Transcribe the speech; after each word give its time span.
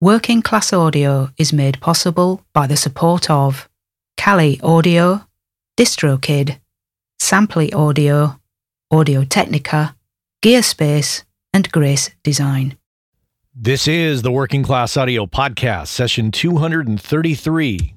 Working 0.00 0.42
Class 0.42 0.72
Audio 0.72 1.30
is 1.38 1.52
made 1.52 1.80
possible 1.80 2.44
by 2.52 2.68
the 2.68 2.76
support 2.76 3.28
of 3.28 3.68
Kali 4.16 4.60
Audio, 4.62 5.26
DistroKid, 5.76 6.60
Samply 7.18 7.72
Audio, 7.72 8.38
Audio 8.92 9.24
Technica, 9.24 9.96
Gearspace, 10.40 11.24
and 11.52 11.68
Grace 11.72 12.10
Design. 12.22 12.78
This 13.52 13.88
is 13.88 14.22
the 14.22 14.30
Working 14.30 14.62
Class 14.62 14.96
Audio 14.96 15.26
Podcast, 15.26 15.88
session 15.88 16.30
233. 16.30 17.94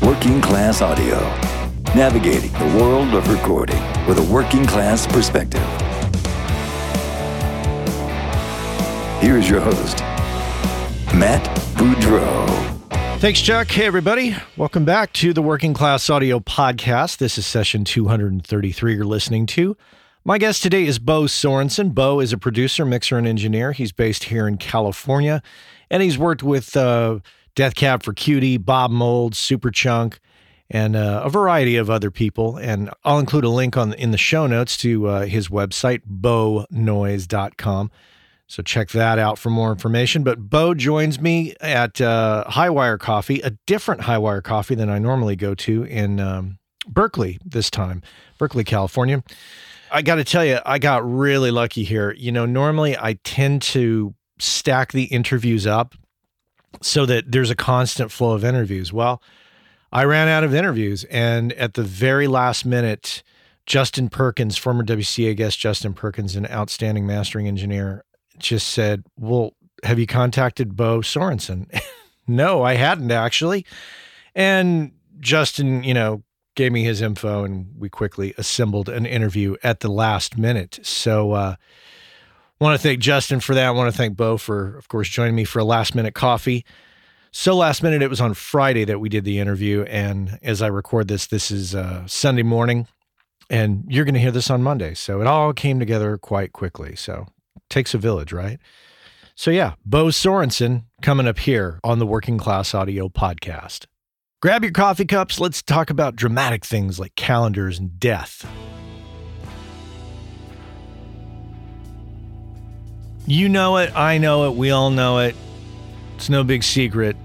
Working 0.00 0.40
Class 0.40 0.80
Audio, 0.80 1.18
navigating 1.96 2.52
the 2.52 2.78
world 2.80 3.14
of 3.14 3.28
recording 3.28 3.82
with 4.06 4.20
a 4.20 4.32
working 4.32 4.64
class 4.64 5.08
perspective. 5.08 5.60
Here's 9.20 9.50
your 9.50 9.60
host, 9.60 9.98
Matt 11.14 11.44
Boudreau. 11.76 12.46
Thanks, 13.18 13.40
Chuck. 13.40 13.68
Hey, 13.68 13.86
everybody. 13.86 14.34
Welcome 14.56 14.84
back 14.84 15.12
to 15.14 15.32
the 15.32 15.42
Working 15.42 15.74
Class 15.74 16.08
Audio 16.10 16.40
Podcast. 16.40 17.18
This 17.18 17.38
is 17.38 17.46
session 17.46 17.84
233 17.84 18.94
you're 18.94 19.04
listening 19.04 19.46
to. 19.46 19.76
My 20.24 20.38
guest 20.38 20.62
today 20.62 20.84
is 20.84 20.98
Beau 20.98 21.26
Sorenson. 21.26 21.90
Beau 21.90 22.20
is 22.20 22.32
a 22.32 22.38
producer, 22.38 22.84
mixer, 22.84 23.18
and 23.18 23.26
engineer. 23.26 23.72
He's 23.72 23.92
based 23.92 24.24
here 24.24 24.48
in 24.48 24.56
California, 24.56 25.42
and 25.90 26.02
he's 26.02 26.16
worked 26.16 26.42
with 26.42 26.76
uh, 26.76 27.18
Death 27.54 27.74
Cab 27.74 28.02
for 28.02 28.12
Cutie, 28.12 28.56
Bob 28.56 28.90
Mould, 28.90 29.34
Superchunk, 29.34 30.18
and 30.70 30.96
uh, 30.96 31.22
a 31.24 31.30
variety 31.30 31.76
of 31.76 31.90
other 31.90 32.10
people. 32.10 32.56
And 32.56 32.90
I'll 33.04 33.18
include 33.18 33.44
a 33.44 33.50
link 33.50 33.76
on 33.76 33.92
in 33.94 34.10
the 34.10 34.18
show 34.18 34.46
notes 34.46 34.76
to 34.78 35.06
uh, 35.06 35.26
his 35.26 35.48
website, 35.48 36.02
bonoise.com. 36.08 37.90
So 38.52 38.62
check 38.62 38.90
that 38.90 39.18
out 39.18 39.38
for 39.38 39.48
more 39.48 39.72
information. 39.72 40.24
But 40.24 40.50
Beau 40.50 40.74
joins 40.74 41.18
me 41.18 41.54
at 41.62 42.02
uh, 42.02 42.44
Highwire 42.48 42.98
Coffee, 42.98 43.40
a 43.40 43.52
different 43.66 44.02
Highwire 44.02 44.42
Coffee 44.42 44.74
than 44.74 44.90
I 44.90 44.98
normally 44.98 45.36
go 45.36 45.54
to 45.54 45.84
in 45.84 46.20
um, 46.20 46.58
Berkeley 46.86 47.38
this 47.42 47.70
time, 47.70 48.02
Berkeley, 48.36 48.62
California. 48.62 49.24
I 49.90 50.02
got 50.02 50.16
to 50.16 50.24
tell 50.24 50.44
you, 50.44 50.58
I 50.66 50.78
got 50.78 51.02
really 51.10 51.50
lucky 51.50 51.82
here. 51.82 52.12
You 52.12 52.30
know, 52.30 52.44
normally 52.44 52.94
I 52.94 53.14
tend 53.24 53.62
to 53.62 54.14
stack 54.38 54.92
the 54.92 55.04
interviews 55.04 55.66
up 55.66 55.94
so 56.82 57.06
that 57.06 57.32
there's 57.32 57.48
a 57.48 57.56
constant 57.56 58.12
flow 58.12 58.32
of 58.32 58.44
interviews. 58.44 58.92
Well, 58.92 59.22
I 59.90 60.04
ran 60.04 60.28
out 60.28 60.44
of 60.44 60.54
interviews, 60.54 61.04
and 61.04 61.54
at 61.54 61.72
the 61.72 61.84
very 61.84 62.26
last 62.26 62.66
minute, 62.66 63.22
Justin 63.64 64.10
Perkins, 64.10 64.58
former 64.58 64.84
WCA 64.84 65.34
guest 65.34 65.58
Justin 65.58 65.94
Perkins, 65.94 66.36
an 66.36 66.46
outstanding 66.48 67.06
mastering 67.06 67.48
engineer, 67.48 68.04
just 68.38 68.68
said, 68.68 69.04
Well, 69.18 69.54
have 69.84 69.98
you 69.98 70.06
contacted 70.06 70.76
Beau 70.76 71.00
Sorenson? 71.02 71.68
no, 72.26 72.62
I 72.62 72.74
hadn't 72.74 73.10
actually. 73.10 73.66
And 74.34 74.92
Justin, 75.20 75.84
you 75.84 75.94
know, 75.94 76.22
gave 76.54 76.72
me 76.72 76.84
his 76.84 77.00
info 77.00 77.44
and 77.44 77.68
we 77.78 77.88
quickly 77.88 78.34
assembled 78.36 78.88
an 78.88 79.06
interview 79.06 79.56
at 79.62 79.80
the 79.80 79.88
last 79.88 80.36
minute. 80.36 80.78
So, 80.82 81.32
uh, 81.32 81.56
want 82.62 82.80
to 82.80 82.82
thank 82.82 83.00
Justin 83.00 83.40
for 83.40 83.54
that. 83.54 83.66
I 83.66 83.70
want 83.72 83.92
to 83.92 83.96
thank 83.96 84.16
Beau 84.16 84.36
for, 84.36 84.78
of 84.78 84.88
course, 84.88 85.08
joining 85.08 85.34
me 85.34 85.44
for 85.44 85.58
a 85.58 85.64
last 85.64 85.94
minute 85.94 86.14
coffee. 86.14 86.64
So 87.32 87.56
last 87.56 87.82
minute, 87.82 88.02
it 88.02 88.10
was 88.10 88.20
on 88.20 88.34
Friday 88.34 88.84
that 88.84 89.00
we 89.00 89.08
did 89.08 89.24
the 89.24 89.38
interview. 89.38 89.82
And 89.84 90.38
as 90.42 90.62
I 90.62 90.68
record 90.68 91.08
this, 91.08 91.26
this 91.26 91.50
is 91.50 91.74
uh, 91.74 92.06
Sunday 92.06 92.42
morning, 92.42 92.86
and 93.50 93.84
you're 93.88 94.04
going 94.04 94.14
to 94.14 94.20
hear 94.20 94.30
this 94.30 94.50
on 94.50 94.62
Monday. 94.62 94.94
So 94.94 95.20
it 95.20 95.26
all 95.26 95.52
came 95.52 95.78
together 95.78 96.16
quite 96.18 96.52
quickly. 96.52 96.94
So 96.94 97.26
takes 97.70 97.94
a 97.94 97.98
village, 97.98 98.32
right? 98.32 98.58
So 99.34 99.50
yeah, 99.50 99.74
Beau 99.84 100.10
Sorenson 100.10 100.84
coming 101.00 101.26
up 101.26 101.38
here 101.38 101.80
on 101.82 101.98
the 101.98 102.06
Working 102.06 102.38
Class 102.38 102.74
Audio 102.74 103.08
Podcast. 103.08 103.86
Grab 104.40 104.62
your 104.62 104.72
coffee 104.72 105.04
cups. 105.04 105.40
Let's 105.40 105.62
talk 105.62 105.88
about 105.88 106.16
dramatic 106.16 106.64
things 106.64 106.98
like 106.98 107.14
calendars 107.14 107.78
and 107.78 107.98
death. 107.98 108.46
You 113.26 113.48
know 113.48 113.76
it. 113.76 113.96
I 113.96 114.18
know 114.18 114.50
it. 114.50 114.56
We 114.56 114.70
all 114.72 114.90
know 114.90 115.20
it. 115.20 115.36
It's 116.16 116.28
no 116.28 116.42
big 116.42 116.64
secret. 116.64 117.16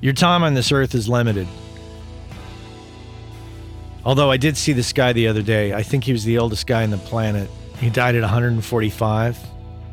Your 0.00 0.12
time 0.12 0.42
on 0.42 0.54
this 0.54 0.70
earth 0.72 0.94
is 0.94 1.08
limited. 1.08 1.48
Although 4.04 4.30
I 4.30 4.36
did 4.36 4.56
see 4.56 4.72
this 4.72 4.92
guy 4.92 5.12
the 5.12 5.26
other 5.26 5.42
day. 5.42 5.72
I 5.72 5.82
think 5.82 6.04
he 6.04 6.12
was 6.12 6.24
the 6.24 6.38
oldest 6.38 6.66
guy 6.66 6.82
on 6.82 6.90
the 6.90 6.98
planet. 6.98 7.50
He 7.80 7.90
died 7.90 8.14
at 8.14 8.22
145. 8.22 9.38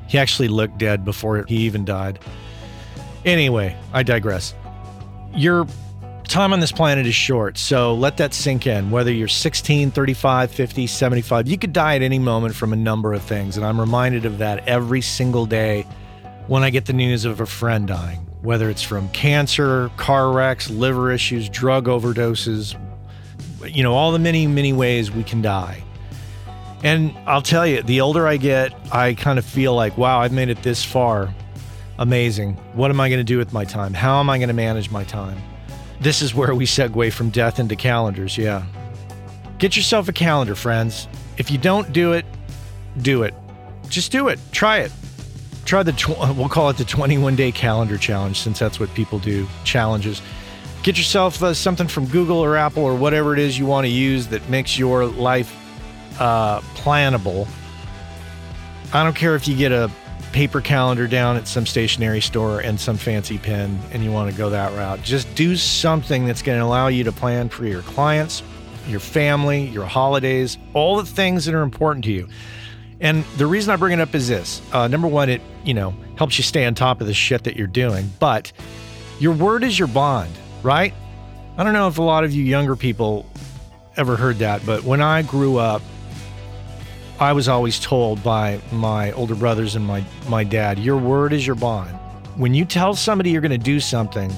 He 0.07 0.17
actually 0.17 0.47
looked 0.47 0.77
dead 0.77 1.03
before 1.05 1.43
he 1.47 1.57
even 1.57 1.85
died. 1.85 2.19
Anyway, 3.25 3.75
I 3.93 4.03
digress. 4.03 4.53
Your 5.33 5.65
time 6.27 6.53
on 6.53 6.59
this 6.59 6.71
planet 6.71 7.05
is 7.05 7.15
short, 7.15 7.57
so 7.57 7.93
let 7.93 8.17
that 8.17 8.33
sink 8.33 8.67
in. 8.67 8.91
Whether 8.91 9.11
you're 9.11 9.27
16, 9.27 9.91
35, 9.91 10.51
50, 10.51 10.87
75, 10.87 11.47
you 11.47 11.57
could 11.57 11.73
die 11.73 11.95
at 11.95 12.01
any 12.01 12.19
moment 12.19 12.55
from 12.55 12.73
a 12.73 12.75
number 12.75 13.13
of 13.13 13.21
things. 13.21 13.57
And 13.57 13.65
I'm 13.65 13.79
reminded 13.79 14.25
of 14.25 14.39
that 14.39 14.67
every 14.67 15.01
single 15.01 15.45
day 15.45 15.83
when 16.47 16.63
I 16.63 16.69
get 16.69 16.85
the 16.85 16.93
news 16.93 17.25
of 17.25 17.39
a 17.39 17.45
friend 17.45 17.87
dying, 17.87 18.19
whether 18.41 18.69
it's 18.69 18.83
from 18.83 19.09
cancer, 19.09 19.89
car 19.95 20.31
wrecks, 20.31 20.69
liver 20.69 21.11
issues, 21.11 21.47
drug 21.49 21.85
overdoses, 21.85 22.75
you 23.65 23.83
know, 23.83 23.93
all 23.93 24.11
the 24.11 24.19
many, 24.19 24.45
many 24.47 24.73
ways 24.73 25.11
we 25.11 25.23
can 25.23 25.41
die. 25.41 25.83
And 26.83 27.15
I'll 27.25 27.41
tell 27.41 27.65
you, 27.65 27.81
the 27.81 28.01
older 28.01 28.27
I 28.27 28.35
get, 28.35 28.73
I 28.91 29.13
kind 29.13 29.39
of 29.39 29.45
feel 29.45 29.73
like, 29.73 29.97
wow, 29.97 30.19
I've 30.19 30.33
made 30.33 30.49
it 30.49 30.61
this 30.63 30.83
far. 30.83 31.33
Amazing. 31.97 32.55
What 32.73 32.91
am 32.91 32.99
I 32.99 33.07
going 33.07 33.19
to 33.19 33.23
do 33.23 33.37
with 33.37 33.53
my 33.53 33.63
time? 33.63 33.93
How 33.93 34.19
am 34.19 34.29
I 34.29 34.37
going 34.37 34.49
to 34.49 34.53
manage 34.53 34.91
my 34.91 35.05
time? 35.05 35.41
This 36.01 36.21
is 36.21 36.35
where 36.35 36.53
we 36.53 36.65
segue 36.65 37.13
from 37.13 37.29
death 37.29 37.57
into 37.59 37.77
calendars. 37.77 38.37
Yeah. 38.37 38.65
Get 39.59 39.77
yourself 39.77 40.09
a 40.09 40.13
calendar, 40.13 40.55
friends. 40.55 41.07
If 41.37 41.49
you 41.49 41.57
don't 41.57 41.93
do 41.93 42.11
it, 42.11 42.25
do 43.01 43.23
it. 43.23 43.33
Just 43.87 44.11
do 44.11 44.27
it. 44.27 44.37
Try 44.51 44.79
it. 44.79 44.91
Try 45.63 45.83
the, 45.83 45.93
tw- 45.93 46.19
we'll 46.35 46.49
call 46.49 46.69
it 46.69 46.75
the 46.75 46.83
21 46.83 47.37
day 47.37 47.53
calendar 47.53 47.97
challenge 47.97 48.41
since 48.41 48.59
that's 48.59 48.77
what 48.81 48.93
people 48.93 49.19
do 49.19 49.47
challenges. 49.63 50.21
Get 50.81 50.97
yourself 50.97 51.41
uh, 51.41 51.53
something 51.53 51.87
from 51.87 52.07
Google 52.07 52.39
or 52.39 52.57
Apple 52.57 52.83
or 52.83 52.93
whatever 52.93 53.31
it 53.31 53.39
is 53.39 53.57
you 53.57 53.65
want 53.65 53.85
to 53.85 53.91
use 53.91 54.27
that 54.27 54.49
makes 54.49 54.77
your 54.77 55.05
life 55.05 55.55
uh. 56.19 56.61
I 58.95 59.03
don't 59.03 59.15
care 59.15 59.35
if 59.35 59.47
you 59.47 59.55
get 59.55 59.71
a 59.71 59.89
paper 60.33 60.61
calendar 60.61 61.07
down 61.07 61.37
at 61.37 61.47
some 61.47 61.65
stationery 61.65 62.19
store 62.19 62.59
and 62.59 62.79
some 62.79 62.97
fancy 62.97 63.37
pen 63.37 63.79
and 63.91 64.03
you 64.03 64.11
want 64.11 64.31
to 64.31 64.37
go 64.37 64.49
that 64.49 64.75
route. 64.75 65.01
Just 65.03 65.33
do 65.35 65.55
something 65.55 66.25
that's 66.25 66.41
going 66.41 66.59
to 66.59 66.65
allow 66.65 66.87
you 66.87 67.03
to 67.05 67.11
plan 67.11 67.49
for 67.49 67.65
your 67.65 67.83
clients, 67.83 68.43
your 68.87 68.99
family, 68.99 69.67
your 69.67 69.85
holidays, 69.85 70.57
all 70.73 70.97
the 70.97 71.05
things 71.05 71.45
that 71.45 71.53
are 71.53 71.61
important 71.61 72.03
to 72.05 72.11
you. 72.11 72.27
And 72.99 73.23
the 73.37 73.45
reason 73.45 73.71
I 73.71 73.75
bring 73.75 73.93
it 73.93 74.01
up 74.01 74.15
is 74.15 74.27
this: 74.27 74.61
uh, 74.71 74.87
number 74.87 75.07
one, 75.07 75.29
it 75.29 75.41
you 75.63 75.73
know 75.73 75.93
helps 76.17 76.37
you 76.37 76.43
stay 76.43 76.65
on 76.65 76.73
top 76.73 77.01
of 77.01 77.07
the 77.07 77.13
shit 77.13 77.43
that 77.43 77.55
you're 77.55 77.67
doing, 77.67 78.09
but 78.19 78.51
your 79.19 79.33
word 79.33 79.63
is 79.63 79.77
your 79.77 79.87
bond, 79.87 80.31
right? 80.63 80.93
I 81.57 81.63
don't 81.63 81.73
know 81.73 81.87
if 81.87 81.97
a 81.97 82.01
lot 82.01 82.23
of 82.23 82.33
you 82.33 82.43
younger 82.43 82.75
people 82.75 83.29
ever 83.97 84.15
heard 84.15 84.39
that, 84.39 84.65
but 84.65 84.83
when 84.83 85.01
I 85.01 85.21
grew 85.21 85.57
up, 85.57 85.81
I 87.23 87.31
was 87.31 87.47
always 87.47 87.79
told 87.79 88.21
by 88.21 88.59
my 88.73 89.13
older 89.13 89.33
brothers 89.33 89.75
and 89.75 89.85
my, 89.85 90.03
my 90.27 90.43
dad, 90.43 90.77
your 90.77 90.97
word 90.97 91.31
is 91.31 91.47
your 91.47 91.55
bond. 91.55 91.95
When 92.35 92.53
you 92.53 92.65
tell 92.65 92.95
somebody 92.95 93.29
you're 93.29 93.39
going 93.39 93.51
to 93.51 93.57
do 93.57 93.79
something, 93.79 94.29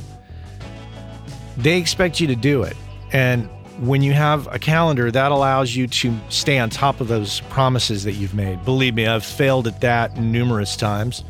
they 1.57 1.79
expect 1.79 2.19
you 2.19 2.27
to 2.27 2.35
do 2.35 2.61
it. 2.61 2.77
And 3.11 3.49
when 3.79 4.03
you 4.03 4.13
have 4.13 4.47
a 4.53 4.59
calendar, 4.59 5.09
that 5.09 5.31
allows 5.31 5.75
you 5.75 5.87
to 5.87 6.15
stay 6.29 6.59
on 6.59 6.69
top 6.69 7.01
of 7.01 7.07
those 7.07 7.39
promises 7.49 8.03
that 8.03 8.11
you've 8.13 8.35
made. 8.35 8.63
Believe 8.63 8.93
me, 8.93 9.07
I've 9.07 9.25
failed 9.25 9.65
at 9.65 9.81
that 9.81 10.17
numerous 10.17 10.75
times. 10.75 11.23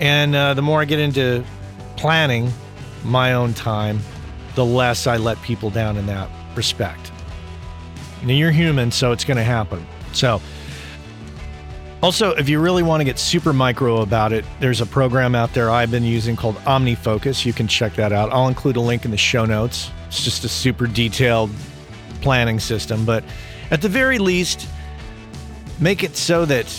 And 0.00 0.34
uh, 0.34 0.54
the 0.54 0.62
more 0.62 0.80
I 0.80 0.86
get 0.86 1.00
into 1.00 1.44
planning 1.98 2.50
my 3.04 3.34
own 3.34 3.52
time, 3.52 4.00
the 4.54 4.64
less 4.64 5.06
I 5.06 5.18
let 5.18 5.40
people 5.42 5.68
down 5.68 5.98
in 5.98 6.06
that 6.06 6.30
respect. 6.56 7.12
Now, 8.22 8.32
you're 8.32 8.50
human, 8.50 8.90
so 8.90 9.12
it's 9.12 9.24
going 9.24 9.36
to 9.36 9.44
happen. 9.44 9.86
So, 10.12 10.40
also, 12.02 12.30
if 12.30 12.48
you 12.48 12.60
really 12.60 12.82
want 12.82 13.02
to 13.02 13.04
get 13.04 13.18
super 13.18 13.52
micro 13.52 14.00
about 14.00 14.32
it, 14.32 14.46
there's 14.58 14.80
a 14.80 14.86
program 14.86 15.34
out 15.34 15.52
there 15.52 15.70
I've 15.70 15.90
been 15.90 16.04
using 16.04 16.34
called 16.34 16.56
OmniFocus. 16.60 17.44
You 17.44 17.52
can 17.52 17.68
check 17.68 17.94
that 17.94 18.10
out. 18.10 18.32
I'll 18.32 18.48
include 18.48 18.76
a 18.76 18.80
link 18.80 19.04
in 19.04 19.10
the 19.10 19.18
show 19.18 19.44
notes. 19.44 19.90
It's 20.08 20.24
just 20.24 20.42
a 20.44 20.48
super 20.48 20.86
detailed 20.86 21.50
planning 22.22 22.58
system. 22.58 23.04
But 23.04 23.22
at 23.70 23.82
the 23.82 23.88
very 23.88 24.18
least, 24.18 24.66
make 25.78 26.02
it 26.02 26.16
so 26.16 26.46
that 26.46 26.70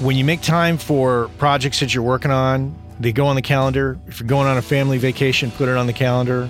when 0.00 0.16
you 0.16 0.24
make 0.24 0.40
time 0.40 0.78
for 0.78 1.28
projects 1.36 1.80
that 1.80 1.92
you're 1.92 2.02
working 2.02 2.30
on, 2.30 2.74
they 2.98 3.12
go 3.12 3.26
on 3.26 3.36
the 3.36 3.42
calendar. 3.42 3.98
If 4.06 4.18
you're 4.18 4.28
going 4.28 4.48
on 4.48 4.56
a 4.56 4.62
family 4.62 4.96
vacation, 4.96 5.50
put 5.50 5.68
it 5.68 5.76
on 5.76 5.86
the 5.86 5.92
calendar. 5.92 6.48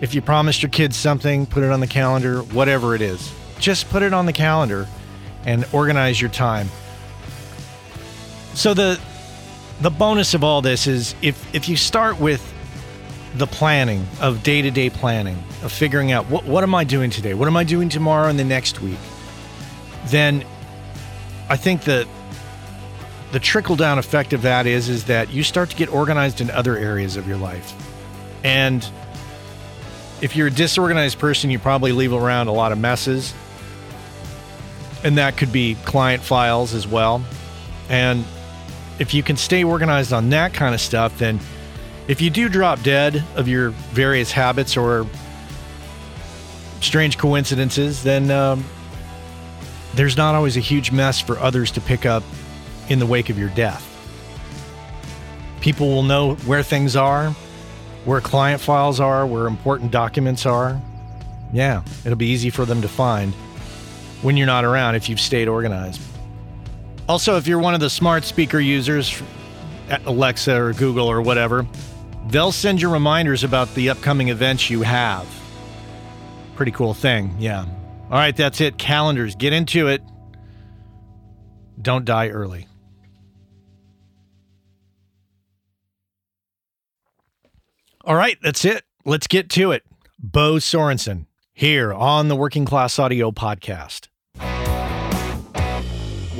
If 0.00 0.14
you 0.16 0.22
promised 0.22 0.62
your 0.62 0.70
kids 0.70 0.96
something, 0.96 1.46
put 1.46 1.62
it 1.62 1.70
on 1.70 1.78
the 1.78 1.86
calendar, 1.86 2.42
whatever 2.42 2.96
it 2.96 3.02
is. 3.02 3.32
Just 3.60 3.88
put 3.88 4.02
it 4.02 4.12
on 4.12 4.26
the 4.26 4.32
calendar 4.32 4.88
and 5.44 5.66
organize 5.72 6.20
your 6.20 6.30
time. 6.30 6.68
So 8.54 8.74
the 8.74 9.00
the 9.80 9.90
bonus 9.90 10.34
of 10.34 10.44
all 10.44 10.60
this 10.62 10.86
is 10.86 11.14
if 11.22 11.54
if 11.54 11.68
you 11.68 11.76
start 11.76 12.20
with 12.20 12.46
the 13.36 13.46
planning 13.46 14.06
of 14.20 14.42
day-to-day 14.42 14.90
planning 14.90 15.42
of 15.62 15.70
figuring 15.70 16.10
out 16.10 16.26
what 16.26 16.44
what 16.44 16.64
am 16.64 16.74
I 16.74 16.84
doing 16.84 17.10
today? 17.10 17.34
What 17.34 17.48
am 17.48 17.56
I 17.56 17.64
doing 17.64 17.88
tomorrow 17.88 18.28
and 18.28 18.38
the 18.38 18.44
next 18.44 18.80
week? 18.80 18.98
Then 20.06 20.44
I 21.48 21.56
think 21.56 21.82
that 21.82 22.06
the 23.32 23.40
trickle 23.40 23.76
down 23.76 23.98
effect 23.98 24.32
of 24.32 24.42
that 24.42 24.66
is 24.66 24.88
is 24.88 25.04
that 25.04 25.30
you 25.30 25.42
start 25.42 25.70
to 25.70 25.76
get 25.76 25.88
organized 25.88 26.40
in 26.40 26.50
other 26.50 26.76
areas 26.76 27.16
of 27.16 27.28
your 27.28 27.36
life. 27.36 27.72
And 28.42 28.86
if 30.20 30.36
you're 30.36 30.48
a 30.48 30.52
disorganized 30.52 31.18
person, 31.18 31.50
you 31.50 31.58
probably 31.58 31.92
leave 31.92 32.12
around 32.12 32.48
a 32.48 32.52
lot 32.52 32.72
of 32.72 32.78
messes. 32.78 33.32
And 35.02 35.16
that 35.18 35.36
could 35.36 35.52
be 35.52 35.76
client 35.84 36.22
files 36.22 36.74
as 36.74 36.86
well. 36.86 37.22
And 37.88 38.24
if 38.98 39.14
you 39.14 39.22
can 39.22 39.36
stay 39.36 39.64
organized 39.64 40.12
on 40.12 40.30
that 40.30 40.52
kind 40.52 40.74
of 40.74 40.80
stuff, 40.80 41.18
then 41.18 41.40
if 42.06 42.20
you 42.20 42.28
do 42.28 42.48
drop 42.48 42.82
dead 42.82 43.24
of 43.34 43.48
your 43.48 43.70
various 43.70 44.30
habits 44.30 44.76
or 44.76 45.06
strange 46.80 47.16
coincidences, 47.18 48.02
then 48.02 48.30
um, 48.30 48.64
there's 49.94 50.16
not 50.16 50.34
always 50.34 50.56
a 50.56 50.60
huge 50.60 50.92
mess 50.92 51.20
for 51.20 51.38
others 51.38 51.70
to 51.72 51.80
pick 51.80 52.04
up 52.04 52.22
in 52.88 52.98
the 52.98 53.06
wake 53.06 53.30
of 53.30 53.38
your 53.38 53.48
death. 53.50 53.86
People 55.60 55.88
will 55.88 56.02
know 56.02 56.34
where 56.46 56.62
things 56.62 56.96
are, 56.96 57.30
where 58.04 58.20
client 58.20 58.60
files 58.60 59.00
are, 59.00 59.26
where 59.26 59.46
important 59.46 59.90
documents 59.90 60.46
are. 60.46 60.80
Yeah, 61.52 61.82
it'll 62.04 62.16
be 62.16 62.26
easy 62.26 62.50
for 62.50 62.64
them 62.64 62.82
to 62.82 62.88
find 62.88 63.34
when 64.22 64.36
you're 64.36 64.46
not 64.46 64.64
around 64.64 64.94
if 64.94 65.08
you've 65.08 65.20
stayed 65.20 65.48
organized. 65.48 66.00
Also, 67.08 67.36
if 67.36 67.46
you're 67.46 67.58
one 67.58 67.74
of 67.74 67.80
the 67.80 67.90
smart 67.90 68.24
speaker 68.24 68.60
users 68.60 69.20
at 69.88 70.04
Alexa 70.06 70.54
or 70.54 70.72
Google 70.72 71.08
or 71.08 71.20
whatever, 71.20 71.66
they'll 72.28 72.52
send 72.52 72.80
you 72.80 72.90
reminders 72.90 73.42
about 73.42 73.74
the 73.74 73.90
upcoming 73.90 74.28
events 74.28 74.70
you 74.70 74.82
have. 74.82 75.26
Pretty 76.54 76.72
cool 76.72 76.94
thing, 76.94 77.34
yeah. 77.38 77.64
All 78.10 78.18
right, 78.18 78.36
that's 78.36 78.60
it. 78.60 78.78
Calendars, 78.78 79.34
get 79.34 79.52
into 79.52 79.88
it. 79.88 80.02
Don't 81.80 82.04
die 82.04 82.28
early. 82.28 82.66
All 88.04 88.16
right, 88.16 88.38
that's 88.42 88.64
it. 88.64 88.84
Let's 89.04 89.26
get 89.26 89.48
to 89.50 89.72
it. 89.72 89.82
Beau 90.18 90.58
Sorenson 90.58 91.26
here 91.52 91.92
on 91.92 92.28
the 92.28 92.36
Working 92.36 92.64
Class 92.64 92.98
Audio 92.98 93.30
Podcast. 93.30 94.09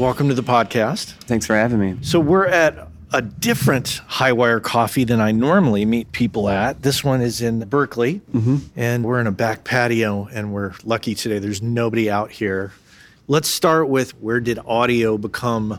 Welcome 0.00 0.30
to 0.30 0.34
the 0.34 0.42
podcast. 0.42 1.10
Thanks 1.24 1.44
for 1.44 1.54
having 1.54 1.78
me. 1.78 1.98
So, 2.00 2.20
we're 2.20 2.46
at 2.46 2.88
a 3.12 3.20
different 3.20 4.00
Highwire 4.08 4.62
coffee 4.62 5.04
than 5.04 5.20
I 5.20 5.30
normally 5.30 5.84
meet 5.84 6.10
people 6.12 6.48
at. 6.48 6.80
This 6.80 7.04
one 7.04 7.20
is 7.20 7.42
in 7.42 7.60
Berkeley, 7.68 8.22
mm-hmm. 8.32 8.56
and 8.76 9.04
we're 9.04 9.20
in 9.20 9.26
a 9.26 9.30
back 9.30 9.62
patio, 9.62 10.26
and 10.32 10.54
we're 10.54 10.72
lucky 10.84 11.14
today. 11.14 11.38
There's 11.38 11.60
nobody 11.60 12.10
out 12.10 12.30
here. 12.30 12.72
Let's 13.28 13.48
start 13.48 13.90
with 13.90 14.12
where 14.22 14.40
did 14.40 14.58
audio 14.60 15.18
become 15.18 15.78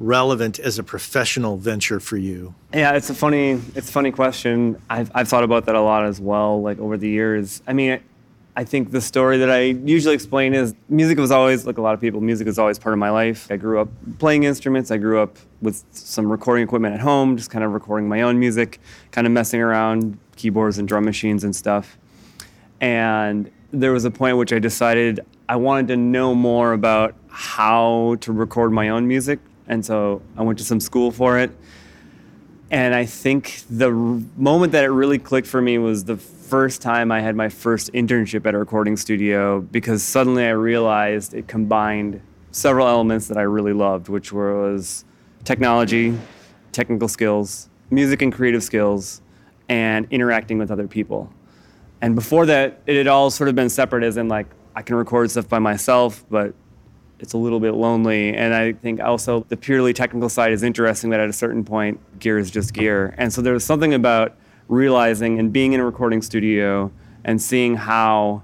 relevant 0.00 0.58
as 0.58 0.80
a 0.80 0.82
professional 0.82 1.56
venture 1.56 2.00
for 2.00 2.16
you? 2.16 2.56
Yeah, 2.74 2.96
it's 2.96 3.10
a 3.10 3.14
funny, 3.14 3.60
it's 3.76 3.88
a 3.88 3.92
funny 3.92 4.10
question. 4.10 4.82
I've, 4.90 5.12
I've 5.14 5.28
thought 5.28 5.44
about 5.44 5.66
that 5.66 5.76
a 5.76 5.80
lot 5.80 6.04
as 6.04 6.20
well, 6.20 6.60
like 6.60 6.80
over 6.80 6.96
the 6.96 7.08
years. 7.08 7.62
I 7.68 7.74
mean, 7.74 8.00
I 8.54 8.64
think 8.64 8.90
the 8.90 9.00
story 9.00 9.38
that 9.38 9.50
I 9.50 9.60
usually 9.60 10.14
explain 10.14 10.52
is 10.52 10.74
music 10.90 11.16
was 11.16 11.30
always, 11.30 11.66
like 11.66 11.78
a 11.78 11.80
lot 11.80 11.94
of 11.94 12.00
people, 12.00 12.20
music 12.20 12.46
was 12.46 12.58
always 12.58 12.78
part 12.78 12.92
of 12.92 12.98
my 12.98 13.08
life. 13.08 13.50
I 13.50 13.56
grew 13.56 13.80
up 13.80 13.88
playing 14.18 14.44
instruments. 14.44 14.90
I 14.90 14.98
grew 14.98 15.20
up 15.20 15.38
with 15.62 15.82
some 15.92 16.30
recording 16.30 16.62
equipment 16.64 16.94
at 16.94 17.00
home, 17.00 17.38
just 17.38 17.50
kind 17.50 17.64
of 17.64 17.72
recording 17.72 18.08
my 18.08 18.20
own 18.20 18.38
music, 18.38 18.78
kind 19.10 19.26
of 19.26 19.32
messing 19.32 19.62
around 19.62 20.18
keyboards 20.36 20.76
and 20.76 20.86
drum 20.86 21.04
machines 21.04 21.44
and 21.44 21.56
stuff. 21.56 21.96
And 22.78 23.50
there 23.70 23.92
was 23.92 24.04
a 24.04 24.10
point 24.10 24.36
which 24.36 24.52
I 24.52 24.58
decided 24.58 25.20
I 25.48 25.56
wanted 25.56 25.88
to 25.88 25.96
know 25.96 26.34
more 26.34 26.74
about 26.74 27.14
how 27.28 28.16
to 28.20 28.32
record 28.32 28.70
my 28.70 28.90
own 28.90 29.08
music. 29.08 29.38
And 29.66 29.84
so 29.84 30.20
I 30.36 30.42
went 30.42 30.58
to 30.58 30.64
some 30.64 30.80
school 30.80 31.10
for 31.10 31.38
it. 31.38 31.50
And 32.70 32.94
I 32.94 33.06
think 33.06 33.62
the 33.70 33.90
moment 33.90 34.72
that 34.72 34.84
it 34.84 34.88
really 34.88 35.18
clicked 35.18 35.46
for 35.46 35.62
me 35.62 35.78
was 35.78 36.04
the 36.04 36.16
first 36.52 36.82
time 36.82 37.10
I 37.10 37.22
had 37.22 37.34
my 37.34 37.48
first 37.48 37.90
internship 37.94 38.44
at 38.44 38.54
a 38.54 38.58
recording 38.58 38.94
studio 38.98 39.62
because 39.62 40.02
suddenly 40.02 40.44
I 40.44 40.50
realized 40.50 41.32
it 41.32 41.48
combined 41.48 42.20
several 42.50 42.86
elements 42.86 43.26
that 43.28 43.38
I 43.38 43.42
really 43.44 43.72
loved, 43.72 44.10
which 44.10 44.34
were 44.34 44.70
was 44.70 45.06
technology, 45.44 46.14
technical 46.70 47.08
skills, 47.08 47.70
music 47.88 48.20
and 48.20 48.30
creative 48.30 48.62
skills, 48.62 49.22
and 49.70 50.06
interacting 50.10 50.58
with 50.58 50.70
other 50.70 50.86
people. 50.86 51.32
And 52.02 52.14
before 52.14 52.44
that, 52.44 52.82
it 52.84 52.98
had 52.98 53.06
all 53.06 53.30
sort 53.30 53.48
of 53.48 53.54
been 53.54 53.70
separate, 53.70 54.04
as 54.04 54.18
in 54.18 54.28
like 54.28 54.46
I 54.76 54.82
can 54.82 54.96
record 54.96 55.30
stuff 55.30 55.48
by 55.48 55.58
myself, 55.58 56.22
but 56.28 56.52
it's 57.18 57.32
a 57.32 57.38
little 57.38 57.60
bit 57.60 57.72
lonely. 57.72 58.36
And 58.36 58.52
I 58.52 58.74
think 58.74 59.00
also 59.00 59.46
the 59.48 59.56
purely 59.56 59.94
technical 59.94 60.28
side 60.28 60.52
is 60.52 60.62
interesting, 60.62 61.08
but 61.08 61.18
at 61.18 61.30
a 61.30 61.32
certain 61.32 61.64
point, 61.64 61.98
gear 62.18 62.36
is 62.36 62.50
just 62.50 62.74
gear. 62.74 63.14
And 63.16 63.32
so 63.32 63.40
there 63.40 63.54
was 63.54 63.64
something 63.64 63.94
about 63.94 64.36
realizing 64.72 65.38
and 65.38 65.52
being 65.52 65.74
in 65.74 65.80
a 65.80 65.84
recording 65.84 66.22
studio 66.22 66.90
and 67.24 67.40
seeing 67.40 67.76
how 67.76 68.42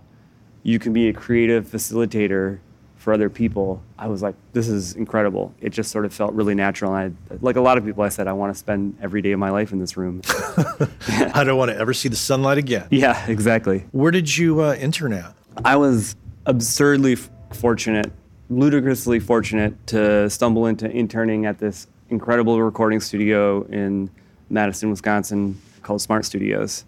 you 0.62 0.78
can 0.78 0.92
be 0.92 1.08
a 1.08 1.12
creative 1.12 1.66
facilitator 1.66 2.58
for 2.96 3.14
other 3.14 3.30
people. 3.30 3.82
I 3.98 4.08
was 4.08 4.20
like, 4.20 4.34
this 4.52 4.68
is 4.68 4.94
incredible. 4.94 5.54
It 5.60 5.70
just 5.70 5.90
sort 5.90 6.04
of 6.04 6.12
felt 6.12 6.34
really 6.34 6.54
natural. 6.54 6.94
And 6.94 7.16
I, 7.30 7.34
like 7.40 7.56
a 7.56 7.62
lot 7.62 7.78
of 7.78 7.84
people, 7.84 8.02
I 8.02 8.10
said, 8.10 8.28
I 8.28 8.34
want 8.34 8.52
to 8.52 8.58
spend 8.58 8.98
every 9.00 9.22
day 9.22 9.32
of 9.32 9.38
my 9.38 9.50
life 9.50 9.72
in 9.72 9.78
this 9.78 9.96
room. 9.96 10.20
I 10.28 11.44
don't 11.44 11.56
want 11.56 11.70
to 11.70 11.78
ever 11.78 11.94
see 11.94 12.10
the 12.10 12.16
sunlight 12.16 12.58
again. 12.58 12.88
yeah, 12.90 13.26
exactly. 13.26 13.86
Where 13.92 14.10
did 14.10 14.36
you 14.36 14.60
uh, 14.60 14.74
intern 14.74 15.14
at? 15.14 15.34
I 15.64 15.76
was 15.76 16.14
absurdly 16.44 17.14
f- 17.14 17.30
fortunate, 17.52 18.12
ludicrously 18.50 19.18
fortunate 19.20 19.86
to 19.88 20.28
stumble 20.28 20.66
into 20.66 20.90
interning 20.90 21.46
at 21.46 21.58
this 21.58 21.86
incredible 22.10 22.60
recording 22.60 23.00
studio 23.00 23.62
in 23.62 24.10
Madison, 24.50 24.90
Wisconsin 24.90 25.58
called 25.88 26.02
Smart 26.02 26.26
Studios. 26.26 26.84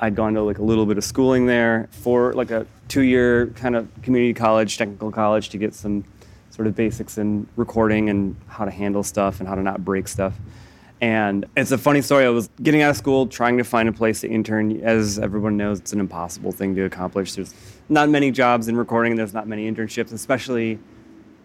I'd 0.00 0.16
gone 0.16 0.34
to 0.34 0.42
like 0.42 0.58
a 0.58 0.62
little 0.62 0.84
bit 0.84 0.98
of 0.98 1.04
schooling 1.04 1.46
there 1.46 1.88
for 1.92 2.32
like 2.32 2.50
a 2.50 2.66
two-year 2.88 3.46
kind 3.48 3.76
of 3.76 3.88
community 4.02 4.34
college, 4.34 4.76
technical 4.76 5.12
college 5.12 5.50
to 5.50 5.58
get 5.58 5.72
some 5.72 6.04
sort 6.50 6.66
of 6.66 6.74
basics 6.74 7.16
in 7.16 7.46
recording 7.54 8.10
and 8.10 8.34
how 8.48 8.64
to 8.64 8.70
handle 8.72 9.04
stuff 9.04 9.38
and 9.38 9.48
how 9.48 9.54
to 9.54 9.62
not 9.62 9.84
break 9.84 10.08
stuff. 10.08 10.34
And 11.00 11.46
it's 11.56 11.70
a 11.70 11.78
funny 11.78 12.02
story. 12.02 12.24
I 12.26 12.30
was 12.30 12.50
getting 12.60 12.82
out 12.82 12.90
of 12.90 12.96
school, 12.96 13.28
trying 13.28 13.56
to 13.58 13.64
find 13.64 13.88
a 13.88 13.92
place 13.92 14.20
to 14.22 14.28
intern. 14.28 14.80
As 14.80 15.20
everyone 15.20 15.56
knows, 15.56 15.78
it's 15.78 15.92
an 15.92 16.00
impossible 16.00 16.50
thing 16.50 16.74
to 16.74 16.82
accomplish. 16.82 17.34
There's 17.34 17.54
not 17.88 18.08
many 18.08 18.32
jobs 18.32 18.66
in 18.66 18.76
recording, 18.76 19.14
there's 19.14 19.32
not 19.32 19.46
many 19.46 19.70
internships, 19.70 20.12
especially 20.12 20.80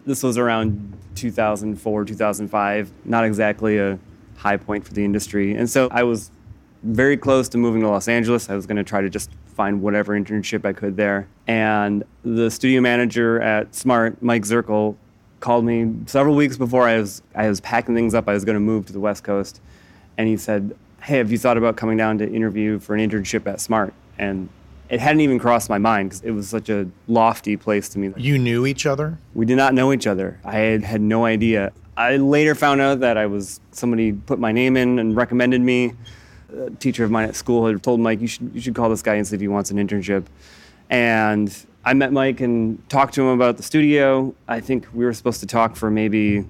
this 0.06 0.24
was 0.24 0.38
around 0.38 0.92
2004, 1.14 2.04
2005. 2.04 2.92
Not 3.04 3.24
exactly 3.24 3.78
a 3.78 3.96
high 4.36 4.56
point 4.56 4.84
for 4.84 4.92
the 4.92 5.04
industry. 5.04 5.54
And 5.54 5.70
so 5.70 5.88
I 5.90 6.02
was 6.02 6.30
very 6.86 7.16
close 7.16 7.48
to 7.50 7.58
moving 7.58 7.82
to 7.82 7.88
Los 7.88 8.08
Angeles. 8.08 8.48
I 8.48 8.54
was 8.54 8.66
going 8.66 8.76
to 8.76 8.84
try 8.84 9.00
to 9.00 9.10
just 9.10 9.30
find 9.54 9.82
whatever 9.82 10.18
internship 10.18 10.64
I 10.64 10.72
could 10.72 10.96
there. 10.96 11.28
And 11.46 12.04
the 12.22 12.50
studio 12.50 12.80
manager 12.80 13.40
at 13.40 13.74
Smart, 13.74 14.22
Mike 14.22 14.42
Zirkel, 14.42 14.96
called 15.40 15.64
me 15.64 15.92
several 16.06 16.34
weeks 16.34 16.56
before 16.56 16.88
I 16.88 16.98
was 16.98 17.22
I 17.34 17.48
was 17.48 17.60
packing 17.60 17.94
things 17.94 18.14
up. 18.14 18.28
I 18.28 18.32
was 18.32 18.44
going 18.44 18.54
to 18.54 18.60
move 18.60 18.86
to 18.86 18.92
the 18.92 19.00
West 19.00 19.24
Coast, 19.24 19.60
and 20.16 20.28
he 20.28 20.36
said, 20.36 20.76
"Hey, 21.02 21.18
have 21.18 21.30
you 21.30 21.38
thought 21.38 21.58
about 21.58 21.76
coming 21.76 21.96
down 21.96 22.18
to 22.18 22.30
interview 22.30 22.78
for 22.78 22.94
an 22.94 23.08
internship 23.08 23.46
at 23.46 23.60
Smart?" 23.60 23.92
And 24.18 24.48
it 24.88 25.00
hadn't 25.00 25.20
even 25.20 25.38
crossed 25.38 25.68
my 25.68 25.78
mind 25.78 26.10
because 26.10 26.22
it 26.22 26.30
was 26.30 26.48
such 26.48 26.68
a 26.68 26.88
lofty 27.08 27.56
place 27.56 27.88
to 27.90 27.98
me. 27.98 28.12
You 28.16 28.38
knew 28.38 28.66
each 28.66 28.86
other? 28.86 29.18
We 29.34 29.44
did 29.44 29.56
not 29.56 29.74
know 29.74 29.92
each 29.92 30.06
other. 30.06 30.38
I 30.44 30.56
had, 30.58 30.84
had 30.84 31.00
no 31.00 31.24
idea. 31.24 31.72
I 31.96 32.16
later 32.16 32.54
found 32.54 32.80
out 32.80 33.00
that 33.00 33.16
I 33.16 33.26
was 33.26 33.60
somebody 33.72 34.12
put 34.12 34.38
my 34.38 34.52
name 34.52 34.76
in 34.76 34.98
and 34.98 35.16
recommended 35.16 35.60
me. 35.60 35.92
A 36.56 36.70
teacher 36.70 37.04
of 37.04 37.10
mine 37.10 37.28
at 37.28 37.36
school 37.36 37.66
had 37.66 37.82
told 37.82 38.00
Mike, 38.00 38.20
"You 38.20 38.28
should 38.28 38.50
you 38.54 38.60
should 38.60 38.74
call 38.74 38.88
this 38.88 39.02
guy 39.02 39.14
and 39.14 39.26
see 39.26 39.34
if 39.34 39.40
he 39.40 39.48
wants 39.48 39.70
an 39.70 39.76
internship." 39.76 40.24
And 40.88 41.54
I 41.84 41.94
met 41.94 42.12
Mike 42.12 42.40
and 42.40 42.86
talked 42.88 43.14
to 43.14 43.22
him 43.22 43.28
about 43.28 43.56
the 43.56 43.62
studio. 43.62 44.34
I 44.48 44.60
think 44.60 44.86
we 44.92 45.04
were 45.04 45.12
supposed 45.12 45.40
to 45.40 45.46
talk 45.46 45.76
for 45.76 45.90
maybe 45.90 46.44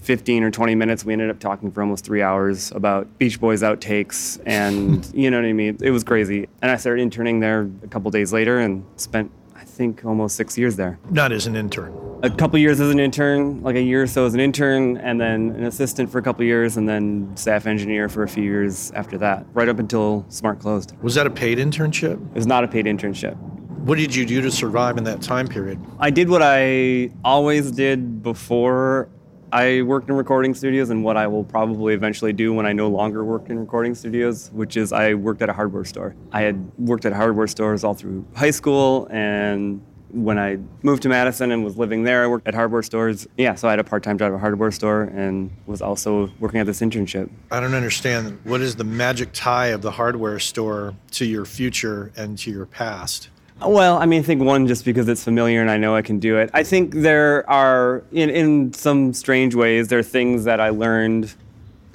15 0.00 0.44
or 0.44 0.50
20 0.52 0.76
minutes. 0.76 1.04
We 1.04 1.12
ended 1.12 1.30
up 1.30 1.40
talking 1.40 1.72
for 1.72 1.82
almost 1.82 2.04
three 2.04 2.22
hours 2.22 2.70
about 2.70 3.18
Beach 3.18 3.40
Boys 3.40 3.62
outtakes, 3.62 4.40
and 4.46 5.04
you 5.14 5.30
know 5.30 5.38
what 5.38 5.46
I 5.46 5.52
mean. 5.52 5.78
It 5.80 5.90
was 5.90 6.04
crazy. 6.04 6.48
And 6.62 6.70
I 6.70 6.76
started 6.76 7.02
interning 7.02 7.40
there 7.40 7.68
a 7.82 7.88
couple 7.88 8.10
days 8.12 8.32
later 8.32 8.58
and 8.60 8.84
spent, 8.96 9.32
I 9.56 9.64
think, 9.64 10.04
almost 10.04 10.36
six 10.36 10.56
years 10.56 10.76
there. 10.76 10.98
Not 11.10 11.32
as 11.32 11.46
an 11.46 11.56
intern. 11.56 11.92
A 12.22 12.30
couple 12.30 12.58
years 12.58 12.80
as 12.80 12.90
an 12.90 12.98
intern, 12.98 13.62
like 13.62 13.76
a 13.76 13.82
year 13.82 14.02
or 14.02 14.06
so 14.06 14.24
as 14.24 14.32
an 14.32 14.40
intern, 14.40 14.96
and 14.96 15.20
then 15.20 15.50
an 15.50 15.64
assistant 15.64 16.10
for 16.10 16.18
a 16.18 16.22
couple 16.22 16.44
years, 16.44 16.78
and 16.78 16.88
then 16.88 17.30
staff 17.36 17.66
engineer 17.66 18.08
for 18.08 18.22
a 18.22 18.28
few 18.28 18.42
years 18.42 18.90
after 18.92 19.18
that, 19.18 19.44
right 19.52 19.68
up 19.68 19.78
until 19.78 20.24
Smart 20.30 20.58
closed. 20.58 20.94
Was 21.02 21.14
that 21.16 21.26
a 21.26 21.30
paid 21.30 21.58
internship? 21.58 22.14
It 22.14 22.34
was 22.34 22.46
not 22.46 22.64
a 22.64 22.68
paid 22.68 22.86
internship. 22.86 23.36
What 23.84 23.98
did 23.98 24.14
you 24.14 24.24
do 24.24 24.40
to 24.40 24.50
survive 24.50 24.96
in 24.96 25.04
that 25.04 25.20
time 25.20 25.46
period? 25.46 25.78
I 25.98 26.10
did 26.10 26.30
what 26.30 26.40
I 26.42 27.10
always 27.22 27.70
did 27.70 28.22
before 28.22 29.10
I 29.52 29.82
worked 29.82 30.08
in 30.08 30.16
recording 30.16 30.54
studios 30.54 30.90
and 30.90 31.04
what 31.04 31.16
I 31.16 31.26
will 31.26 31.44
probably 31.44 31.94
eventually 31.94 32.32
do 32.32 32.52
when 32.52 32.66
I 32.66 32.72
no 32.72 32.88
longer 32.88 33.24
work 33.24 33.50
in 33.50 33.58
recording 33.58 33.94
studios, 33.94 34.50
which 34.52 34.76
is 34.76 34.92
I 34.92 35.14
worked 35.14 35.42
at 35.42 35.48
a 35.48 35.52
hardware 35.52 35.84
store. 35.84 36.16
I 36.32 36.42
had 36.42 36.72
worked 36.78 37.04
at 37.04 37.12
hardware 37.12 37.46
stores 37.46 37.84
all 37.84 37.94
through 37.94 38.26
high 38.34 38.50
school 38.50 39.06
and 39.10 39.80
when 40.10 40.38
I 40.38 40.58
moved 40.82 41.02
to 41.02 41.08
Madison 41.08 41.50
and 41.50 41.64
was 41.64 41.76
living 41.76 42.04
there, 42.04 42.24
I 42.24 42.26
worked 42.26 42.46
at 42.46 42.54
hardware 42.54 42.82
stores. 42.82 43.26
Yeah, 43.36 43.54
so 43.54 43.68
I 43.68 43.72
had 43.72 43.80
a 43.80 43.84
part-time 43.84 44.18
job 44.18 44.32
at 44.32 44.36
a 44.36 44.38
hardware 44.38 44.70
store 44.70 45.02
and 45.02 45.50
was 45.66 45.82
also 45.82 46.30
working 46.40 46.60
at 46.60 46.66
this 46.66 46.80
internship. 46.80 47.30
I 47.50 47.60
don't 47.60 47.74
understand. 47.74 48.38
What 48.44 48.60
is 48.60 48.76
the 48.76 48.84
magic 48.84 49.30
tie 49.32 49.68
of 49.68 49.82
the 49.82 49.90
hardware 49.90 50.38
store 50.38 50.94
to 51.12 51.24
your 51.24 51.44
future 51.44 52.12
and 52.16 52.38
to 52.38 52.50
your 52.50 52.66
past? 52.66 53.28
Well, 53.64 53.96
I 53.96 54.04
mean, 54.04 54.20
I 54.20 54.22
think 54.22 54.42
one, 54.42 54.66
just 54.66 54.84
because 54.84 55.08
it's 55.08 55.24
familiar 55.24 55.62
and 55.62 55.70
I 55.70 55.78
know 55.78 55.96
I 55.96 56.02
can 56.02 56.18
do 56.18 56.36
it. 56.36 56.50
I 56.52 56.62
think 56.62 56.92
there 56.94 57.48
are, 57.48 58.04
in, 58.12 58.28
in 58.28 58.72
some 58.74 59.14
strange 59.14 59.54
ways, 59.54 59.88
there 59.88 59.98
are 59.98 60.02
things 60.02 60.44
that 60.44 60.60
I 60.60 60.68
learned 60.68 61.34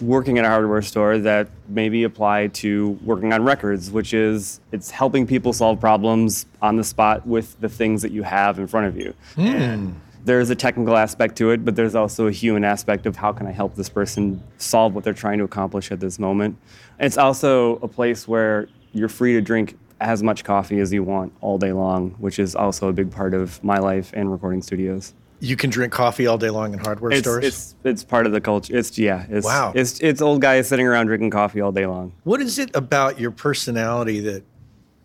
working 0.01 0.37
at 0.37 0.45
a 0.45 0.47
hardware 0.47 0.81
store 0.81 1.17
that 1.19 1.47
maybe 1.67 2.03
apply 2.03 2.47
to 2.47 2.99
working 3.03 3.33
on 3.33 3.43
records, 3.43 3.91
which 3.91 4.13
is 4.13 4.59
it's 4.71 4.91
helping 4.91 5.27
people 5.27 5.53
solve 5.53 5.79
problems 5.79 6.45
on 6.61 6.75
the 6.75 6.83
spot 6.83 7.25
with 7.25 7.59
the 7.61 7.69
things 7.69 8.01
that 8.01 8.11
you 8.11 8.23
have 8.23 8.59
in 8.59 8.67
front 8.67 8.87
of 8.87 8.97
you. 8.97 9.13
Mm. 9.35 9.93
There's 10.23 10.49
a 10.49 10.55
technical 10.55 10.97
aspect 10.97 11.35
to 11.37 11.49
it, 11.51 11.65
but 11.65 11.75
there's 11.75 11.95
also 11.95 12.27
a 12.27 12.31
human 12.31 12.63
aspect 12.63 13.05
of 13.05 13.15
how 13.15 13.31
can 13.31 13.47
I 13.47 13.51
help 13.51 13.75
this 13.75 13.89
person 13.89 14.41
solve 14.57 14.93
what 14.93 15.03
they're 15.03 15.13
trying 15.13 15.39
to 15.39 15.43
accomplish 15.43 15.91
at 15.91 15.99
this 15.99 16.19
moment. 16.19 16.57
It's 16.99 17.17
also 17.17 17.77
a 17.77 17.87
place 17.87 18.27
where 18.27 18.67
you're 18.93 19.09
free 19.09 19.33
to 19.33 19.41
drink 19.41 19.77
as 19.99 20.21
much 20.23 20.43
coffee 20.43 20.79
as 20.79 20.91
you 20.91 21.03
want 21.03 21.33
all 21.41 21.57
day 21.57 21.71
long, 21.71 22.11
which 22.19 22.39
is 22.39 22.55
also 22.55 22.89
a 22.89 22.93
big 22.93 23.11
part 23.11 23.33
of 23.33 23.63
my 23.63 23.77
life 23.77 24.11
and 24.13 24.31
recording 24.31 24.61
studios. 24.61 25.13
You 25.41 25.55
can 25.55 25.69
drink 25.69 25.91
coffee 25.91 26.27
all 26.27 26.37
day 26.37 26.51
long 26.51 26.71
in 26.71 26.79
hardware 26.79 27.11
it's, 27.11 27.21
stores. 27.21 27.43
It's 27.43 27.75
it's 27.83 28.03
part 28.03 28.25
of 28.27 28.31
the 28.31 28.39
culture. 28.39 28.77
It's 28.77 28.97
yeah. 28.97 29.25
It's, 29.27 29.45
wow. 29.45 29.73
It's 29.75 29.99
it's 29.99 30.21
old 30.21 30.39
guys 30.39 30.67
sitting 30.67 30.87
around 30.87 31.07
drinking 31.07 31.31
coffee 31.31 31.59
all 31.61 31.71
day 31.71 31.85
long. 31.85 32.13
What 32.23 32.41
is 32.41 32.59
it 32.59 32.73
about 32.75 33.19
your 33.19 33.31
personality 33.31 34.19
that 34.21 34.43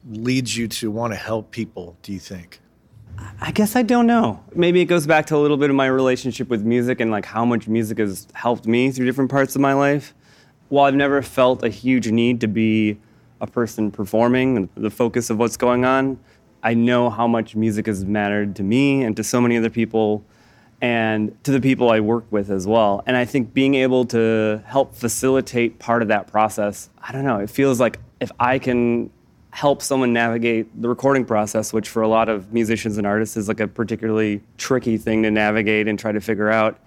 leads 0.09 0.57
you 0.57 0.69
to 0.69 0.90
want 0.90 1.14
to 1.14 1.16
help 1.16 1.50
people? 1.50 1.97
Do 2.02 2.12
you 2.12 2.21
think? 2.21 2.61
I 3.40 3.50
guess 3.50 3.76
I 3.76 3.83
don't 3.83 4.07
know. 4.07 4.43
Maybe 4.55 4.81
it 4.81 4.87
goes 4.87 5.07
back 5.07 5.26
to 5.26 5.37
a 5.37 5.38
little 5.38 5.57
bit 5.57 5.71
of 5.71 5.76
my 5.76 5.87
relationship 5.87 6.49
with 6.49 6.62
music 6.64 7.00
and 7.00 7.11
like 7.11 7.25
how 7.25 7.45
much 7.45 7.66
music 7.66 7.99
has 7.99 8.28
helped 8.35 8.66
me 8.66 8.90
through 8.90 9.07
different 9.07 9.31
parts 9.31 9.55
of 9.55 9.61
my 9.61 9.73
life. 9.73 10.14
While 10.69 10.85
I've 10.87 10.95
never 10.95 11.23
felt 11.23 11.64
a 11.64 11.69
huge 11.69 12.11
need 12.11 12.40
to 12.43 12.47
be 12.47 12.99
a 13.40 13.47
person 13.47 13.90
performing 13.90 14.57
and 14.57 14.69
the 14.75 14.90
focus 14.90 15.31
of 15.31 15.38
what's 15.38 15.57
going 15.57 15.85
on, 15.85 16.19
I 16.63 16.75
know 16.75 17.11
how 17.11 17.27
much 17.27 17.55
music 17.55 17.87
has 17.87 18.05
mattered 18.05 18.57
to 18.57 18.63
me 18.63 19.03
and 19.03 19.17
to 19.17 19.25
so 19.25 19.41
many 19.41 19.57
other 19.57 19.71
people 19.71 20.25
and 20.81 21.43
to 21.45 21.53
the 21.53 21.61
people 21.61 21.91
I 21.91 22.01
work 22.01 22.25
with 22.31 22.51
as 22.51 22.67
well. 22.67 23.03
And 23.07 23.17
I 23.17 23.25
think 23.25 23.55
being 23.55 23.75
able 23.75 24.05
to 24.07 24.63
help 24.67 24.95
facilitate 24.95 25.79
part 25.79 26.03
of 26.03 26.09
that 26.09 26.27
process, 26.27 26.91
I 27.01 27.13
don't 27.13 27.25
know, 27.25 27.39
it 27.39 27.51
feels 27.51 27.81
like 27.81 27.99
if 28.21 28.31
I 28.39 28.59
can 28.59 29.11
help 29.51 29.81
someone 29.81 30.13
navigate 30.13 30.83
the 30.83 30.89
recording 30.89 31.25
process, 31.25 31.73
which 31.73 31.89
for 31.89 32.03
a 32.03 32.09
lot 32.09 32.29
of 32.29 32.53
musicians 32.53 32.99
and 32.99 33.07
artists 33.07 33.39
is 33.39 33.49
like 33.49 33.61
a 33.61 33.67
particularly 33.67 34.43
tricky 34.59 34.99
thing 34.99 35.23
to 35.23 35.31
navigate 35.31 35.89
and 35.89 35.99
try 35.99 36.13
to 36.13 36.21
figure 36.21 36.51
out, 36.51 36.79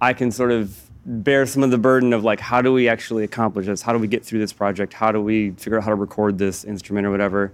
I 0.00 0.14
can 0.14 0.30
sort 0.30 0.50
of 0.50 0.90
bear 1.04 1.46
some 1.46 1.62
of 1.62 1.70
the 1.70 1.78
burden 1.78 2.12
of 2.12 2.24
like 2.24 2.40
how 2.40 2.62
do 2.62 2.72
we 2.72 2.88
actually 2.88 3.22
accomplish 3.22 3.66
this? 3.66 3.82
How 3.82 3.92
do 3.92 3.98
we 3.98 4.08
get 4.08 4.24
through 4.24 4.40
this 4.40 4.52
project? 4.52 4.92
How 4.92 5.12
do 5.12 5.20
we 5.20 5.50
figure 5.50 5.78
out 5.78 5.84
how 5.84 5.90
to 5.90 5.96
record 5.96 6.38
this 6.38 6.64
instrument 6.64 7.06
or 7.06 7.10
whatever? 7.10 7.52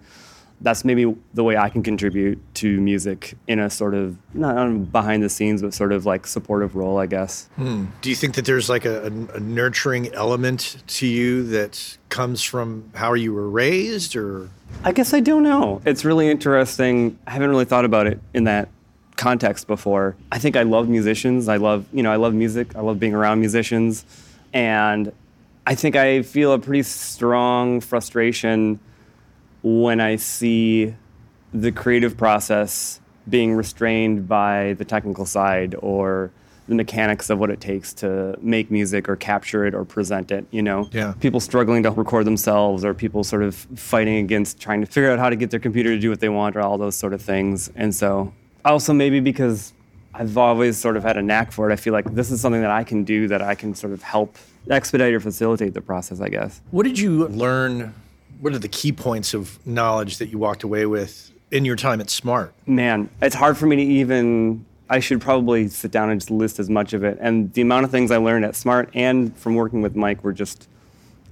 That's 0.62 0.85
maybe 0.85 1.14
the 1.35 1.45
way 1.45 1.57
I 1.57 1.69
can 1.69 1.83
contribute 1.83 2.40
to 2.54 2.81
music 2.81 3.35
in 3.47 3.59
a 3.59 3.69
sort 3.69 3.95
of 3.95 4.16
not 4.33 4.92
behind 4.92 5.23
the 5.23 5.28
scenes, 5.28 5.61
but 5.61 5.75
sort 5.75 5.92
of 5.92 6.07
like 6.07 6.26
supportive 6.26 6.75
role, 6.76 6.99
I 6.99 7.07
guess. 7.07 7.49
Hmm. 7.57 7.87
Do 8.00 8.11
you 8.11 8.16
think 8.16 8.35
that 8.37 8.45
there's 8.45 8.69
like 8.69 8.85
a, 8.85 9.02
a, 9.02 9.37
a, 9.37 9.40
nurturing 9.40 10.12
element 10.14 10.83
to 10.87 11.07
you 11.07 11.42
that 11.49 11.99
comes 12.09 12.42
from 12.42 12.90
how 12.95 13.14
you 13.14 13.33
were 13.33 13.49
raised, 13.49 14.16
or? 14.16 14.50
I 14.85 14.92
guess 14.92 15.12
I 15.12 15.21
don't 15.21 15.42
know. 15.42 15.83
It's 15.85 16.04
really 16.04 16.31
interesting. 16.31 17.19
I 17.26 17.33
haven't 17.33 17.50
really 17.50 17.64
thought 17.64 17.85
about 17.85 18.07
it 18.07 18.21
in 18.33 18.45
that 18.45 18.69
context 19.16 19.66
before. 19.66 20.16
I 20.31 20.38
think 20.38 20.57
I 20.57 20.62
love 20.62 20.88
musicians. 20.88 21.49
I 21.49 21.57
love, 21.57 21.87
you 21.92 22.02
know, 22.02 22.12
I 22.12 22.16
love 22.16 22.35
music. 22.35 22.75
I 22.76 22.81
love 22.81 22.99
being 22.99 23.14
around 23.14 23.40
musicians. 23.40 24.04
And 24.52 25.12
I 25.66 25.75
think 25.75 25.97
I 25.97 26.23
feel 26.23 26.52
a 26.52 26.59
pretty 26.59 26.83
strong 26.83 27.81
frustration 27.81 28.81
when 29.62 30.00
I 30.00 30.16
see 30.16 30.95
the 31.52 31.73
creative 31.73 32.16
process 32.16 33.00
being 33.28 33.54
restrained 33.54 34.28
by 34.28 34.75
the 34.75 34.85
technical 34.85 35.26
side 35.26 35.75
or 35.78 36.33
the 36.69 36.75
mechanics 36.75 37.28
of 37.28 37.38
what 37.38 37.50
it 37.50 37.61
takes 37.61 37.92
to 37.92 38.37
make 38.40 38.71
music 38.71 39.09
or 39.09 39.16
capture 39.16 39.66
it 39.66 39.75
or 39.75 39.85
present 39.85 40.31
it 40.31 40.47
you 40.50 40.62
know 40.62 40.88
yeah. 40.92 41.12
people 41.21 41.40
struggling 41.40 41.83
to 41.83 41.90
record 41.90 42.25
themselves 42.25 42.85
or 42.85 42.95
people 42.95 43.23
sort 43.25 43.42
of 43.42 43.54
fighting 43.54 44.16
against 44.19 44.61
trying 44.61 44.81
to 44.81 44.87
figure 44.87 45.11
out 45.11 45.19
how 45.19 45.28
to 45.28 45.37
get 45.37 45.50
their 45.50 45.61
computer 45.61 45.90
to 45.90 45.99
do 45.99 46.09
what 46.09 46.21
they 46.21 46.28
want 46.28 46.57
or 46.57 46.61
all 46.61 46.78
those 46.78 46.97
sort 46.97 47.12
of 47.12 47.21
things 47.21 47.71
and 47.75 47.95
so 47.95 48.33
also 48.64 48.92
maybe 48.92 49.21
because 49.21 49.73
I've 50.14 50.37
always 50.37 50.76
sort 50.76 50.97
of 50.97 51.02
had 51.02 51.16
a 51.16 51.23
knack 51.23 51.52
for 51.52 51.71
it. 51.71 51.73
I 51.73 51.76
feel 51.76 51.92
like 51.92 52.14
this 52.14 52.31
is 52.31 52.40
something 52.40 52.61
that 52.61 52.71
I 52.71 52.85
can 52.85 53.02
do 53.04 53.28
that 53.28 53.40
I 53.40 53.54
can 53.54 53.75
sort 53.75 53.92
of 53.92 54.02
help 54.02 54.37
expedite 54.69 55.14
or 55.14 55.21
facilitate 55.21 55.75
the 55.75 55.81
process, 55.81 56.21
I 56.21 56.28
guess. 56.28 56.61
What 56.71 56.85
did 56.85 56.99
you 56.99 57.28
learn? 57.28 57.95
What 58.42 58.52
are 58.54 58.58
the 58.58 58.66
key 58.66 58.90
points 58.90 59.34
of 59.34 59.64
knowledge 59.64 60.18
that 60.18 60.30
you 60.30 60.37
walked 60.37 60.64
away 60.64 60.84
with 60.84 61.30
in 61.52 61.64
your 61.64 61.76
time 61.76 62.00
at 62.00 62.11
Smart? 62.11 62.52
Man, 62.66 63.08
it's 63.20 63.37
hard 63.37 63.56
for 63.56 63.66
me 63.66 63.76
to 63.76 63.82
even. 63.82 64.66
I 64.90 64.99
should 64.99 65.20
probably 65.20 65.68
sit 65.68 65.92
down 65.92 66.11
and 66.11 66.20
just 66.20 66.28
list 66.28 66.58
as 66.58 66.68
much 66.68 66.92
of 66.92 67.04
it. 67.04 67.18
And 67.20 67.52
the 67.52 67.62
amount 67.62 67.84
of 67.84 67.92
things 67.92 68.11
I 68.11 68.16
learned 68.16 68.44
at 68.44 68.56
Smart 68.56 68.90
and 68.94 69.34
from 69.38 69.54
working 69.54 69.80
with 69.80 69.94
Mike 69.94 70.25
were 70.25 70.32
just 70.32 70.68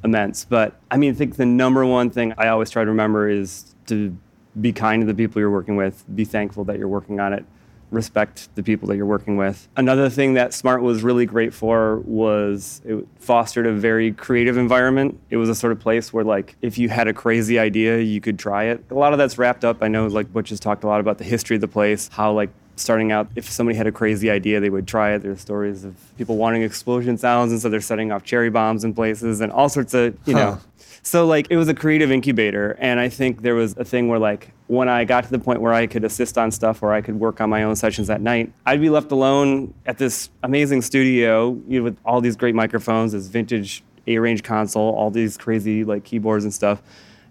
immense. 0.05 0.45
But 0.45 0.79
I 0.89 0.99
mean, 0.99 1.11
I 1.11 1.17
think 1.17 1.35
the 1.35 1.47
number 1.47 1.85
one 1.85 2.11
thing 2.11 2.33
I 2.39 2.47
always 2.47 2.71
try 2.71 2.85
to 2.85 2.91
remember 2.91 3.29
is 3.29 3.75
to 3.87 4.17
be 4.61 4.73
kind 4.73 5.03
to 5.03 5.07
the 5.07 5.15
people 5.15 5.41
you're 5.41 5.51
working 5.51 5.75
with, 5.75 6.05
be 6.15 6.25
thankful 6.25 6.63
that 6.67 6.79
you're 6.79 6.87
working 6.87 7.19
on 7.19 7.33
it, 7.33 7.45
respect 7.91 8.49
the 8.55 8.63
people 8.63 8.89
that 8.89 8.97
you're 8.97 9.07
working 9.07 9.37
with. 9.37 9.69
Another 9.77 10.09
thing 10.09 10.35
that 10.35 10.55
Smart 10.55 10.83
was 10.83 11.03
really 11.03 11.27
great 11.27 11.53
for 11.53 11.99
was 12.01 12.81
it 12.85 13.07
fostered 13.19 13.67
a 13.67 13.73
very 13.73 14.13
creative 14.13 14.57
environment. 14.57 15.19
It 15.31 15.37
was 15.37 15.49
a 15.49 15.55
sort 15.55 15.73
of 15.73 15.81
place 15.81 16.13
where 16.13 16.25
like 16.25 16.57
if 16.63 16.79
you 16.79 16.89
had 16.89 17.09
a 17.09 17.13
crazy 17.13 17.59
idea, 17.59 17.99
you 17.99 18.21
could 18.21 18.39
try 18.39 18.65
it. 18.65 18.85
A 18.91 18.95
lot 18.95 19.13
of 19.13 19.19
that's 19.19 19.39
wrapped 19.39 19.65
up. 19.65 19.83
I 19.83 19.89
know 19.89 20.07
like 20.07 20.33
Butch 20.33 20.51
has 20.51 20.61
talked 20.61 20.85
a 20.85 20.87
lot 20.87 21.01
about 21.01 21.19
the 21.19 21.25
history 21.25 21.57
of 21.57 21.61
the 21.61 21.69
place, 21.69 22.09
how 22.13 22.33
like 22.33 22.51
starting 22.77 23.13
out, 23.13 23.29
if 23.37 23.51
somebody 23.51 23.77
had 23.77 23.87
a 23.87 23.93
crazy 23.93 24.31
idea, 24.31 24.59
they 24.59 24.71
would 24.71 24.87
try 24.89 25.13
it. 25.13 25.19
There's 25.23 25.41
stories 25.41 25.85
of 25.85 25.95
people 26.17 26.37
wanting 26.39 26.63
explosion 26.63 27.19
sounds, 27.19 27.53
and 27.53 27.61
so 27.61 27.69
they're 27.69 27.81
setting 27.81 28.11
off 28.11 28.25
cherry 28.25 28.49
bombs 28.49 28.85
in 28.85 28.95
places 28.95 29.43
and 29.43 29.53
all 29.53 29.69
sorts 29.69 29.93
of, 29.93 30.17
you 30.25 30.33
Huh. 30.35 30.39
know. 30.41 30.59
So 31.03 31.27
like 31.27 31.47
it 31.51 31.57
was 31.57 31.69
a 31.69 31.75
creative 31.75 32.13
incubator, 32.13 32.77
and 32.79 33.01
I 33.01 33.09
think 33.09 33.43
there 33.43 33.55
was 33.55 33.77
a 33.77 33.85
thing 33.85 34.09
where 34.09 34.19
like 34.19 34.53
when 34.67 34.89
I 34.89 35.05
got 35.05 35.25
to 35.25 35.31
the 35.31 35.39
point 35.39 35.61
where 35.61 35.73
I 35.73 35.87
could 35.87 36.05
assist 36.05 36.37
on 36.37 36.51
stuff, 36.51 36.83
or 36.83 36.93
I 36.93 37.01
could 37.01 37.19
work 37.19 37.41
on 37.41 37.49
my 37.49 37.63
own 37.63 37.75
sessions 37.77 38.11
at 38.11 38.21
night, 38.21 38.53
I'd 38.67 38.81
be 38.81 38.91
left 38.91 39.11
alone 39.11 39.73
at 39.87 39.99
this 39.99 40.31
amazing 40.43 40.83
studio 40.83 41.59
you 41.67 41.81
know, 41.81 41.85
with 41.85 41.97
all 42.05 42.21
these 42.21 42.37
great 42.37 42.55
microphones, 42.55 43.13
this 43.13 43.29
vintage 43.29 43.83
A-range 44.07 44.43
console, 44.43 44.95
all 44.95 45.11
these 45.11 45.37
crazy 45.39 45.85
like 45.85 46.05
keyboards 46.05 46.45
and 46.45 46.53
stuff, 46.53 46.83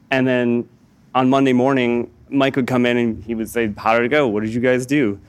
and 0.09 0.27
then 0.27 0.67
on 1.13 1.29
Monday 1.29 1.53
morning, 1.53 2.11
Mike 2.29 2.55
would 2.55 2.67
come 2.67 2.85
in 2.85 2.97
and 2.97 3.23
he 3.23 3.35
would 3.35 3.49
say, 3.49 3.71
"How 3.77 3.95
did 3.95 4.05
it 4.05 4.09
go? 4.09 4.27
What 4.27 4.43
did 4.43 4.53
you 4.53 4.61
guys 4.61 4.85
do?" 4.85 5.19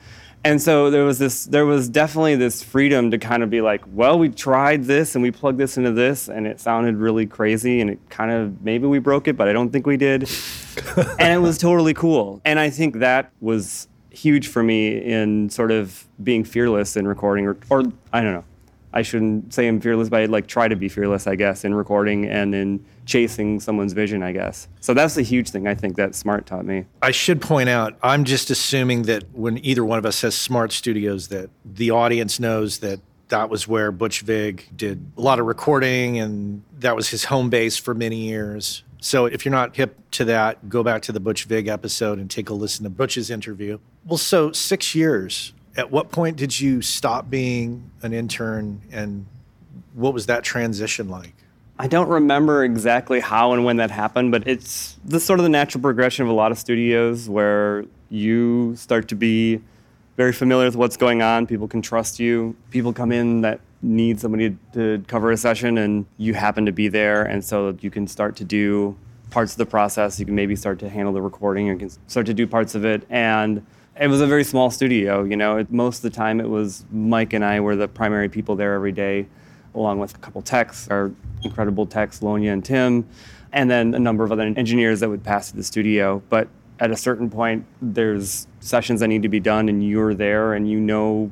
And 0.43 0.59
so 0.59 0.89
there 0.89 1.03
was 1.03 1.19
this, 1.19 1.45
there 1.45 1.65
was 1.65 1.87
definitely 1.87 2.35
this 2.35 2.63
freedom 2.63 3.11
to 3.11 3.19
kind 3.19 3.43
of 3.43 3.49
be 3.49 3.61
like, 3.61 3.83
well, 3.87 4.17
we 4.17 4.29
tried 4.29 4.85
this 4.85 5.13
and 5.13 5.21
we 5.21 5.29
plugged 5.29 5.59
this 5.59 5.77
into 5.77 5.91
this, 5.91 6.29
and 6.29 6.47
it 6.47 6.59
sounded 6.59 6.95
really 6.95 7.27
crazy, 7.27 7.79
and 7.79 7.91
it 7.91 7.99
kind 8.09 8.31
of 8.31 8.61
maybe 8.63 8.87
we 8.87 8.97
broke 8.97 9.27
it, 9.27 9.37
but 9.37 9.47
I 9.47 9.53
don't 9.53 9.69
think 9.69 9.85
we 9.85 9.97
did. 9.97 10.27
and 11.19 11.33
it 11.33 11.41
was 11.41 11.57
totally 11.57 11.93
cool. 11.93 12.41
And 12.43 12.59
I 12.59 12.71
think 12.71 12.97
that 12.99 13.31
was 13.39 13.87
huge 14.09 14.47
for 14.47 14.63
me 14.63 14.97
in 14.97 15.49
sort 15.49 15.71
of 15.71 16.07
being 16.23 16.43
fearless 16.43 16.97
in 16.97 17.07
recording, 17.07 17.45
or, 17.45 17.57
or 17.69 17.83
I 18.11 18.21
don't 18.21 18.33
know. 18.33 18.43
I 18.93 19.01
shouldn't 19.01 19.53
say 19.53 19.67
I'm 19.67 19.79
fearless, 19.79 20.09
but 20.09 20.21
I 20.21 20.25
like 20.25 20.47
try 20.47 20.67
to 20.67 20.75
be 20.75 20.89
fearless, 20.89 21.27
I 21.27 21.35
guess, 21.35 21.63
in 21.63 21.73
recording 21.73 22.25
and 22.25 22.53
in 22.53 22.85
chasing 23.05 23.59
someone's 23.59 23.93
vision, 23.93 24.21
I 24.23 24.31
guess. 24.31 24.67
So 24.81 24.93
that's 24.93 25.17
a 25.17 25.21
huge 25.21 25.49
thing 25.49 25.67
I 25.67 25.75
think 25.75 25.95
that 25.95 26.15
Smart 26.15 26.45
taught 26.45 26.65
me. 26.65 26.85
I 27.01 27.11
should 27.11 27.41
point 27.41 27.69
out, 27.69 27.97
I'm 28.03 28.23
just 28.23 28.49
assuming 28.49 29.03
that 29.03 29.23
when 29.33 29.63
either 29.65 29.85
one 29.85 29.97
of 29.97 30.05
us 30.05 30.21
has 30.21 30.35
smart 30.35 30.71
studios, 30.71 31.29
that 31.29 31.49
the 31.65 31.91
audience 31.91 32.39
knows 32.39 32.79
that 32.79 32.99
that 33.29 33.49
was 33.49 33.67
where 33.67 33.91
Butch 33.91 34.21
Vig 34.21 34.67
did 34.75 35.05
a 35.17 35.21
lot 35.21 35.39
of 35.39 35.45
recording 35.45 36.19
and 36.19 36.63
that 36.79 36.95
was 36.95 37.09
his 37.09 37.23
home 37.25 37.49
base 37.49 37.77
for 37.77 37.93
many 37.93 38.17
years. 38.17 38.83
So 38.99 39.25
if 39.25 39.45
you're 39.45 39.53
not 39.53 39.75
hip 39.75 39.97
to 40.11 40.25
that, 40.25 40.69
go 40.69 40.83
back 40.83 41.01
to 41.03 41.11
the 41.11 41.19
Butch 41.19 41.45
Vig 41.45 41.67
episode 41.67 42.19
and 42.19 42.29
take 42.29 42.49
a 42.49 42.53
listen 42.53 42.83
to 42.83 42.89
Butch's 42.89 43.31
interview. 43.31 43.79
Well, 44.05 44.17
so 44.17 44.51
six 44.51 44.93
years. 44.93 45.53
At 45.77 45.91
what 45.91 46.11
point 46.11 46.37
did 46.37 46.59
you 46.59 46.81
stop 46.81 47.29
being 47.29 47.91
an 48.01 48.13
intern 48.13 48.81
and 48.91 49.25
what 49.93 50.13
was 50.13 50.25
that 50.25 50.43
transition 50.43 51.09
like? 51.09 51.33
I 51.79 51.87
don't 51.87 52.09
remember 52.09 52.63
exactly 52.63 53.19
how 53.19 53.53
and 53.53 53.65
when 53.65 53.77
that 53.77 53.89
happened, 53.89 54.31
but 54.31 54.47
it's 54.47 54.97
the 55.03 55.19
sort 55.19 55.39
of 55.39 55.43
the 55.43 55.49
natural 55.49 55.81
progression 55.81 56.23
of 56.25 56.29
a 56.29 56.33
lot 56.33 56.51
of 56.51 56.59
studios 56.59 57.27
where 57.27 57.85
you 58.09 58.75
start 58.75 59.07
to 59.07 59.15
be 59.15 59.61
very 60.17 60.33
familiar 60.33 60.65
with 60.65 60.75
what's 60.75 60.97
going 60.97 61.21
on. 61.21 61.47
People 61.47 61.67
can 61.67 61.81
trust 61.81 62.19
you. 62.19 62.55
People 62.69 62.93
come 62.93 63.11
in 63.11 63.41
that 63.41 63.61
need 63.81 64.19
somebody 64.19 64.55
to 64.73 65.03
cover 65.07 65.31
a 65.31 65.37
session, 65.37 65.79
and 65.79 66.05
you 66.17 66.35
happen 66.35 66.65
to 66.67 66.71
be 66.71 66.87
there, 66.87 67.23
and 67.23 67.43
so 67.43 67.75
you 67.81 67.89
can 67.89 68.05
start 68.05 68.35
to 68.35 68.43
do 68.43 68.95
parts 69.31 69.53
of 69.53 69.57
the 69.57 69.65
process. 69.65 70.19
You 70.19 70.25
can 70.25 70.35
maybe 70.35 70.55
start 70.55 70.77
to 70.79 70.89
handle 70.89 71.13
the 71.13 71.21
recording. 71.21 71.65
You 71.65 71.77
can 71.77 71.89
start 72.07 72.27
to 72.27 72.33
do 72.33 72.45
parts 72.45 72.75
of 72.75 72.85
it, 72.85 73.07
and 73.09 73.65
it 74.01 74.07
was 74.07 74.19
a 74.19 74.25
very 74.25 74.43
small 74.43 74.71
studio. 74.71 75.23
You 75.23 75.37
know, 75.37 75.63
most 75.69 75.97
of 75.97 76.01
the 76.01 76.09
time 76.09 76.41
it 76.41 76.49
was 76.49 76.83
Mike 76.91 77.33
and 77.33 77.45
I 77.45 77.59
were 77.59 77.75
the 77.75 77.87
primary 77.87 78.29
people 78.29 78.55
there 78.55 78.73
every 78.73 78.91
day, 78.91 79.27
along 79.75 79.99
with 79.99 80.15
a 80.15 80.17
couple 80.17 80.41
techs, 80.41 80.87
our 80.89 81.11
incredible 81.43 81.85
techs, 81.85 82.21
Lonya 82.21 82.51
and 82.51 82.65
Tim, 82.65 83.07
and 83.53 83.69
then 83.69 83.93
a 83.93 83.99
number 83.99 84.23
of 84.23 84.31
other 84.31 84.41
engineers 84.41 85.01
that 85.01 85.09
would 85.09 85.23
pass 85.23 85.51
to 85.51 85.55
the 85.55 85.63
studio. 85.63 86.21
But 86.29 86.47
at 86.79 86.89
a 86.89 86.97
certain 86.97 87.29
point, 87.29 87.63
there's 87.79 88.47
sessions 88.59 89.01
that 89.01 89.07
need 89.07 89.21
to 89.21 89.29
be 89.29 89.39
done, 89.39 89.69
and 89.69 89.87
you're 89.87 90.15
there, 90.15 90.55
and 90.55 90.67
you 90.67 90.79
know 90.79 91.31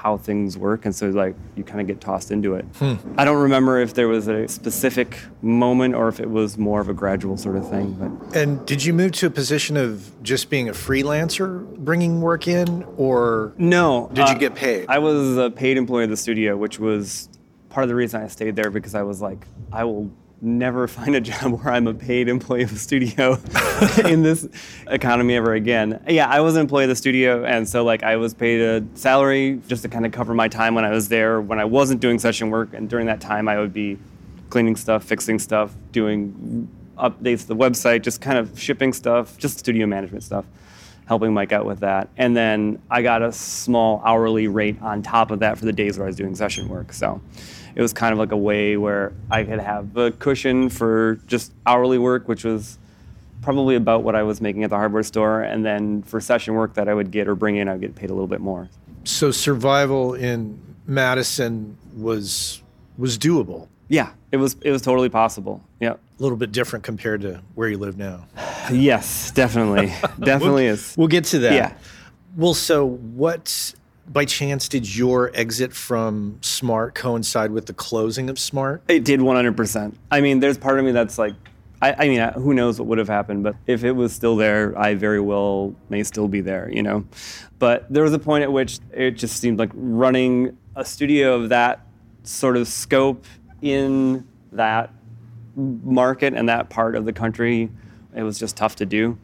how 0.00 0.16
things 0.16 0.56
work, 0.56 0.86
and 0.86 0.94
so 0.94 1.08
like 1.10 1.34
you 1.56 1.62
kind 1.62 1.80
of 1.80 1.86
get 1.86 2.00
tossed 2.00 2.30
into 2.30 2.54
it. 2.54 2.64
Hmm. 2.76 2.94
I 3.18 3.24
don't 3.24 3.42
remember 3.42 3.80
if 3.80 3.92
there 3.92 4.08
was 4.08 4.28
a 4.28 4.48
specific 4.48 5.18
moment 5.42 5.94
or 5.94 6.08
if 6.08 6.20
it 6.20 6.30
was 6.30 6.56
more 6.56 6.80
of 6.80 6.88
a 6.88 6.94
gradual 6.94 7.36
sort 7.36 7.56
of 7.56 7.68
thing. 7.68 7.92
But 7.92 8.36
and 8.36 8.64
did 8.66 8.82
you 8.82 8.94
move 8.94 9.12
to 9.12 9.26
a 9.26 9.30
position 9.30 9.76
of 9.76 10.10
just 10.22 10.48
being 10.48 10.68
a 10.70 10.72
freelancer, 10.72 11.66
bringing 11.76 12.22
work 12.22 12.48
in, 12.48 12.84
or 12.96 13.52
no? 13.58 14.10
Did 14.14 14.24
uh, 14.24 14.32
you 14.32 14.38
get 14.38 14.54
paid? 14.54 14.86
I 14.88 14.98
was 14.98 15.36
a 15.36 15.50
paid 15.50 15.76
employee 15.76 16.04
of 16.04 16.10
the 16.10 16.16
studio, 16.16 16.56
which 16.56 16.78
was 16.78 17.28
part 17.68 17.84
of 17.84 17.88
the 17.88 17.94
reason 17.94 18.22
I 18.22 18.28
stayed 18.28 18.56
there 18.56 18.70
because 18.70 18.94
I 18.94 19.02
was 19.02 19.20
like, 19.20 19.46
I 19.72 19.84
will 19.84 20.10
never 20.40 20.88
find 20.88 21.14
a 21.14 21.20
job 21.20 21.52
where 21.52 21.72
I'm 21.72 21.86
a 21.86 21.94
paid 21.94 22.28
employee 22.28 22.62
of 22.62 22.72
a 22.72 22.76
studio 22.76 23.38
in 24.04 24.22
this 24.22 24.48
economy 24.86 25.36
ever 25.36 25.54
again. 25.54 26.02
Yeah, 26.08 26.28
I 26.28 26.40
was 26.40 26.56
an 26.56 26.62
employee 26.62 26.84
of 26.84 26.90
the 26.90 26.96
studio, 26.96 27.44
and 27.44 27.68
so 27.68 27.84
like 27.84 28.02
I 28.02 28.16
was 28.16 28.34
paid 28.34 28.60
a 28.60 28.84
salary 28.94 29.60
just 29.68 29.82
to 29.82 29.88
kind 29.88 30.06
of 30.06 30.12
cover 30.12 30.34
my 30.34 30.48
time 30.48 30.74
when 30.74 30.84
I 30.84 30.90
was 30.90 31.08
there. 31.08 31.40
When 31.40 31.58
I 31.58 31.64
wasn't 31.64 32.00
doing 32.00 32.18
session 32.18 32.50
work, 32.50 32.74
and 32.74 32.88
during 32.88 33.06
that 33.06 33.20
time, 33.20 33.48
I 33.48 33.58
would 33.58 33.72
be 33.72 33.98
cleaning 34.50 34.76
stuff, 34.76 35.04
fixing 35.04 35.38
stuff, 35.38 35.74
doing 35.92 36.68
updates 36.98 37.40
to 37.42 37.48
the 37.48 37.56
website, 37.56 38.02
just 38.02 38.20
kind 38.20 38.38
of 38.38 38.58
shipping 38.58 38.92
stuff, 38.92 39.38
just 39.38 39.58
studio 39.58 39.86
management 39.86 40.22
stuff. 40.22 40.44
Helping 41.06 41.34
Mike 41.34 41.50
out 41.50 41.66
with 41.66 41.80
that. 41.80 42.08
And 42.16 42.36
then 42.36 42.80
I 42.88 43.02
got 43.02 43.20
a 43.20 43.32
small 43.32 44.00
hourly 44.04 44.46
rate 44.46 44.80
on 44.80 45.02
top 45.02 45.32
of 45.32 45.40
that 45.40 45.58
for 45.58 45.64
the 45.64 45.72
days 45.72 45.98
where 45.98 46.06
I 46.06 46.08
was 46.08 46.14
doing 46.14 46.36
session 46.36 46.68
work. 46.68 46.92
So 46.92 47.20
it 47.74 47.82
was 47.82 47.92
kind 47.92 48.12
of 48.12 48.18
like 48.18 48.32
a 48.32 48.36
way 48.36 48.76
where 48.76 49.12
I 49.30 49.44
could 49.44 49.60
have 49.60 49.96
a 49.96 50.10
cushion 50.10 50.68
for 50.68 51.20
just 51.26 51.52
hourly 51.66 51.98
work, 51.98 52.28
which 52.28 52.44
was 52.44 52.78
probably 53.42 53.76
about 53.76 54.02
what 54.02 54.14
I 54.14 54.22
was 54.22 54.40
making 54.40 54.64
at 54.64 54.70
the 54.70 54.76
hardware 54.76 55.02
store, 55.02 55.42
and 55.42 55.64
then 55.64 56.02
for 56.02 56.20
session 56.20 56.54
work 56.54 56.74
that 56.74 56.88
I 56.88 56.94
would 56.94 57.10
get 57.10 57.28
or 57.28 57.34
bring 57.34 57.56
in, 57.56 57.68
I 57.68 57.72
would 57.72 57.80
get 57.80 57.94
paid 57.94 58.10
a 58.10 58.14
little 58.14 58.26
bit 58.26 58.40
more. 58.40 58.68
So 59.04 59.30
survival 59.30 60.14
in 60.14 60.60
Madison 60.86 61.76
was 61.96 62.62
was 62.98 63.16
doable. 63.16 63.68
Yeah, 63.88 64.12
it 64.30 64.36
was 64.36 64.56
it 64.62 64.70
was 64.70 64.82
totally 64.82 65.08
possible. 65.08 65.64
Yeah. 65.80 65.92
A 65.92 66.22
little 66.22 66.36
bit 66.36 66.52
different 66.52 66.84
compared 66.84 67.22
to 67.22 67.40
where 67.54 67.68
you 67.68 67.78
live 67.78 67.96
now. 67.96 68.26
yes, 68.72 69.30
definitely. 69.30 69.86
definitely 70.20 70.64
we'll, 70.64 70.74
is. 70.74 70.94
We'll 70.96 71.08
get 71.08 71.24
to 71.26 71.38
that. 71.40 71.54
Yeah. 71.54 71.74
Well, 72.36 72.54
so 72.54 72.86
what 72.86 73.74
by 74.10 74.24
chance 74.24 74.68
did 74.68 74.94
your 74.94 75.30
exit 75.34 75.72
from 75.72 76.38
Smart 76.40 76.94
coincide 76.94 77.52
with 77.52 77.66
the 77.66 77.72
closing 77.72 78.28
of 78.28 78.38
Smart? 78.38 78.82
It 78.88 79.04
did 79.04 79.20
100%. 79.20 79.94
I 80.10 80.20
mean, 80.20 80.40
there's 80.40 80.58
part 80.58 80.78
of 80.78 80.84
me 80.84 80.90
that's 80.90 81.16
like, 81.16 81.34
I, 81.80 81.92
I, 81.92 82.08
mean, 82.08 82.20
who 82.34 82.52
knows 82.52 82.78
what 82.78 82.88
would 82.88 82.98
have 82.98 83.08
happened, 83.08 83.44
but 83.44 83.54
if 83.66 83.84
it 83.84 83.92
was 83.92 84.12
still 84.12 84.36
there, 84.36 84.76
I 84.76 84.94
very 84.94 85.20
well 85.20 85.74
may 85.88 86.02
still 86.02 86.28
be 86.28 86.40
there, 86.40 86.68
you 86.70 86.82
know? 86.82 87.04
But 87.58 87.90
there 87.90 88.02
was 88.02 88.12
a 88.12 88.18
point 88.18 88.42
at 88.42 88.52
which 88.52 88.80
it 88.92 89.12
just 89.12 89.36
seemed 89.36 89.58
like 89.58 89.70
running 89.74 90.58
a 90.74 90.84
studio 90.84 91.36
of 91.36 91.50
that 91.50 91.86
sort 92.24 92.56
of 92.56 92.66
scope 92.66 93.24
in 93.62 94.26
that 94.52 94.92
market 95.56 96.34
and 96.34 96.48
that 96.48 96.68
part 96.68 96.96
of 96.96 97.04
the 97.04 97.12
country, 97.12 97.70
it 98.14 98.22
was 98.22 98.38
just 98.38 98.56
tough 98.56 98.76
to 98.76 98.86
do. 98.86 99.16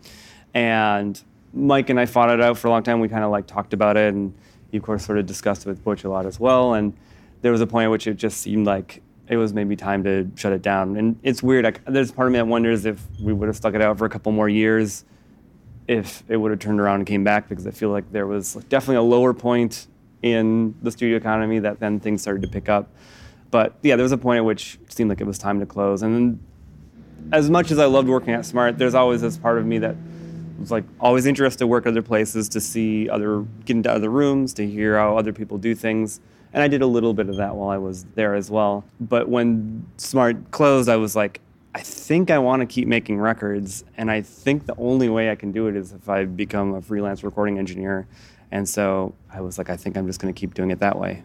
And 0.55 1.21
Mike 1.53 1.91
and 1.91 1.99
I 1.99 2.07
fought 2.07 2.31
it 2.31 2.41
out 2.41 2.57
for 2.57 2.69
a 2.69 2.71
long 2.71 2.83
time. 2.83 3.01
We 3.01 3.09
kind 3.09 3.25
of 3.25 3.31
like 3.31 3.47
talked 3.47 3.75
about 3.75 3.97
it 3.97 4.15
and 4.15 4.33
of 4.77 4.83
course 4.83 5.05
sort 5.05 5.19
of 5.19 5.27
discussed 5.27 5.67
it 5.67 5.69
with 5.69 5.83
Butch 5.83 6.05
a 6.05 6.09
lot 6.09 6.27
as 6.27 6.39
well. 6.39 6.75
And 6.75 6.95
there 7.43 7.53
was 7.53 7.61
a 7.61 7.67
point 7.67 7.87
at 7.87 7.91
which 7.91 8.07
it 8.07 8.15
just 8.15 8.41
seemed 8.41 8.67
like 8.67 9.03
it 9.29 9.37
was 9.37 9.53
maybe 9.53 9.77
time 9.77 10.05
to 10.05 10.31
shut 10.37 10.53
it 10.53 10.63
down. 10.63 10.97
And 10.97 11.19
it's 11.23 11.43
weird. 11.43 11.65
Like, 11.65 11.85
there's 11.85 12.13
part 12.13 12.29
of 12.29 12.33
me 12.33 12.39
that 12.39 12.47
wonders 12.47 12.85
if 12.85 13.03
we 13.21 13.33
would 13.33 13.49
have 13.49 13.57
stuck 13.57 13.75
it 13.75 13.83
out 13.83 13.99
for 13.99 14.05
a 14.05 14.09
couple 14.09 14.33
more 14.33 14.49
years, 14.49 15.05
if 15.89 16.23
it 16.29 16.37
would 16.37 16.51
have 16.51 16.61
turned 16.61 16.81
around 16.81 17.01
and 17.01 17.07
came 17.07 17.25
back, 17.25 17.49
because 17.49 17.67
I 17.67 17.71
feel 17.71 17.91
like 17.91 18.11
there 18.13 18.27
was 18.27 18.55
definitely 18.69 18.97
a 18.97 19.03
lower 19.03 19.35
point 19.35 19.87
in 20.23 20.75
the 20.83 20.91
studio 20.91 21.17
economy 21.17 21.59
that 21.61 21.81
then 21.81 22.01
things 22.01 22.23
started 22.23 22.43
to 22.43 22.49
pick 22.49 22.69
up. 22.69 22.89
But 23.51 23.75
yeah, 23.83 23.97
there 23.97 24.03
was 24.03 24.13
a 24.13 24.19
point 24.19 24.39
at 24.39 24.45
which 24.45 24.79
it 24.83 24.93
seemed 24.93 25.11
like 25.11 25.21
it 25.21 25.27
was 25.27 25.39
time 25.39 25.61
to 25.61 25.67
close. 25.67 26.03
And 26.03 26.15
then, 26.15 26.41
as 27.33 27.51
much 27.51 27.71
as 27.71 27.79
I 27.79 27.87
loved 27.87 28.09
working 28.09 28.35
at 28.35 28.45
Smart, 28.47 28.79
there's 28.79 28.95
always 28.95 29.21
this 29.21 29.37
part 29.37 29.59
of 29.59 29.67
me 29.67 29.79
that 29.79 29.97
was 30.59 30.71
like 30.71 30.85
always 31.01 31.27
interested 31.27 31.59
to 31.61 31.67
work 31.67 31.87
other 31.87 32.03
places, 32.03 32.49
to 32.51 32.61
see 32.61 33.09
other, 33.09 33.45
get 33.65 33.77
into 33.77 33.91
other 33.91 34.11
rooms, 34.11 34.55
to 34.55 34.67
hear 34.67 34.97
how 34.99 35.17
other 35.17 35.33
people 35.33 35.59
do 35.59 35.75
things. 35.75 36.21
And 36.53 36.63
I 36.63 36.69
did 36.69 36.83
a 36.83 36.87
little 36.87 37.13
bit 37.13 37.29
of 37.29 37.37
that 37.37 37.55
while 37.55 37.69
I 37.69 37.79
was 37.79 38.05
there 38.15 38.35
as 38.35 38.51
well. 38.51 38.85
But 39.01 39.29
when 39.29 39.87
Smart 39.97 40.51
closed, 40.51 40.89
I 40.89 40.97
was 40.97 41.15
like, 41.15 41.41
I 41.75 41.81
think 41.81 42.31
I 42.31 42.39
want 42.39 42.61
to 42.61 42.67
keep 42.67 42.89
making 42.89 43.19
records. 43.19 43.85
And 43.99 44.11
I 44.11 44.23
think 44.23 44.65
the 44.65 44.75
only 44.79 45.11
way 45.11 45.31
I 45.31 45.35
can 45.35 45.53
do 45.53 45.67
it 45.67 45.77
is 45.77 45.93
if 45.93 46.09
I 46.09 46.25
become 46.25 46.75
a 46.75 46.81
freelance 46.81 47.23
recording 47.23 47.59
engineer. 47.59 48.07
And 48.51 48.67
so 48.67 49.15
I 49.31 49.43
was 49.43 49.59
like, 49.59 49.69
I 49.69 49.77
think 49.77 49.97
I'm 49.97 50.07
just 50.07 50.21
going 50.21 50.33
to 50.33 50.39
keep 50.39 50.55
doing 50.55 50.71
it 50.71 50.79
that 50.79 50.99
way. 50.99 51.25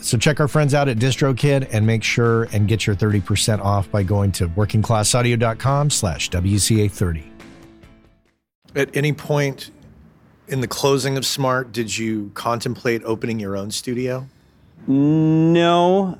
So 0.00 0.16
check 0.16 0.40
our 0.40 0.48
friends 0.48 0.74
out 0.74 0.88
at 0.88 0.98
DistroKid 0.98 1.68
and 1.72 1.86
make 1.86 2.04
sure 2.04 2.44
and 2.52 2.68
get 2.68 2.86
your 2.86 2.94
30% 2.94 3.60
off 3.60 3.90
by 3.90 4.02
going 4.02 4.32
to 4.32 4.48
workingclassaudio.com 4.48 5.90
slash 5.90 6.30
WCA30. 6.30 7.24
At 8.76 8.96
any 8.96 9.12
point 9.12 9.70
in 10.46 10.60
the 10.60 10.68
closing 10.68 11.16
of 11.16 11.26
Smart, 11.26 11.72
did 11.72 11.96
you 11.96 12.30
contemplate 12.34 13.02
opening 13.04 13.40
your 13.40 13.56
own 13.56 13.70
studio? 13.70 14.26
No, 14.86 16.18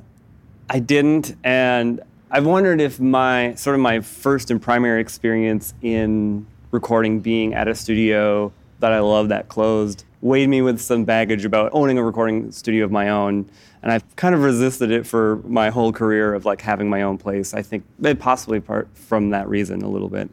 I 0.68 0.80
didn't. 0.80 1.36
And 1.44 2.00
I've 2.30 2.46
wondered 2.46 2.80
if 2.80 2.98
my 2.98 3.54
sort 3.54 3.76
of 3.76 3.80
my 3.80 4.00
first 4.00 4.50
and 4.50 4.60
primary 4.60 5.00
experience 5.00 5.72
in 5.82 6.46
recording 6.72 7.20
being 7.20 7.54
at 7.54 7.68
a 7.68 7.74
studio 7.74 8.52
that 8.80 8.92
I 8.92 8.98
love 9.00 9.28
that 9.28 9.48
closed 9.48 10.04
weighed 10.20 10.48
me 10.48 10.62
with 10.62 10.80
some 10.80 11.04
baggage 11.04 11.44
about 11.44 11.70
owning 11.72 11.96
a 11.96 12.02
recording 12.02 12.50
studio 12.50 12.84
of 12.84 12.90
my 12.90 13.08
own 13.08 13.48
and 13.82 13.92
I've 13.92 14.16
kind 14.16 14.34
of 14.34 14.42
resisted 14.42 14.90
it 14.90 15.06
for 15.06 15.42
my 15.46 15.70
whole 15.70 15.92
career 15.92 16.34
of 16.34 16.44
like 16.44 16.60
having 16.60 16.88
my 16.88 17.02
own 17.02 17.18
place. 17.18 17.54
I 17.54 17.62
think 17.62 17.84
possibly 18.18 18.60
part 18.60 18.88
from 18.94 19.30
that 19.30 19.48
reason 19.48 19.82
a 19.82 19.88
little 19.88 20.08
bit. 20.08 20.30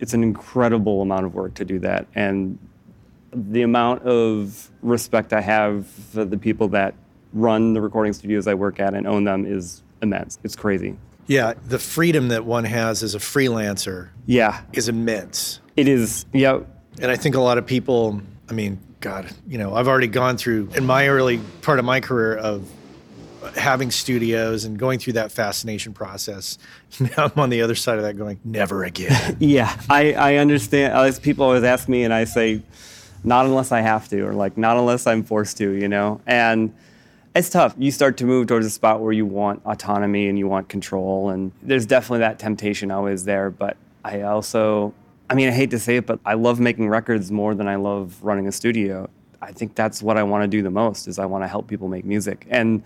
It's 0.00 0.14
an 0.14 0.22
incredible 0.22 1.02
amount 1.02 1.26
of 1.26 1.34
work 1.34 1.54
to 1.54 1.64
do 1.64 1.78
that, 1.80 2.06
and 2.14 2.58
the 3.32 3.62
amount 3.62 4.02
of 4.02 4.70
respect 4.82 5.32
I 5.32 5.40
have 5.40 5.86
for 5.86 6.24
the 6.24 6.38
people 6.38 6.68
that 6.68 6.94
run 7.32 7.74
the 7.74 7.80
recording 7.80 8.12
studios 8.12 8.46
I 8.46 8.54
work 8.54 8.80
at 8.80 8.94
and 8.94 9.06
own 9.06 9.24
them 9.24 9.46
is 9.46 9.82
immense. 10.02 10.38
It's 10.42 10.56
crazy. 10.56 10.96
Yeah, 11.26 11.54
the 11.68 11.78
freedom 11.78 12.28
that 12.28 12.44
one 12.44 12.64
has 12.64 13.02
as 13.04 13.14
a 13.14 13.18
freelancer 13.18 14.08
yeah. 14.26 14.62
is 14.72 14.88
immense. 14.88 15.60
It 15.76 15.86
is. 15.86 16.26
Yeah. 16.32 16.60
And 17.00 17.10
I 17.10 17.16
think 17.16 17.36
a 17.36 17.40
lot 17.40 17.56
of 17.56 17.66
people, 17.66 18.20
I 18.48 18.52
mean, 18.52 18.80
God, 19.00 19.30
you 19.46 19.56
know, 19.56 19.74
I've 19.74 19.86
already 19.86 20.08
gone 20.08 20.36
through 20.36 20.70
in 20.74 20.84
my 20.84 21.08
early 21.08 21.38
part 21.62 21.78
of 21.78 21.84
my 21.84 22.00
career 22.00 22.36
of 22.36 22.68
having 23.56 23.90
studios 23.90 24.64
and 24.64 24.78
going 24.78 24.98
through 24.98 25.14
that 25.14 25.32
fascination 25.32 25.92
process. 25.92 26.58
Now 27.00 27.26
I'm 27.26 27.32
on 27.38 27.50
the 27.50 27.62
other 27.62 27.74
side 27.74 27.98
of 27.98 28.04
that 28.04 28.16
going, 28.16 28.40
never 28.44 28.84
again. 28.84 29.36
yeah, 29.40 29.80
I, 29.88 30.12
I 30.12 30.34
understand. 30.36 30.92
As 30.92 31.18
people 31.18 31.44
always 31.44 31.62
ask 31.62 31.88
me, 31.88 32.02
and 32.02 32.12
I 32.12 32.24
say, 32.24 32.62
not 33.22 33.46
unless 33.46 33.72
I 33.72 33.80
have 33.80 34.08
to, 34.08 34.22
or 34.22 34.32
like, 34.32 34.58
not 34.58 34.76
unless 34.76 35.06
I'm 35.06 35.22
forced 35.22 35.56
to, 35.58 35.70
you 35.70 35.88
know? 35.88 36.20
And 36.26 36.74
it's 37.34 37.50
tough. 37.50 37.74
You 37.78 37.90
start 37.90 38.16
to 38.18 38.24
move 38.24 38.48
towards 38.48 38.66
a 38.66 38.70
spot 38.70 39.00
where 39.00 39.12
you 39.12 39.24
want 39.24 39.62
autonomy 39.64 40.28
and 40.28 40.38
you 40.38 40.48
want 40.48 40.68
control. 40.68 41.30
And 41.30 41.52
there's 41.62 41.86
definitely 41.86 42.20
that 42.20 42.38
temptation 42.38 42.90
always 42.90 43.24
there. 43.24 43.50
But 43.50 43.76
I 44.04 44.22
also, 44.22 44.92
I 45.28 45.34
mean, 45.34 45.48
I 45.48 45.52
hate 45.52 45.70
to 45.70 45.78
say 45.78 45.96
it, 45.96 46.06
but 46.06 46.18
I 46.24 46.34
love 46.34 46.58
making 46.60 46.88
records 46.88 47.30
more 47.30 47.54
than 47.54 47.68
I 47.68 47.76
love 47.76 48.18
running 48.22 48.48
a 48.48 48.52
studio. 48.52 49.08
I 49.40 49.52
think 49.52 49.74
that's 49.74 50.02
what 50.02 50.16
I 50.16 50.22
want 50.22 50.42
to 50.42 50.48
do 50.48 50.62
the 50.62 50.70
most 50.70 51.06
is 51.06 51.18
I 51.18 51.26
want 51.26 51.44
to 51.44 51.48
help 51.48 51.68
people 51.68 51.88
make 51.88 52.04
music. 52.04 52.46
And 52.50 52.82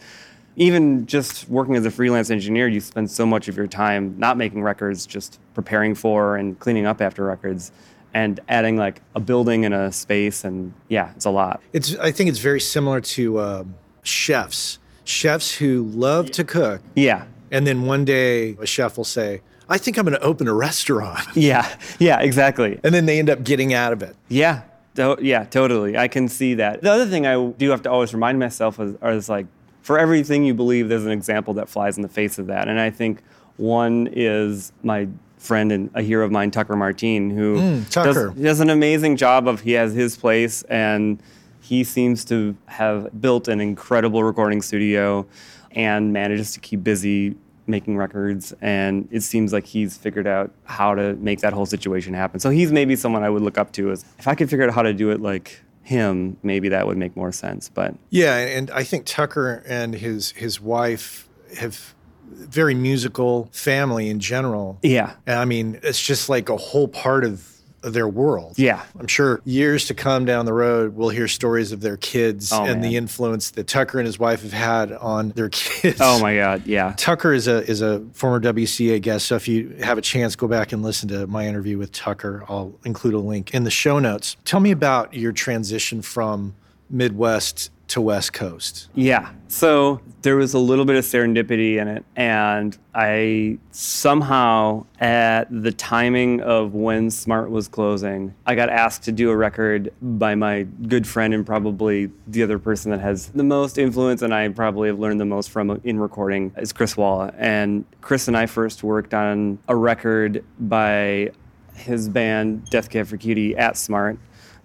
even 0.56 1.06
just 1.06 1.48
working 1.48 1.74
as 1.76 1.84
a 1.84 1.90
freelance 1.90 2.30
engineer, 2.30 2.68
you 2.68 2.80
spend 2.80 3.10
so 3.10 3.26
much 3.26 3.48
of 3.48 3.56
your 3.56 3.66
time 3.66 4.14
not 4.18 4.36
making 4.36 4.62
records, 4.62 5.06
just 5.06 5.40
preparing 5.54 5.94
for 5.94 6.36
and 6.36 6.58
cleaning 6.58 6.86
up 6.86 7.00
after 7.00 7.24
records 7.24 7.72
and 8.14 8.38
adding 8.48 8.76
like 8.76 9.02
a 9.16 9.20
building 9.20 9.64
and 9.64 9.74
a 9.74 9.90
space 9.90 10.44
and 10.44 10.72
yeah 10.88 11.10
it's 11.16 11.24
a 11.24 11.30
lot. 11.30 11.60
It's 11.72 11.96
i 11.96 12.12
think 12.12 12.30
it's 12.30 12.38
very 12.38 12.60
similar 12.60 13.00
to 13.00 13.40
um, 13.40 13.74
chefs. 14.02 14.78
Chefs 15.04 15.54
who 15.56 15.84
love 15.92 16.30
to 16.30 16.44
cook. 16.44 16.80
Yeah. 16.94 17.26
And 17.50 17.66
then 17.66 17.82
one 17.82 18.04
day 18.04 18.56
a 18.60 18.66
chef 18.66 18.96
will 18.96 19.04
say 19.04 19.42
i 19.68 19.78
think 19.78 19.98
i'm 19.98 20.04
going 20.04 20.16
to 20.16 20.22
open 20.22 20.46
a 20.46 20.54
restaurant. 20.54 21.26
Yeah. 21.34 21.68
Yeah 21.98 22.20
exactly. 22.20 22.78
And 22.84 22.94
then 22.94 23.06
they 23.06 23.18
end 23.18 23.28
up 23.28 23.42
getting 23.42 23.74
out 23.74 23.92
of 23.92 24.02
it. 24.02 24.14
Yeah. 24.28 24.62
Yeah 24.96 25.44
totally. 25.44 25.98
I 25.98 26.06
can 26.06 26.28
see 26.28 26.54
that. 26.54 26.82
The 26.82 26.92
other 26.92 27.06
thing 27.06 27.26
i 27.26 27.50
do 27.50 27.70
have 27.70 27.82
to 27.82 27.90
always 27.90 28.14
remind 28.14 28.38
myself 28.38 28.78
is, 28.78 28.94
is 29.02 29.28
like 29.28 29.46
for 29.84 29.98
everything 29.98 30.44
you 30.44 30.52
believe 30.54 30.88
there's 30.88 31.04
an 31.06 31.12
example 31.12 31.54
that 31.54 31.68
flies 31.68 31.96
in 31.96 32.02
the 32.02 32.08
face 32.08 32.38
of 32.38 32.48
that 32.48 32.66
and 32.68 32.80
i 32.80 32.90
think 32.90 33.22
one 33.56 34.08
is 34.12 34.72
my 34.82 35.06
friend 35.38 35.70
and 35.72 35.90
a 35.94 36.00
hero 36.00 36.24
of 36.24 36.32
mine, 36.32 36.50
Tucker 36.50 36.74
Martine, 36.74 37.28
who 37.28 37.56
Mm, 37.58 37.90
Tucker. 37.90 38.30
Does, 38.30 38.42
does 38.42 38.60
an 38.60 38.70
amazing 38.70 39.16
job 39.18 39.46
of 39.46 39.60
he 39.60 39.72
has 39.72 39.92
his 39.92 40.16
place 40.16 40.62
and 40.64 41.22
he 41.60 41.84
seems 41.84 42.24
to 42.26 42.56
have 42.66 43.20
built 43.20 43.46
an 43.48 43.60
incredible 43.60 44.24
recording 44.24 44.62
studio 44.62 45.26
and 45.72 46.12
manages 46.14 46.52
to 46.54 46.60
keep 46.60 46.82
busy 46.82 47.36
making 47.66 47.96
records 47.98 48.54
and 48.62 49.06
it 49.10 49.20
seems 49.20 49.52
like 49.52 49.66
he's 49.66 49.96
figured 49.98 50.26
out 50.26 50.50
how 50.64 50.94
to 50.94 51.14
make 51.16 51.40
that 51.40 51.52
whole 51.52 51.66
situation 51.66 52.14
happen. 52.14 52.40
So 52.40 52.48
he's 52.50 52.72
maybe 52.72 52.96
someone 52.96 53.22
I 53.22 53.28
would 53.30 53.42
look 53.42 53.58
up 53.58 53.70
to 53.72 53.90
as 53.90 54.02
if 54.18 54.26
I 54.26 54.34
could 54.34 54.48
figure 54.48 54.66
out 54.66 54.74
how 54.74 54.82
to 54.82 54.94
do 54.94 55.10
it 55.10 55.20
like 55.20 55.60
him, 55.84 56.36
maybe 56.42 56.68
that 56.70 56.86
would 56.86 56.96
make 56.96 57.14
more 57.14 57.30
sense. 57.30 57.68
But 57.68 57.94
Yeah, 58.10 58.36
and 58.36 58.70
I 58.70 58.82
think 58.82 59.04
Tucker 59.06 59.62
and 59.66 59.94
his 59.94 60.30
his 60.32 60.60
wife 60.60 61.28
have 61.58 61.94
very 62.32 62.74
musical 62.74 63.48
family 63.52 64.08
in 64.08 64.18
general. 64.18 64.78
yeah. 64.82 65.14
And 65.26 65.38
I 65.38 65.44
mean, 65.44 65.78
it's 65.82 66.02
just 66.02 66.28
like 66.28 66.48
a 66.48 66.56
whole 66.56 66.88
part 66.88 67.24
of 67.24 67.32
of 67.32 67.53
their 67.92 68.08
world. 68.08 68.58
Yeah. 68.58 68.82
I'm 68.98 69.06
sure 69.06 69.40
years 69.44 69.86
to 69.86 69.94
come 69.94 70.24
down 70.24 70.46
the 70.46 70.52
road, 70.52 70.94
we'll 70.96 71.10
hear 71.10 71.28
stories 71.28 71.72
of 71.72 71.80
their 71.80 71.96
kids 71.96 72.52
Oh, 72.52 72.64
and 72.64 72.82
the 72.82 72.96
influence 72.96 73.50
that 73.52 73.66
Tucker 73.66 73.98
and 73.98 74.06
his 74.06 74.18
wife 74.18 74.42
have 74.42 74.52
had 74.52 74.92
on 74.92 75.30
their 75.30 75.48
kids. 75.50 75.98
Oh 76.00 76.20
my 76.20 76.36
god, 76.36 76.66
yeah. 76.66 76.94
Tucker 76.96 77.32
is 77.32 77.46
a 77.48 77.68
is 77.68 77.82
a 77.82 78.04
former 78.12 78.40
WCA 78.40 79.00
guest, 79.02 79.26
so 79.26 79.36
if 79.36 79.46
you 79.48 79.76
have 79.82 79.98
a 79.98 80.02
chance, 80.02 80.36
go 80.36 80.48
back 80.48 80.72
and 80.72 80.82
listen 80.82 81.08
to 81.10 81.26
my 81.26 81.46
interview 81.46 81.78
with 81.78 81.92
Tucker. 81.92 82.44
I'll 82.48 82.74
include 82.84 83.14
a 83.14 83.18
link 83.18 83.52
in 83.54 83.64
the 83.64 83.70
show 83.70 83.98
notes. 83.98 84.36
Tell 84.44 84.60
me 84.60 84.70
about 84.70 85.14
your 85.14 85.32
transition 85.32 86.00
from 86.02 86.54
Midwest 86.90 87.70
to 87.94 88.00
West 88.00 88.32
Coast. 88.32 88.88
Yeah. 88.96 89.30
So 89.46 90.00
there 90.22 90.34
was 90.34 90.52
a 90.52 90.58
little 90.58 90.84
bit 90.84 90.96
of 90.96 91.04
serendipity 91.04 91.76
in 91.76 91.86
it. 91.86 92.04
And 92.16 92.76
I 92.92 93.58
somehow, 93.70 94.86
at 94.98 95.44
the 95.48 95.70
timing 95.70 96.40
of 96.40 96.74
when 96.74 97.08
Smart 97.08 97.50
was 97.50 97.68
closing, 97.68 98.34
I 98.46 98.56
got 98.56 98.68
asked 98.68 99.04
to 99.04 99.12
do 99.12 99.30
a 99.30 99.36
record 99.36 99.92
by 100.02 100.34
my 100.34 100.64
good 100.88 101.06
friend 101.06 101.32
and 101.32 101.46
probably 101.46 102.10
the 102.26 102.42
other 102.42 102.58
person 102.58 102.90
that 102.90 103.00
has 103.00 103.28
the 103.28 103.44
most 103.44 103.78
influence 103.78 104.22
and 104.22 104.34
I 104.34 104.48
probably 104.48 104.88
have 104.88 104.98
learned 104.98 105.20
the 105.20 105.24
most 105.24 105.50
from 105.50 105.80
in 105.84 106.00
recording 106.00 106.52
is 106.56 106.72
Chris 106.72 106.96
Walla. 106.96 107.32
And 107.38 107.84
Chris 108.00 108.26
and 108.26 108.36
I 108.36 108.46
first 108.46 108.82
worked 108.82 109.14
on 109.14 109.60
a 109.68 109.76
record 109.76 110.44
by 110.58 111.30
his 111.76 112.08
band 112.08 112.68
Death 112.70 112.90
Cab 112.90 113.06
for 113.06 113.16
Cutie 113.16 113.56
at 113.56 113.76
Smart. 113.76 114.18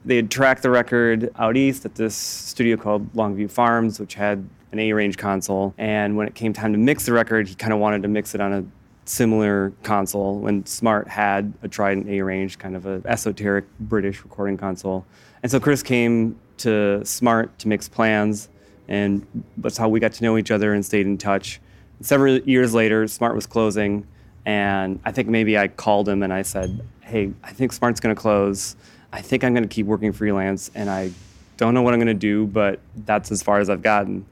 They 0.06 0.16
had 0.16 0.32
tracked 0.32 0.64
the 0.64 0.70
record 0.70 1.32
out 1.38 1.58
east 1.58 1.86
at 1.86 1.96
this 1.96 2.16
studio 2.16 2.78
called 2.78 3.12
Longview 3.14 3.52
Farms, 3.52 4.00
which 4.00 4.14
had 4.14 4.48
an 4.72 4.80
A 4.80 4.94
range 4.94 5.18
console. 5.18 5.74
And 5.78 6.16
when 6.16 6.28
it 6.28 6.36
came 6.36 6.54
time 6.54 6.72
to 6.74 6.80
mix 6.80 7.06
the 7.06 7.14
record, 7.14 7.48
he 7.48 7.56
kind 7.56 7.74
of 7.74 7.80
wanted 7.80 8.04
to 8.04 8.08
mix 8.08 8.34
it 8.34 8.42
on 8.42 8.54
a 8.54 8.66
similar 9.06 9.74
console 9.84 10.40
when 10.40 10.66
Smart 10.66 11.08
had 11.08 11.54
a 11.64 11.68
Trident 11.68 12.08
A 12.08 12.22
range, 12.22 12.60
kind 12.60 12.76
of 12.76 12.86
an 12.86 13.02
esoteric 13.06 13.66
British 13.80 14.24
recording 14.24 14.56
console. 14.58 15.06
And 15.42 15.52
so 15.52 15.60
Chris 15.60 15.84
came 15.84 16.40
to 16.58 17.04
Smart 17.04 17.58
to 17.60 17.68
mix 17.68 17.90
plans, 17.90 18.50
and 18.88 19.26
that's 19.58 19.78
how 19.78 19.90
we 19.90 20.00
got 20.00 20.14
to 20.14 20.24
know 20.24 20.38
each 20.38 20.52
other 20.52 20.74
and 20.74 20.86
stayed 20.86 21.08
in 21.08 21.18
touch. 21.18 21.60
Several 22.02 22.38
years 22.40 22.74
later, 22.74 23.08
Smart 23.08 23.36
was 23.36 23.46
closing, 23.46 24.08
and 24.46 25.00
I 25.04 25.12
think 25.12 25.28
maybe 25.28 25.58
I 25.58 25.68
called 25.68 26.08
him 26.08 26.24
and 26.24 26.32
I 26.32 26.44
said, 26.44 26.82
Hey, 27.02 27.34
I 27.44 27.52
think 27.52 27.74
Smart's 27.74 28.00
gonna 28.00 28.16
close. 28.16 28.76
I 29.12 29.22
think 29.22 29.44
I'm 29.44 29.54
gonna 29.54 29.68
keep 29.68 29.86
working 29.86 30.12
freelance, 30.12 30.70
and 30.76 30.90
I 30.90 31.12
don't 31.58 31.74
know 31.74 31.82
what 31.82 31.94
I'm 31.94 32.00
gonna 32.00 32.14
do, 32.14 32.46
but 32.48 32.80
that's 33.06 33.32
as 33.32 33.42
far 33.44 33.60
as 33.60 33.70
I've 33.70 33.82
gotten. 33.82 34.26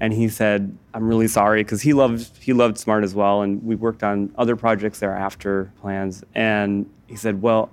And 0.00 0.12
he 0.12 0.28
said, 0.28 0.76
"I'm 0.92 1.08
really 1.08 1.28
sorry," 1.28 1.62
because 1.62 1.82
he 1.82 1.92
loved 1.92 2.38
he 2.40 2.52
loved 2.52 2.78
Smart 2.78 3.04
as 3.04 3.14
well, 3.14 3.42
and 3.42 3.64
we 3.64 3.74
worked 3.76 4.02
on 4.02 4.30
other 4.36 4.56
projects 4.56 4.98
thereafter 4.98 5.70
plans. 5.80 6.24
And 6.34 6.86
he 7.06 7.16
said, 7.16 7.40
"Well, 7.40 7.70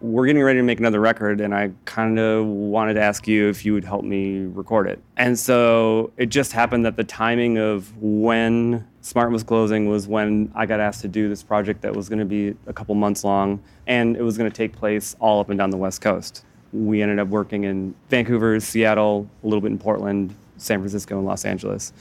we're 0.00 0.26
getting 0.26 0.42
ready 0.42 0.58
to 0.58 0.64
make 0.64 0.80
another 0.80 1.00
record, 1.00 1.40
and 1.40 1.54
I 1.54 1.70
kind 1.84 2.18
of 2.18 2.46
wanted 2.46 2.94
to 2.94 3.02
ask 3.02 3.28
you 3.28 3.48
if 3.48 3.64
you 3.64 3.72
would 3.74 3.84
help 3.84 4.04
me 4.04 4.46
record 4.46 4.88
it." 4.88 4.98
And 5.16 5.38
so 5.38 6.10
it 6.16 6.26
just 6.26 6.52
happened 6.52 6.84
that 6.86 6.96
the 6.96 7.04
timing 7.04 7.56
of 7.56 7.96
when 8.00 8.84
Smart 9.02 9.30
was 9.30 9.42
closing 9.42 9.88
was 9.88 10.06
when 10.06 10.52
I 10.54 10.66
got 10.66 10.78
asked 10.78 11.00
to 11.02 11.08
do 11.08 11.28
this 11.28 11.42
project 11.42 11.80
that 11.82 11.94
was 11.94 12.08
going 12.08 12.18
to 12.18 12.24
be 12.26 12.54
a 12.66 12.72
couple 12.72 12.94
months 12.94 13.24
long, 13.24 13.62
and 13.86 14.16
it 14.16 14.22
was 14.22 14.36
going 14.36 14.50
to 14.50 14.54
take 14.54 14.74
place 14.74 15.16
all 15.20 15.40
up 15.40 15.48
and 15.48 15.58
down 15.58 15.70
the 15.70 15.78
West 15.78 16.02
Coast. 16.02 16.44
We 16.72 17.00
ended 17.02 17.18
up 17.18 17.28
working 17.28 17.64
in 17.64 17.94
Vancouver, 18.10 18.60
Seattle, 18.60 19.28
a 19.42 19.46
little 19.46 19.62
bit 19.62 19.72
in 19.72 19.78
Portland, 19.78 20.34
San 20.58 20.80
Francisco, 20.80 21.16
and 21.16 21.26
Los 21.26 21.44
Angeles. 21.44 21.92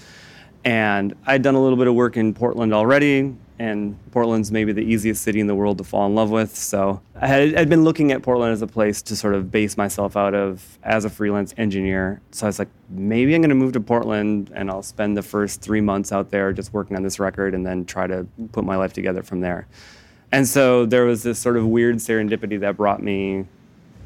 And 0.65 1.15
I'd 1.25 1.41
done 1.41 1.55
a 1.55 1.61
little 1.61 1.77
bit 1.77 1.87
of 1.87 1.95
work 1.95 2.17
in 2.17 2.33
Portland 2.33 2.73
already, 2.73 3.33
and 3.59 3.97
Portland's 4.11 4.53
maybe 4.53 4.71
the 4.71 4.81
easiest 4.81 5.21
city 5.21 5.41
in 5.41 5.47
the 5.47 5.53
world 5.53 5.77
to 5.79 5.83
fall 5.83 6.05
in 6.05 6.15
love 6.15 6.31
with. 6.31 6.55
So 6.55 7.01
I 7.15 7.27
had, 7.27 7.55
I'd 7.55 7.69
been 7.69 7.83
looking 7.83 8.13
at 8.13 8.21
Portland 8.21 8.53
as 8.53 8.61
a 8.61 8.67
place 8.67 9.01
to 9.03 9.17
sort 9.17 9.35
of 9.35 9.51
base 9.51 9.75
myself 9.75 10.15
out 10.15 10.33
of 10.33 10.79
as 10.81 11.03
a 11.03 11.09
freelance 11.09 11.53
engineer. 11.57 12.21
So 12.31 12.45
I 12.45 12.47
was 12.47 12.57
like, 12.57 12.69
maybe 12.89 13.35
I'm 13.35 13.41
going 13.41 13.49
to 13.49 13.55
move 13.55 13.73
to 13.73 13.81
Portland 13.81 14.49
and 14.55 14.71
I'll 14.71 14.81
spend 14.81 15.17
the 15.17 15.21
first 15.21 15.61
three 15.61 15.81
months 15.81 16.13
out 16.13 16.31
there 16.31 16.53
just 16.53 16.73
working 16.73 16.95
on 16.95 17.03
this 17.03 17.19
record 17.19 17.53
and 17.53 17.65
then 17.65 17.85
try 17.85 18.07
to 18.07 18.25
put 18.53 18.63
my 18.63 18.77
life 18.77 18.93
together 18.93 19.23
from 19.23 19.41
there. 19.41 19.67
And 20.31 20.47
so 20.47 20.85
there 20.85 21.03
was 21.03 21.23
this 21.23 21.37
sort 21.37 21.57
of 21.57 21.67
weird 21.67 21.97
serendipity 21.97 22.61
that 22.61 22.77
brought 22.77 23.03
me 23.03 23.45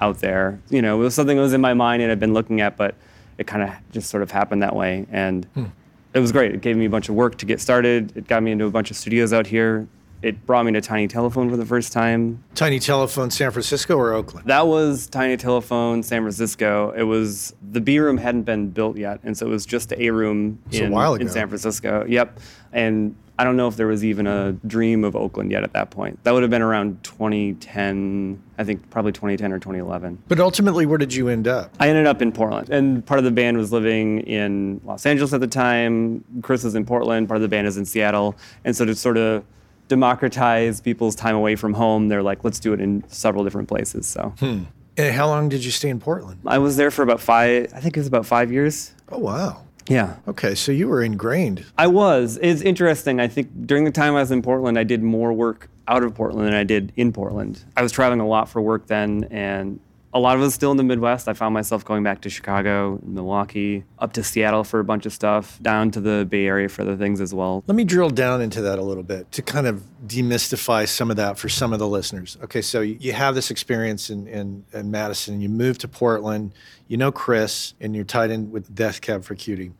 out 0.01 0.17
there. 0.19 0.59
You 0.69 0.81
know, 0.81 0.99
it 0.99 1.03
was 1.03 1.13
something 1.13 1.37
that 1.37 1.43
was 1.43 1.53
in 1.53 1.61
my 1.61 1.75
mind 1.75 2.01
and 2.01 2.11
I'd 2.11 2.19
been 2.19 2.33
looking 2.33 2.59
at, 2.59 2.75
but 2.75 2.95
it 3.37 3.45
kind 3.45 3.61
of 3.61 3.69
just 3.91 4.09
sort 4.09 4.23
of 4.23 4.31
happened 4.31 4.63
that 4.63 4.75
way. 4.75 5.05
And 5.11 5.45
hmm. 5.53 5.65
It 6.13 6.19
was 6.19 6.31
great. 6.31 6.53
It 6.53 6.61
gave 6.61 6.77
me 6.77 6.85
a 6.85 6.89
bunch 6.89 7.09
of 7.09 7.15
work 7.15 7.37
to 7.39 7.45
get 7.45 7.59
started. 7.59 8.15
It 8.15 8.27
got 8.27 8.43
me 8.43 8.51
into 8.51 8.65
a 8.65 8.71
bunch 8.71 8.91
of 8.91 8.97
studios 8.97 9.33
out 9.33 9.47
here. 9.47 9.87
It 10.23 10.45
brought 10.45 10.65
me 10.65 10.71
to 10.71 10.79
Tiny 10.79 11.09
Telephone 11.09 11.49
for 11.49 11.57
the 11.57 11.65
first 11.65 11.91
time. 11.91 12.41
Tiny 12.55 12.79
Telephone, 12.79 13.29
San 13.29 13.51
Francisco 13.51 13.97
or 13.97 14.13
Oakland? 14.13 14.47
That 14.47 14.67
was 14.67 15.07
Tiny 15.07 15.35
Telephone, 15.35 16.01
San 16.01 16.21
Francisco. 16.21 16.93
It 16.95 17.03
was 17.03 17.53
the 17.71 17.81
B 17.81 17.99
room 17.99 18.17
hadn't 18.17 18.43
been 18.43 18.69
built 18.69 18.95
yet, 18.97 19.19
and 19.23 19.37
so 19.37 19.45
it 19.45 19.49
was 19.49 19.65
just 19.65 19.89
the 19.89 20.01
A 20.01 20.11
room 20.11 20.59
a 20.71 20.83
in, 20.83 20.91
while 20.91 21.15
in. 21.15 21.27
San 21.27 21.49
Francisco. 21.49 22.05
Yep. 22.07 22.39
And 22.71 23.17
I 23.37 23.43
don't 23.43 23.57
know 23.57 23.67
if 23.67 23.75
there 23.75 23.87
was 23.87 24.05
even 24.05 24.25
a 24.25 24.53
dream 24.65 25.03
of 25.03 25.13
Oakland 25.13 25.51
yet 25.51 25.63
at 25.63 25.73
that 25.73 25.89
point. 25.89 26.23
That 26.23 26.33
would 26.33 26.43
have 26.43 26.49
been 26.49 26.61
around 26.61 27.03
2010, 27.03 28.41
I 28.57 28.63
think 28.63 28.89
probably 28.91 29.11
2010 29.11 29.51
or 29.51 29.59
2011. 29.59 30.23
But 30.29 30.39
ultimately, 30.39 30.85
where 30.85 30.97
did 30.97 31.13
you 31.13 31.27
end 31.27 31.49
up? 31.49 31.73
I 31.81 31.89
ended 31.89 32.07
up 32.07 32.21
in 32.21 32.31
Portland, 32.31 32.69
and 32.69 33.05
part 33.05 33.17
of 33.17 33.25
the 33.25 33.31
band 33.31 33.57
was 33.57 33.73
living 33.73 34.19
in 34.21 34.79
Los 34.85 35.05
Angeles 35.05 35.33
at 35.33 35.41
the 35.41 35.47
time. 35.47 36.23
Chris 36.41 36.63
was 36.63 36.75
in 36.75 36.85
Portland. 36.85 37.27
Part 37.27 37.35
of 37.35 37.41
the 37.41 37.49
band 37.49 37.67
is 37.67 37.75
in 37.75 37.83
Seattle, 37.83 38.35
and 38.63 38.73
so 38.73 38.85
to 38.85 38.95
sort 38.95 39.17
of 39.17 39.43
democratize 39.87 40.81
people's 40.81 41.15
time 41.15 41.35
away 41.35 41.55
from 41.55 41.73
home, 41.73 42.07
they're 42.07 42.23
like, 42.23 42.43
let's 42.43 42.59
do 42.59 42.73
it 42.73 42.81
in 42.81 43.03
several 43.07 43.43
different 43.43 43.67
places. 43.67 44.07
So 44.07 44.33
hmm. 44.39 44.63
And 44.95 45.15
how 45.15 45.27
long 45.27 45.49
did 45.49 45.65
you 45.65 45.71
stay 45.71 45.89
in 45.89 45.99
Portland? 45.99 46.39
I 46.45 46.59
was 46.59 46.77
there 46.77 46.91
for 46.91 47.01
about 47.01 47.19
five. 47.19 47.73
I 47.73 47.79
think 47.79 47.97
it 47.97 47.99
was 47.99 48.07
about 48.07 48.25
five 48.25 48.51
years. 48.51 48.93
Oh, 49.09 49.17
wow. 49.17 49.63
Yeah. 49.87 50.17
Okay, 50.27 50.55
so 50.55 50.71
you 50.71 50.87
were 50.87 51.01
ingrained. 51.01 51.65
I 51.77 51.87
was. 51.87 52.37
It's 52.41 52.61
interesting. 52.61 53.19
I 53.19 53.27
think 53.27 53.49
during 53.65 53.85
the 53.85 53.91
time 53.91 54.15
I 54.15 54.19
was 54.19 54.31
in 54.31 54.41
Portland, 54.41 54.77
I 54.77 54.83
did 54.83 55.03
more 55.03 55.33
work 55.33 55.69
out 55.87 56.03
of 56.03 56.13
Portland 56.15 56.47
than 56.47 56.53
I 56.53 56.63
did 56.63 56.93
in 56.95 57.11
Portland. 57.11 57.63
I 57.75 57.81
was 57.81 57.91
traveling 57.91 58.21
a 58.21 58.27
lot 58.27 58.47
for 58.47 58.61
work 58.61 58.87
then, 58.87 59.27
and 59.29 59.79
a 60.13 60.19
lot 60.19 60.35
of 60.35 60.41
was 60.41 60.53
still 60.53 60.71
in 60.71 60.77
the 60.77 60.83
Midwest. 60.83 61.27
I 61.27 61.33
found 61.33 61.53
myself 61.53 61.83
going 61.83 62.03
back 62.03 62.21
to 62.21 62.29
Chicago, 62.29 62.99
Milwaukee, 63.03 63.83
up 63.99 64.13
to 64.13 64.23
Seattle 64.23 64.63
for 64.63 64.79
a 64.79 64.83
bunch 64.83 65.05
of 65.05 65.13
stuff, 65.13 65.57
down 65.61 65.91
to 65.91 65.99
the 66.01 66.27
Bay 66.29 66.45
Area 66.45 66.69
for 66.69 66.83
other 66.83 66.95
things 66.95 67.19
as 67.19 67.33
well. 67.33 67.63
Let 67.67 67.75
me 67.75 67.83
drill 67.83 68.09
down 68.09 68.41
into 68.41 68.61
that 68.61 68.77
a 68.79 68.83
little 68.83 69.03
bit 69.03 69.31
to 69.31 69.41
kind 69.41 69.65
of 69.67 69.83
demystify 70.05 70.87
some 70.87 71.09
of 71.09 71.17
that 71.17 71.37
for 71.39 71.49
some 71.49 71.73
of 71.73 71.79
the 71.79 71.87
listeners. 71.87 72.37
Okay, 72.43 72.61
so 72.61 72.81
you 72.81 72.97
you 72.99 73.13
have 73.13 73.35
this 73.35 73.49
experience 73.51 74.09
in, 74.09 74.27
in, 74.27 74.63
in 74.73 74.91
Madison, 74.91 75.41
you 75.41 75.49
move 75.49 75.77
to 75.79 75.87
Portland, 75.87 76.53
you 76.87 76.97
know 76.97 77.11
Chris, 77.11 77.73
and 77.79 77.95
you're 77.95 78.05
tied 78.05 78.29
in 78.31 78.51
with 78.51 78.73
Death 78.75 79.01
Cab 79.01 79.23
for 79.23 79.35
Cutie. 79.35 79.71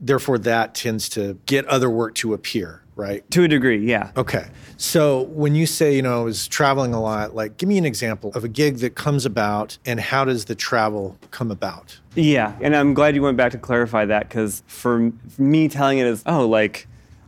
therefore 0.00 0.38
that 0.38 0.74
tends 0.74 1.08
to 1.10 1.38
get 1.46 1.66
other 1.66 1.90
work 1.90 2.14
to 2.16 2.32
appear, 2.32 2.79
right? 3.00 3.28
To 3.32 3.44
a 3.44 3.48
degree, 3.48 3.78
yeah. 3.78 4.12
Okay. 4.16 4.46
So 4.76 5.22
when 5.22 5.54
you 5.54 5.66
say, 5.66 5.96
you 5.96 6.02
know, 6.02 6.20
I 6.20 6.24
was 6.24 6.46
traveling 6.46 6.94
a 6.94 7.00
lot, 7.00 7.34
like 7.34 7.56
give 7.56 7.68
me 7.68 7.78
an 7.78 7.84
example 7.84 8.30
of 8.34 8.44
a 8.44 8.48
gig 8.48 8.78
that 8.78 8.94
comes 8.94 9.26
about 9.26 9.78
and 9.84 9.98
how 9.98 10.24
does 10.24 10.44
the 10.44 10.54
travel 10.54 11.16
come 11.30 11.50
about? 11.50 11.98
Yeah, 12.14 12.56
and 12.60 12.76
I'm 12.76 12.94
glad 12.94 13.14
you 13.14 13.22
went 13.22 13.36
back 13.36 13.52
to 13.52 13.58
clarify 13.58 14.04
that 14.06 14.28
because 14.28 14.62
for, 14.66 15.12
me 15.38 15.68
telling 15.68 15.98
it 15.98 16.04
as, 16.04 16.22
oh, 16.26 16.46
like 16.46 16.86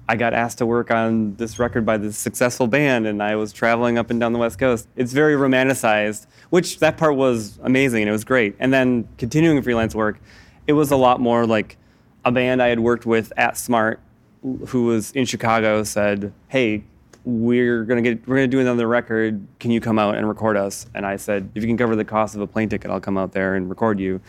I 0.09 0.17
got 0.17 0.35
asked 0.35 0.59
to 0.59 0.67
work 0.67 0.91
on 0.91 1.37
this 1.37 1.59
record 1.59 1.87
by 1.87 1.97
this 1.97 2.19
successful 2.19 2.67
band 2.67 3.07
and 3.07 3.23
I 3.23 3.37
was 3.37 3.53
traveling 3.53 3.97
up 3.97 4.11
and 4.11 4.21
down 4.21 4.33
the 4.33 4.39
West 4.39 4.59
Coast. 4.59 4.89
It's 4.97 5.13
very 5.13 5.35
romanticized, 5.35 6.27
which 6.51 6.81
that 6.81 6.99
part 6.99 7.17
was 7.17 7.59
amazing 7.63 8.03
and 8.03 8.09
it 8.09 8.13
was 8.13 8.25
great. 8.25 8.57
And 8.59 8.73
then 8.73 9.09
continuing 9.17 9.63
freelance 9.63 9.95
work, 9.95 10.21
it 10.67 10.75
was 10.75 10.91
a 10.91 10.97
lot 10.97 11.21
more 11.21 11.47
like 11.47 11.79
a 12.25 12.33
band 12.33 12.63
I 12.63 12.69
had 12.69 12.81
worked 12.81 13.07
with 13.07 13.33
at 13.37 13.57
Smart 13.57 14.01
who 14.43 14.85
was 14.85 15.13
in 15.13 15.25
Chicago 15.25 15.83
said, 15.83 16.33
"Hey, 16.49 16.85
we're 17.25 17.85
gonna 17.85 18.03
get 18.03 18.27
we're 18.27 18.37
gonna 18.37 18.49
do 18.49 18.61
another 18.61 18.89
record. 18.89 19.47
Can 19.61 19.71
you 19.71 19.81
come 19.81 19.99
out 19.99 20.17
and 20.17 20.29
record 20.29 20.57
us?" 20.57 20.87
And 20.95 21.07
I 21.07 21.17
said, 21.17 21.49
"If 21.55 21.63
you 21.63 21.69
can 21.69 21.77
cover 21.77 21.97
the 21.97 22.05
cost 22.05 22.35
of 22.35 22.41
a 22.41 22.47
plane 22.47 22.69
ticket, 22.69 22.91
I'll 22.91 23.01
come 23.01 23.17
out 23.17 23.33
there 23.33 23.55
and 23.55 23.69
record 23.69 24.01
you." 24.01 24.21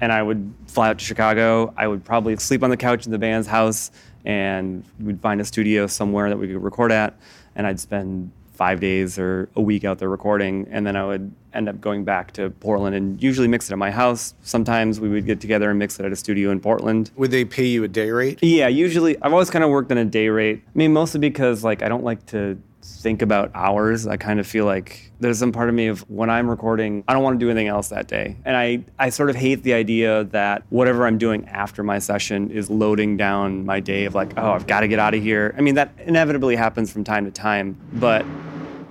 And 0.00 0.12
I 0.12 0.22
would 0.22 0.52
fly 0.66 0.90
out 0.90 0.98
to 0.98 1.04
Chicago. 1.04 1.72
I 1.76 1.86
would 1.86 2.04
probably 2.04 2.36
sleep 2.36 2.62
on 2.62 2.70
the 2.70 2.76
couch 2.76 3.06
in 3.06 3.12
the 3.12 3.18
band's 3.18 3.46
house, 3.46 3.90
and 4.24 4.84
we'd 5.00 5.20
find 5.20 5.40
a 5.40 5.44
studio 5.44 5.86
somewhere 5.86 6.28
that 6.28 6.36
we 6.36 6.48
could 6.48 6.62
record 6.62 6.92
at. 6.92 7.14
And 7.56 7.66
I'd 7.66 7.80
spend 7.80 8.32
five 8.54 8.80
days 8.80 9.18
or 9.18 9.48
a 9.56 9.60
week 9.60 9.84
out 9.84 9.98
there 9.98 10.08
recording, 10.08 10.66
and 10.70 10.86
then 10.86 10.96
I 10.96 11.04
would 11.04 11.32
end 11.52 11.68
up 11.68 11.80
going 11.80 12.04
back 12.04 12.32
to 12.32 12.50
Portland 12.50 12.96
and 12.96 13.22
usually 13.22 13.48
mix 13.48 13.70
it 13.70 13.72
at 13.72 13.78
my 13.78 13.90
house. 13.90 14.34
Sometimes 14.42 15.00
we 15.00 15.08
would 15.08 15.26
get 15.26 15.40
together 15.40 15.70
and 15.70 15.78
mix 15.78 16.00
it 16.00 16.06
at 16.06 16.12
a 16.12 16.16
studio 16.16 16.50
in 16.50 16.60
Portland. 16.60 17.10
Would 17.16 17.30
they 17.30 17.44
pay 17.44 17.66
you 17.66 17.84
a 17.84 17.88
day 17.88 18.10
rate? 18.10 18.40
Yeah, 18.42 18.68
usually 18.68 19.20
I've 19.22 19.32
always 19.32 19.50
kind 19.50 19.64
of 19.64 19.70
worked 19.70 19.92
on 19.92 19.98
a 19.98 20.04
day 20.04 20.28
rate. 20.28 20.62
I 20.66 20.78
mean, 20.78 20.92
mostly 20.92 21.20
because 21.20 21.62
like 21.62 21.82
I 21.82 21.88
don't 21.88 22.04
like 22.04 22.26
to 22.26 22.58
think 22.84 23.22
about 23.22 23.50
hours. 23.54 24.06
I 24.06 24.16
kind 24.16 24.40
of 24.40 24.46
feel 24.46 24.66
like 24.66 25.10
there's 25.20 25.38
some 25.38 25.52
part 25.52 25.68
of 25.68 25.74
me 25.74 25.86
of 25.86 26.08
when 26.10 26.28
I'm 26.28 26.48
recording, 26.48 27.02
I 27.08 27.14
don't 27.14 27.22
want 27.22 27.38
to 27.38 27.44
do 27.44 27.50
anything 27.50 27.68
else 27.68 27.88
that 27.88 28.08
day. 28.08 28.36
And 28.44 28.56
I, 28.56 28.84
I 28.98 29.08
sort 29.08 29.30
of 29.30 29.36
hate 29.36 29.62
the 29.62 29.72
idea 29.72 30.24
that 30.24 30.64
whatever 30.68 31.06
I'm 31.06 31.18
doing 31.18 31.46
after 31.48 31.82
my 31.82 31.98
session 31.98 32.50
is 32.50 32.68
loading 32.68 33.16
down 33.16 33.64
my 33.64 33.80
day 33.80 34.04
of 34.04 34.14
like, 34.14 34.34
oh, 34.36 34.52
I've 34.52 34.66
got 34.66 34.80
to 34.80 34.88
get 34.88 34.98
out 34.98 35.14
of 35.14 35.22
here. 35.22 35.54
I 35.56 35.62
mean, 35.62 35.76
that 35.76 35.92
inevitably 36.04 36.56
happens 36.56 36.92
from 36.92 37.04
time 37.04 37.24
to 37.24 37.30
time, 37.30 37.78
but 37.94 38.26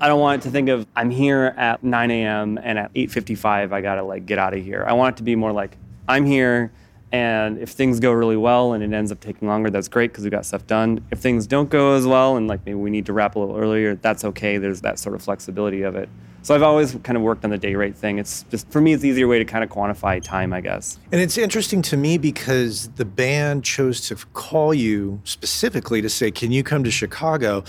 I 0.03 0.07
don't 0.07 0.19
want 0.19 0.41
it 0.41 0.43
to 0.47 0.51
think 0.51 0.67
of 0.67 0.85
I'm 0.97 1.09
here 1.09 1.53
at 1.55 1.81
9 1.81 2.11
a.m. 2.11 2.59
and 2.61 2.77
at 2.77 2.93
8:55 2.93 3.71
I 3.71 3.79
gotta 3.79 4.03
like 4.03 4.25
get 4.25 4.37
out 4.37 4.53
of 4.53 4.61
here. 4.61 4.83
I 4.85 4.91
want 4.91 5.15
it 5.15 5.17
to 5.19 5.23
be 5.23 5.37
more 5.37 5.53
like 5.53 5.77
I'm 6.09 6.25
here, 6.25 6.73
and 7.13 7.57
if 7.57 7.69
things 7.69 8.01
go 8.01 8.11
really 8.11 8.35
well 8.35 8.73
and 8.73 8.83
it 8.83 8.91
ends 8.91 9.13
up 9.13 9.21
taking 9.21 9.47
longer, 9.47 9.69
that's 9.69 9.87
great 9.87 10.11
because 10.11 10.25
we 10.25 10.29
got 10.29 10.45
stuff 10.45 10.67
done. 10.67 11.05
If 11.11 11.19
things 11.19 11.47
don't 11.47 11.69
go 11.69 11.93
as 11.93 12.05
well 12.05 12.35
and 12.35 12.49
like 12.49 12.65
maybe 12.65 12.75
we 12.75 12.89
need 12.89 13.05
to 13.05 13.13
wrap 13.13 13.37
a 13.37 13.39
little 13.39 13.55
earlier, 13.55 13.95
that's 13.95 14.25
okay. 14.25 14.57
There's 14.57 14.81
that 14.81 14.99
sort 14.99 15.15
of 15.15 15.21
flexibility 15.21 15.83
of 15.83 15.95
it. 15.95 16.09
So 16.41 16.53
I've 16.53 16.63
always 16.63 16.97
kind 17.03 17.15
of 17.15 17.23
worked 17.23 17.45
on 17.45 17.51
the 17.51 17.57
day 17.57 17.75
rate 17.75 17.95
thing. 17.95 18.19
It's 18.19 18.43
just 18.51 18.69
for 18.69 18.81
me, 18.81 18.91
it's 18.91 19.05
easier 19.05 19.29
way 19.29 19.39
to 19.39 19.45
kind 19.45 19.63
of 19.63 19.69
quantify 19.69 20.21
time, 20.21 20.51
I 20.51 20.59
guess. 20.59 20.99
And 21.13 21.21
it's 21.21 21.37
interesting 21.37 21.81
to 21.83 21.95
me 21.95 22.17
because 22.17 22.89
the 22.97 23.05
band 23.05 23.63
chose 23.63 24.01
to 24.09 24.17
call 24.33 24.73
you 24.73 25.21
specifically 25.23 26.01
to 26.01 26.09
say, 26.09 26.29
"Can 26.29 26.51
you 26.51 26.61
come 26.61 26.83
to 26.83 26.91
Chicago?" 26.91 27.63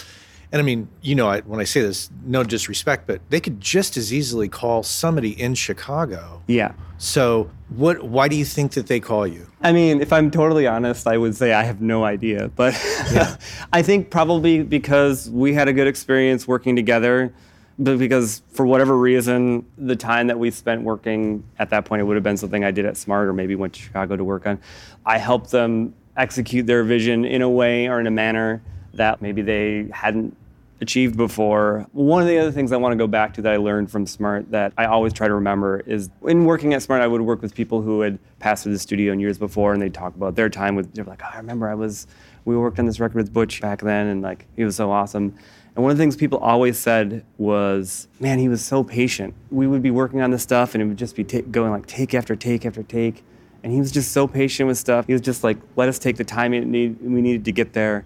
And 0.55 0.61
I 0.61 0.65
mean, 0.65 0.87
you 1.03 1.17
know, 1.17 1.27
I, 1.27 1.41
when 1.41 1.59
I 1.59 1.65
say 1.65 1.81
this, 1.81 2.11
no 2.25 2.45
disrespect, 2.45 3.09
but 3.09 3.21
they 3.29 3.41
could 3.41 3.61
just 3.61 3.97
as 3.97 4.15
easily 4.15 4.49
call 4.49 4.85
somebody 4.85 5.31
in 5.31 5.57
Chicago. 5.57 6.43
Yeah. 6.47 6.75
So, 6.97 7.51
what? 7.71 8.05
Why 8.05 8.29
do 8.29 8.37
you 8.37 8.45
think 8.45 8.71
that 8.75 8.87
they 8.87 9.01
call 9.01 9.27
you? 9.27 9.49
I 9.63 9.73
mean, 9.73 10.01
if 10.01 10.13
I'm 10.13 10.31
totally 10.31 10.69
honest, 10.69 11.09
I 11.09 11.19
would 11.19 11.35
say 11.35 11.53
I 11.53 11.65
have 11.65 11.81
no 11.81 12.05
idea. 12.05 12.53
But 12.55 12.73
yeah. 13.11 13.37
I 13.73 13.83
think 13.83 14.11
probably 14.11 14.63
because 14.63 15.29
we 15.29 15.55
had 15.55 15.67
a 15.67 15.73
good 15.73 15.89
experience 15.89 16.47
working 16.47 16.77
together, 16.77 17.35
but 17.77 17.99
because 17.99 18.43
for 18.53 18.65
whatever 18.65 18.97
reason, 18.97 19.67
the 19.77 19.97
time 19.97 20.29
that 20.29 20.39
we 20.39 20.53
spent 20.53 20.83
working 20.83 21.43
at 21.59 21.71
that 21.71 21.85
point, 21.85 21.99
it 21.99 22.05
would 22.05 22.15
have 22.15 22.23
been 22.23 22.37
something 22.37 22.63
I 22.63 22.71
did 22.71 22.87
at 22.87 22.97
Smart 22.97 23.27
or 23.27 23.33
maybe 23.33 23.57
went 23.57 23.73
to 23.73 23.81
Chicago 23.83 24.15
to 24.15 24.23
work 24.23 24.47
on. 24.47 24.61
I 25.05 25.19
helped 25.19 25.51
them 25.51 25.95
execute 26.17 26.69
their 26.69 26.85
vision 26.85 27.25
in 27.25 27.43
a 27.43 27.51
way 27.51 27.89
or 27.89 27.99
in 27.99 28.07
a 28.07 28.13
manner 28.13 28.63
that 28.93 29.21
maybe 29.21 29.43
they 29.43 29.89
hadn't 29.93 30.37
achieved 30.85 31.17
before. 31.17 31.87
One 31.93 32.23
of 32.23 32.29
the 32.29 32.39
other 32.39 32.53
things 32.53 32.71
I 32.71 32.77
want 32.77 32.93
to 32.93 32.97
go 32.97 33.07
back 33.07 33.35
to 33.35 33.43
that 33.43 33.53
I 33.53 33.57
learned 33.57 33.91
from 33.91 34.07
Smart 34.07 34.51
that 34.53 34.73
I 34.79 34.85
always 34.85 35.13
try 35.13 35.27
to 35.27 35.35
remember 35.35 35.81
is 35.87 36.11
in 36.23 36.45
working 36.45 36.75
at 36.75 36.83
Smart, 36.83 37.03
I 37.03 37.07
would 37.07 37.23
work 37.23 37.43
with 37.43 37.55
people 37.55 37.83
who 37.83 38.03
had 38.03 38.19
passed 38.39 38.63
through 38.63 38.75
the 38.75 38.79
studio 38.79 39.13
in 39.13 39.19
years 39.19 39.39
before 39.39 39.73
and 39.73 39.83
they'd 39.83 39.95
talk 39.95 40.15
about 40.15 40.37
their 40.37 40.49
time 40.49 40.77
with, 40.77 40.95
they're 40.95 41.05
like, 41.05 41.23
oh, 41.25 41.31
I 41.33 41.39
remember 41.39 41.69
I 41.69 41.75
was, 41.75 42.07
we 42.45 42.57
worked 42.57 42.79
on 42.79 42.87
this 42.87 43.01
record 43.01 43.17
with 43.17 43.33
Butch 43.33 43.61
back 43.61 43.81
then 43.81 44.07
and 44.07 44.23
like, 44.23 44.47
he 44.55 44.65
was 44.65 44.77
so 44.77 44.93
awesome. 44.93 45.35
And 45.75 45.83
one 45.83 45.91
of 45.91 45.99
the 45.99 46.03
things 46.03 46.15
people 46.15 46.39
always 46.39 46.79
said 46.79 47.25
was, 47.39 48.07
man, 48.21 48.39
he 48.39 48.49
was 48.49 48.65
so 48.65 48.85
patient. 48.85 49.35
We 49.51 49.67
would 49.67 49.83
be 49.83 49.91
working 49.91 50.21
on 50.21 50.31
this 50.31 50.43
stuff 50.43 50.75
and 50.75 50.83
it 50.83 50.87
would 50.87 50.99
just 50.99 51.17
be 51.17 51.25
going 51.25 51.73
like 51.73 51.87
take 51.87 52.15
after 52.15 52.37
take 52.37 52.65
after 52.65 52.83
take. 52.83 53.25
And 53.65 53.73
he 53.73 53.81
was 53.81 53.91
just 53.91 54.13
so 54.13 54.29
patient 54.29 54.67
with 54.67 54.77
stuff. 54.77 55.07
He 55.07 55.15
was 55.15 55.23
just 55.23 55.43
like, 55.43 55.57
let 55.75 55.89
us 55.89 55.99
take 55.99 56.17
the 56.17 56.25
time 56.25 56.51
we 56.53 57.23
needed 57.23 57.47
to 57.47 57.53
get 57.53 57.73
there. 57.73 58.05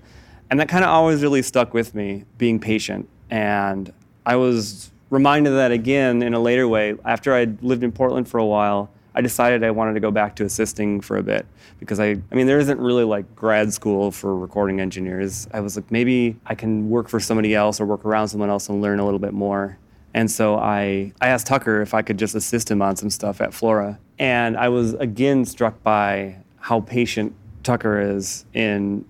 And 0.50 0.60
that 0.60 0.68
kind 0.68 0.84
of 0.84 0.90
always 0.90 1.22
really 1.22 1.42
stuck 1.42 1.74
with 1.74 1.94
me, 1.94 2.24
being 2.38 2.58
patient. 2.58 3.08
And 3.30 3.92
I 4.24 4.36
was 4.36 4.90
reminded 5.10 5.50
of 5.50 5.56
that 5.56 5.72
again 5.72 6.22
in 6.22 6.34
a 6.34 6.40
later 6.40 6.66
way. 6.66 6.94
After 7.04 7.34
I'd 7.34 7.62
lived 7.62 7.82
in 7.82 7.92
Portland 7.92 8.28
for 8.28 8.38
a 8.38 8.46
while, 8.46 8.90
I 9.14 9.20
decided 9.20 9.64
I 9.64 9.70
wanted 9.72 9.94
to 9.94 10.00
go 10.00 10.10
back 10.10 10.36
to 10.36 10.44
assisting 10.44 11.00
for 11.00 11.16
a 11.16 11.22
bit 11.22 11.44
because 11.80 11.98
I, 11.98 12.10
I 12.30 12.34
mean, 12.34 12.46
there 12.46 12.58
isn't 12.60 12.78
really 12.78 13.04
like 13.04 13.34
grad 13.34 13.72
school 13.72 14.10
for 14.10 14.36
recording 14.36 14.80
engineers. 14.80 15.48
I 15.52 15.60
was 15.60 15.76
like, 15.76 15.90
maybe 15.90 16.36
I 16.46 16.54
can 16.54 16.88
work 16.88 17.08
for 17.08 17.18
somebody 17.18 17.54
else 17.54 17.80
or 17.80 17.86
work 17.86 18.04
around 18.04 18.28
someone 18.28 18.48
else 18.48 18.68
and 18.68 18.80
learn 18.80 19.00
a 19.00 19.04
little 19.04 19.18
bit 19.18 19.32
more. 19.32 19.78
And 20.14 20.30
so 20.30 20.56
I, 20.56 21.12
I 21.20 21.28
asked 21.28 21.46
Tucker 21.46 21.80
if 21.80 21.94
I 21.94 22.02
could 22.02 22.18
just 22.18 22.34
assist 22.34 22.70
him 22.70 22.80
on 22.80 22.96
some 22.96 23.10
stuff 23.10 23.40
at 23.40 23.52
Flora. 23.52 23.98
And 24.18 24.56
I 24.56 24.68
was 24.68 24.94
again 24.94 25.44
struck 25.44 25.82
by 25.82 26.36
how 26.58 26.80
patient 26.80 27.34
Tucker 27.62 28.00
is 28.00 28.44
in 28.54 29.04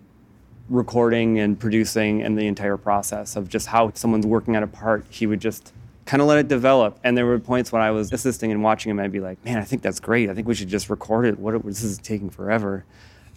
recording 0.69 1.39
and 1.39 1.59
producing 1.59 2.23
and 2.23 2.37
the 2.39 2.47
entire 2.47 2.77
process 2.77 3.37
of 3.37 3.49
just 3.49 3.67
how 3.69 3.91
someone's 3.95 4.27
working 4.27 4.57
on 4.57 4.63
a 4.63 4.67
part. 4.67 5.05
He 5.09 5.27
would 5.27 5.41
just 5.41 5.73
kind 6.05 6.21
of 6.21 6.29
let 6.29 6.39
it 6.39 6.49
develop. 6.49 6.99
And 7.05 7.17
there 7.17 7.27
were 7.27 7.39
points 7.39 7.71
when 7.73 7.83
I 7.83 7.91
was 7.91 8.13
assisting 8.13 8.51
and 8.51 8.63
watching 8.63 8.91
him, 8.91 8.99
I'd 8.99 9.13
be 9.13 9.21
like, 9.21 9.43
man, 9.45 9.59
I 9.59 9.65
think 9.65 9.83
that's 9.83 10.01
great. 10.01 10.31
I 10.31 10.35
think 10.35 10.49
we 10.49 10.55
should 10.55 10.69
just 10.69 10.91
record 10.91 11.27
it. 11.27 11.39
What 11.39 11.63
this 11.65 11.83
is 11.83 11.99
taking 11.99 12.31
forever. 12.31 12.85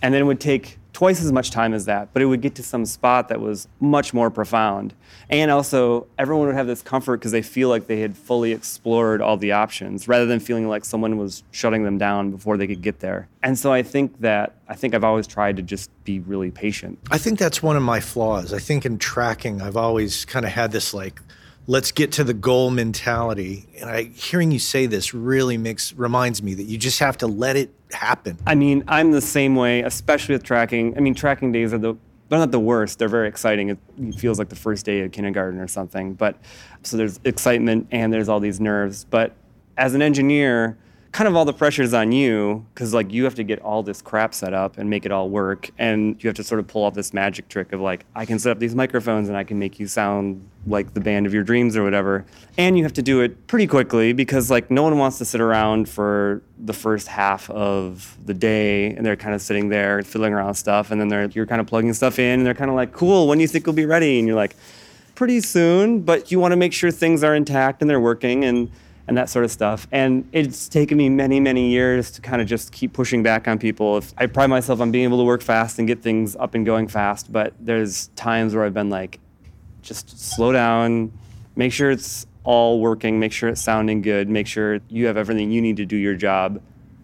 And 0.02 0.14
then 0.14 0.22
it 0.22 0.26
would 0.26 0.40
take 0.40 0.78
twice 0.94 1.24
as 1.24 1.32
much 1.32 1.52
time 1.52 1.74
as 1.74 1.86
that, 1.86 2.10
but 2.14 2.22
it 2.22 2.26
would 2.26 2.42
get 2.42 2.56
to 2.56 2.64
some 2.64 2.86
spot 2.86 3.30
that 3.30 3.40
was 3.40 3.68
much 3.80 4.14
more 4.14 4.30
profound. 4.30 4.94
And 5.30 5.50
also, 5.50 6.08
everyone 6.18 6.48
would 6.48 6.56
have 6.56 6.68
this 6.68 6.82
comfort 6.82 7.18
because 7.18 7.32
they 7.32 7.42
feel 7.42 7.70
like 7.70 7.88
they 7.88 8.02
had 8.02 8.18
fully 8.18 8.52
explored 8.52 9.22
all 9.22 9.38
the 9.38 9.54
options 9.54 10.08
rather 10.08 10.26
than 10.26 10.40
feeling 10.40 10.68
like 10.68 10.84
someone 10.84 11.18
was 11.18 11.44
shutting 11.52 11.84
them 11.84 11.98
down 11.98 12.32
before 12.32 12.58
they 12.58 12.68
could 12.68 12.82
get 12.82 13.00
there. 13.00 13.28
And 13.44 13.58
so 13.58 13.72
I 13.72 13.84
think 13.84 14.20
that, 14.20 14.56
I 14.68 14.76
think 14.76 14.94
I've 14.94 15.04
always 15.04 15.28
tried 15.28 15.58
to 15.58 15.64
just 15.64 15.90
be 16.04 16.20
really 16.20 16.52
patient. 16.52 17.00
I 17.10 17.18
think 17.18 17.40
that's 17.40 17.64
one 17.64 17.78
of 17.78 17.84
my 17.84 18.00
flaws. 18.00 18.54
I 18.54 18.60
think 18.60 18.86
in 18.86 18.98
tracking, 18.98 19.62
I've 19.62 19.78
always 19.78 20.26
kind 20.26 20.46
of 20.46 20.52
had 20.52 20.72
this 20.72 20.94
like, 20.94 21.22
let's 21.68 21.92
get 21.92 22.12
to 22.14 22.24
the 22.24 22.34
goal 22.34 22.72
mentality. 22.72 23.68
And 23.80 23.90
I 23.90 24.04
hearing 24.04 24.52
you 24.52 24.60
say 24.60 24.88
this 24.88 25.14
really 25.14 25.58
makes 25.58 25.94
reminds 25.94 26.44
me 26.44 26.54
that 26.56 26.64
you 26.64 26.78
just 26.78 27.00
have 27.00 27.18
to 27.20 27.28
let 27.28 27.56
it 27.56 27.74
happen. 27.94 28.38
I 28.46 28.56
mean, 28.56 28.84
I'm 28.88 29.12
the 29.12 29.22
same 29.22 29.56
way, 29.56 29.82
especially 29.82 30.36
with 30.36 30.44
tracking. 30.44 30.96
I 30.98 31.00
mean, 31.00 31.14
tracking 31.16 31.52
days 31.52 31.74
are 31.74 31.78
the 31.78 31.96
they're 32.32 32.40
not 32.40 32.52
the 32.52 32.62
worst. 32.62 32.98
They're 32.98 33.10
very 33.10 33.28
exciting. 33.28 33.70
It, 33.72 33.78
feels 34.16 34.40
like 34.40 34.48
the 34.48 34.56
first 34.56 34.86
day 34.86 35.02
of 35.02 35.12
kindergarten 35.12 35.60
or 35.60 35.68
something. 35.68 36.14
But 36.14 36.38
so 36.82 36.96
there's 36.96 37.20
excitement 37.26 37.90
and 37.92 38.14
there's 38.14 38.30
all 38.30 38.40
these 38.40 38.62
nerves. 38.62 39.04
But 39.04 39.36
as 39.76 39.96
an 39.96 40.02
engineer, 40.02 40.78
kind 41.12 41.28
of 41.28 41.36
all 41.36 41.44
the 41.44 41.54
pressure's 41.54 41.94
on 41.94 42.12
you 42.12 42.66
because 42.74 42.94
like 42.94 43.12
you 43.12 43.26
have 43.26 43.36
to 43.36 43.44
get 43.44 43.60
all 43.60 43.84
this 43.84 44.02
crap 44.02 44.34
set 44.34 44.54
up 44.54 44.78
and 44.78 44.90
make 44.90 45.06
it 45.06 45.12
all 45.12 45.30
work 45.30 45.70
and 45.78 46.22
you 46.24 46.28
have 46.28 46.36
to 46.36 46.44
sort 46.44 46.60
of 46.60 46.68
pull 46.68 46.84
off 46.84 46.94
this 46.94 47.14
magic 47.14 47.50
trick 47.50 47.74
of 47.74 47.82
like 47.82 48.06
i 48.16 48.26
can 48.26 48.40
set 48.40 48.52
up 48.52 48.60
these 48.60 48.76
microphones 48.76 49.28
and 49.28 49.38
i 49.38 49.44
can 49.44 49.60
make 49.60 49.80
you 49.80 49.88
sound 49.88 50.48
like 50.68 50.94
the 50.94 51.02
band 51.02 51.26
of 51.26 51.34
your 51.34 51.44
dreams 51.44 51.76
or 51.76 51.84
whatever 51.84 52.26
and 52.58 52.78
you 52.78 52.84
have 52.84 52.94
to 52.94 53.02
do 53.02 53.20
it 53.20 53.48
pretty 53.48 53.68
quickly 53.68 54.14
because 54.14 54.50
like 54.50 54.72
no 54.72 54.84
one 54.84 54.98
wants 54.98 55.18
to 55.18 55.26
sit 55.26 55.42
around 55.42 55.90
for 55.90 56.42
the 56.60 56.74
first 56.74 57.08
half 57.08 57.50
of 57.50 58.16
the 58.26 58.34
day 58.34 58.92
and 58.92 59.06
they're 59.06 59.16
kind 59.16 59.34
of 59.34 59.42
sitting 59.42 59.70
there 59.70 60.02
fiddling 60.04 60.34
around 60.34 60.54
stuff 60.54 60.92
and 60.92 61.02
then 61.02 61.10
they're 61.10 61.26
you're 61.32 61.48
kind 61.48 61.60
of 61.60 61.68
plugging 61.68 61.94
stuff 61.94 62.20
in 62.20 62.40
and 62.40 62.46
they're 62.46 62.54
kind 62.54 62.70
of 62.70 62.76
like 62.76 62.94
cool 62.94 63.28
when 63.28 63.38
do 63.38 63.42
you 63.42 63.48
think 63.48 63.66
we'll 63.66 63.76
be 63.76 63.86
ready? 63.86 64.20
And 64.20 64.28
you're 64.28 64.38
like 64.38 64.56
pretty 65.16 65.42
soon 65.42 66.02
but 66.02 66.32
you 66.32 66.40
want 66.40 66.52
to 66.52 66.56
make 66.56 66.74
sure 66.74 66.92
things 66.92 67.24
are 67.24 67.36
intact 67.36 67.82
and 67.82 67.90
they're 67.90 68.00
working 68.00 68.46
and 68.46 68.72
and 69.08 69.18
that 69.18 69.30
sort 69.30 69.46
of 69.46 69.52
stuff. 69.52 69.88
And 69.92 70.28
it's 70.32 70.70
taken 70.70 70.98
me 70.98 71.10
many, 71.10 71.40
many 71.40 71.70
years 71.70 72.12
to 72.12 72.22
kind 72.22 72.42
of 72.42 72.48
just 72.48 72.72
keep 72.72 72.94
pushing 72.94 73.24
back 73.24 73.48
on 73.48 73.60
people. 73.60 73.98
If 73.98 74.14
I 74.18 74.26
pride 74.28 74.48
myself 74.48 74.80
on 74.82 74.92
being 74.92 75.04
able 75.04 75.18
to 75.18 75.24
work 75.24 75.42
fast 75.42 75.80
and 75.80 75.88
get 75.88 76.02
things 76.02 76.36
up 76.36 76.54
and 76.56 76.66
going 76.66 76.88
fast, 76.88 77.32
but 77.32 77.54
there's 77.60 78.08
times 78.16 78.56
where 78.56 78.64
I've 78.64 78.74
been 78.74 78.90
like, 78.90 79.20
just 79.82 80.20
slow 80.20 80.52
down, 80.52 81.12
make 81.56 81.74
sure 81.74 81.92
it's 81.92 82.26
all 82.44 82.80
working, 82.80 83.20
make 83.20 83.32
sure 83.32 83.50
it's 83.50 83.62
sounding 83.62 84.02
good, 84.02 84.30
make 84.30 84.48
sure 84.48 84.80
you 84.90 85.08
have 85.08 85.18
everything 85.18 85.52
you 85.52 85.62
need 85.62 85.78
to 85.78 85.86
do 85.86 85.96
your 85.96 86.16
job. 86.16 86.62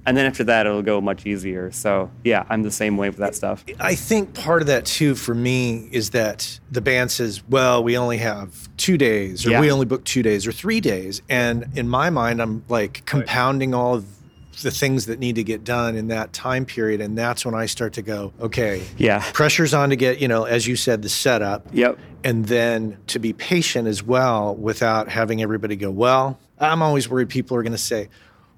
And 0.07 0.15
then 0.17 0.25
after 0.25 0.43
that, 0.45 0.65
it'll 0.65 0.81
go 0.81 1.01
much 1.01 1.25
easier. 1.25 1.69
So 1.71 2.09
yeah, 2.23 2.45
I'm 2.49 2.63
the 2.63 2.71
same 2.71 2.95
way 2.95 3.09
with 3.09 3.17
that 3.19 3.35
stuff. 3.35 3.65
I 3.79 3.93
think 3.93 4.33
part 4.33 4.61
of 4.61 4.67
that 4.67 4.85
too 4.85 5.13
for 5.15 5.35
me 5.35 5.89
is 5.91 6.11
that 6.11 6.59
the 6.71 6.79
band 6.81 7.11
says, 7.11 7.43
well, 7.49 7.83
we 7.83 7.97
only 7.97 8.17
have 8.17 8.69
two 8.77 8.97
days, 8.97 9.45
or 9.45 9.51
Yeah. 9.51 9.61
we 9.61 9.69
only 9.69 9.85
book 9.85 10.05
two 10.05 10.23
days, 10.23 10.47
or 10.47 10.53
three 10.53 10.79
days. 10.79 11.21
And 11.29 11.65
in 11.75 11.89
my 11.89 12.09
mind, 12.09 12.41
I'm 12.41 12.63
like 12.69 13.05
compounding 13.05 13.73
all 13.73 13.95
of 13.95 14.05
the 14.63 14.71
things 14.71 15.05
that 15.05 15.19
need 15.19 15.35
to 15.35 15.43
get 15.43 15.63
done 15.63 15.95
in 15.95 16.07
that 16.07 16.33
time 16.33 16.65
period. 16.65 16.99
And 17.01 17.15
that's 17.17 17.45
when 17.45 17.53
I 17.53 17.65
start 17.67 17.93
to 17.93 18.01
go, 18.01 18.33
okay, 18.41 18.81
Yeah. 18.97 19.21
pressure's 19.33 19.73
on 19.73 19.89
to 19.91 19.95
get, 19.95 20.19
you 20.19 20.27
know, 20.27 20.45
as 20.45 20.65
you 20.65 20.75
said, 20.75 21.01
the 21.03 21.09
setup. 21.09 21.67
Yep. 21.73 21.99
And 22.23 22.45
then 22.45 22.97
to 23.07 23.19
be 23.19 23.33
patient 23.33 23.87
as 23.87 24.01
well 24.01 24.55
without 24.55 25.09
having 25.09 25.43
everybody 25.43 25.75
go, 25.75 25.91
well, 25.91 26.39
I'm 26.59 26.81
always 26.81 27.07
worried 27.07 27.29
people 27.29 27.55
are 27.57 27.61
going 27.61 27.73
to 27.73 27.77
say, 27.77 28.09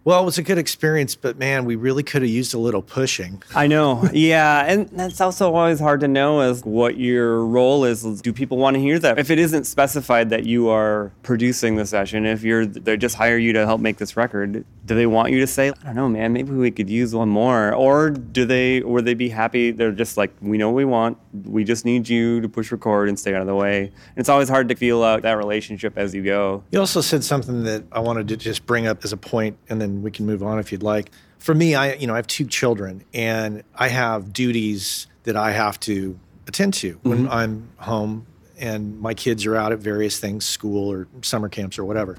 well, 0.05 0.21
it 0.21 0.25
was 0.25 0.37
a 0.37 0.43
good 0.43 0.57
experience, 0.57 1.15
but 1.15 1.37
man, 1.37 1.65
we 1.65 1.75
really 1.75 2.03
could 2.03 2.21
have 2.21 2.31
used 2.31 2.53
a 2.53 2.57
little 2.57 2.81
pushing. 2.81 3.41
I 3.55 3.67
know. 3.67 4.07
Yeah. 4.19 4.65
And 4.65 4.89
that's 4.89 5.21
also 5.21 5.53
always 5.53 5.79
hard 5.79 6.01
to 6.01 6.07
know 6.07 6.41
is 6.41 6.63
what 6.63 6.97
your 6.97 7.45
role 7.45 7.85
is. 7.85 8.03
Do 8.21 8.33
people 8.33 8.57
want 8.57 8.75
to 8.75 8.81
hear 8.81 8.99
that? 8.99 9.17
If 9.17 9.29
it 9.29 9.39
isn't 9.39 9.65
specified 9.65 10.29
that 10.31 10.45
you 10.45 10.67
are 10.69 11.11
producing 11.23 11.77
the 11.77 11.85
session, 11.85 12.25
if 12.25 12.43
you're 12.43 12.65
they 12.65 12.97
just 12.97 13.15
hire 13.15 13.37
you 13.37 13.53
to 13.53 13.65
help 13.65 13.79
make 13.79 13.97
this 13.97 14.17
record, 14.17 14.65
do 14.85 14.95
they 14.95 15.05
want 15.05 15.31
you 15.31 15.39
to 15.39 15.47
say, 15.47 15.69
I 15.69 15.85
don't 15.85 15.95
know, 15.95 16.09
man, 16.09 16.33
maybe 16.33 16.51
we 16.51 16.69
could 16.71 16.89
use 16.89 17.15
one 17.15 17.29
more? 17.29 17.73
Or 17.73 18.09
do 18.09 18.45
they 18.45 18.81
would 18.81 19.05
they 19.05 19.13
be 19.13 19.29
happy? 19.29 19.71
They're 19.71 19.91
just 19.91 20.17
like, 20.17 20.33
we 20.41 20.57
know 20.57 20.69
what 20.69 20.75
we 20.75 20.85
want. 20.85 21.17
We 21.45 21.63
just 21.63 21.85
need 21.85 22.09
you 22.09 22.41
to 22.41 22.49
push 22.49 22.71
record 22.71 23.07
and 23.07 23.17
stay 23.17 23.33
out 23.33 23.41
of 23.41 23.47
the 23.47 23.55
way. 23.55 23.83
And 23.83 24.17
it's 24.17 24.29
always 24.29 24.49
hard 24.49 24.67
to 24.69 24.75
feel 24.75 25.03
out 25.03 25.21
that 25.21 25.33
relationship 25.37 25.97
as 25.97 26.13
you 26.13 26.23
go. 26.23 26.63
You 26.71 26.79
also 26.79 27.01
said 27.01 27.23
something 27.23 27.63
that 27.63 27.83
I 27.91 27.99
wanted 27.99 28.27
to 28.29 28.37
just 28.37 28.65
bring 28.65 28.85
up 28.85 29.03
as 29.05 29.13
a 29.13 29.17
point, 29.17 29.57
and 29.69 29.79
then 29.79 29.88
we 30.01 30.11
can 30.11 30.25
move 30.25 30.43
on 30.43 30.59
if 30.59 30.71
you'd 30.71 30.83
like. 30.83 31.11
For 31.37 31.53
me, 31.55 31.75
I 31.75 31.93
you 31.93 32.07
know 32.07 32.13
I 32.13 32.17
have 32.17 32.27
two 32.27 32.45
children, 32.45 33.03
and 33.13 33.63
I 33.75 33.87
have 33.89 34.33
duties 34.33 35.07
that 35.23 35.35
I 35.35 35.51
have 35.51 35.79
to 35.81 36.19
attend 36.47 36.73
to 36.75 36.99
when 37.03 37.19
mm-hmm. 37.19 37.31
I'm 37.31 37.69
home, 37.77 38.25
and 38.57 38.99
my 38.99 39.13
kids 39.13 39.45
are 39.45 39.55
out 39.55 39.71
at 39.71 39.79
various 39.79 40.19
things, 40.19 40.45
school 40.45 40.91
or 40.91 41.07
summer 41.21 41.49
camps 41.49 41.79
or 41.79 41.85
whatever. 41.85 42.17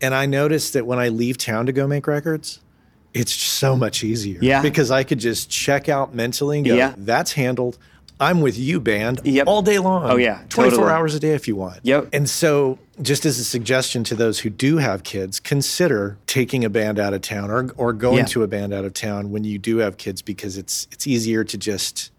And 0.00 0.14
I 0.14 0.26
noticed 0.26 0.74
that 0.74 0.86
when 0.86 0.98
I 0.98 1.08
leave 1.08 1.38
town 1.38 1.66
to 1.66 1.72
go 1.72 1.86
make 1.86 2.06
records, 2.06 2.60
it's 3.14 3.32
so 3.32 3.76
much 3.76 4.04
easier. 4.04 4.38
Yeah. 4.40 4.62
Because 4.62 4.90
I 4.90 5.04
could 5.04 5.18
just 5.18 5.50
check 5.50 5.88
out 5.88 6.14
mentally 6.14 6.58
and 6.58 6.66
go, 6.66 6.74
Yeah. 6.74 6.94
that's 6.96 7.32
handled. 7.32 7.78
I'm 8.20 8.40
with 8.40 8.58
you, 8.58 8.80
band, 8.80 9.20
Yep. 9.24 9.46
all 9.46 9.62
day 9.62 9.78
long. 9.78 10.10
Oh, 10.10 10.16
yeah, 10.16 10.40
24 10.48 10.70
totally. 10.78 10.92
hours 10.92 11.14
a 11.14 11.20
day 11.20 11.34
if 11.34 11.46
you 11.46 11.54
want. 11.56 11.78
Yep. 11.84 12.08
And 12.12 12.28
so, 12.28 12.78
just 13.00 13.24
as 13.24 13.38
a 13.38 13.44
suggestion 13.44 14.02
to 14.04 14.14
those 14.16 14.40
who 14.40 14.50
do 14.50 14.78
have 14.78 15.04
kids, 15.04 15.38
consider 15.38 16.16
taking 16.26 16.64
a 16.64 16.68
band 16.70 16.98
out 16.98 17.14
of 17.14 17.20
town 17.22 17.50
or, 17.50 17.70
or 17.76 17.92
going 17.92 18.18
Yeah. 18.18 18.24
to 18.26 18.42
a 18.42 18.48
band 18.48 18.74
out 18.74 18.84
of 18.84 18.92
town 18.92 19.30
when 19.30 19.44
you 19.44 19.56
do 19.58 19.78
have 19.78 19.96
kids 19.98 20.20
because 20.20 20.56
it's 20.56 20.88
it's 20.90 21.06
easier 21.06 21.44
to 21.44 21.56
just 21.56 22.10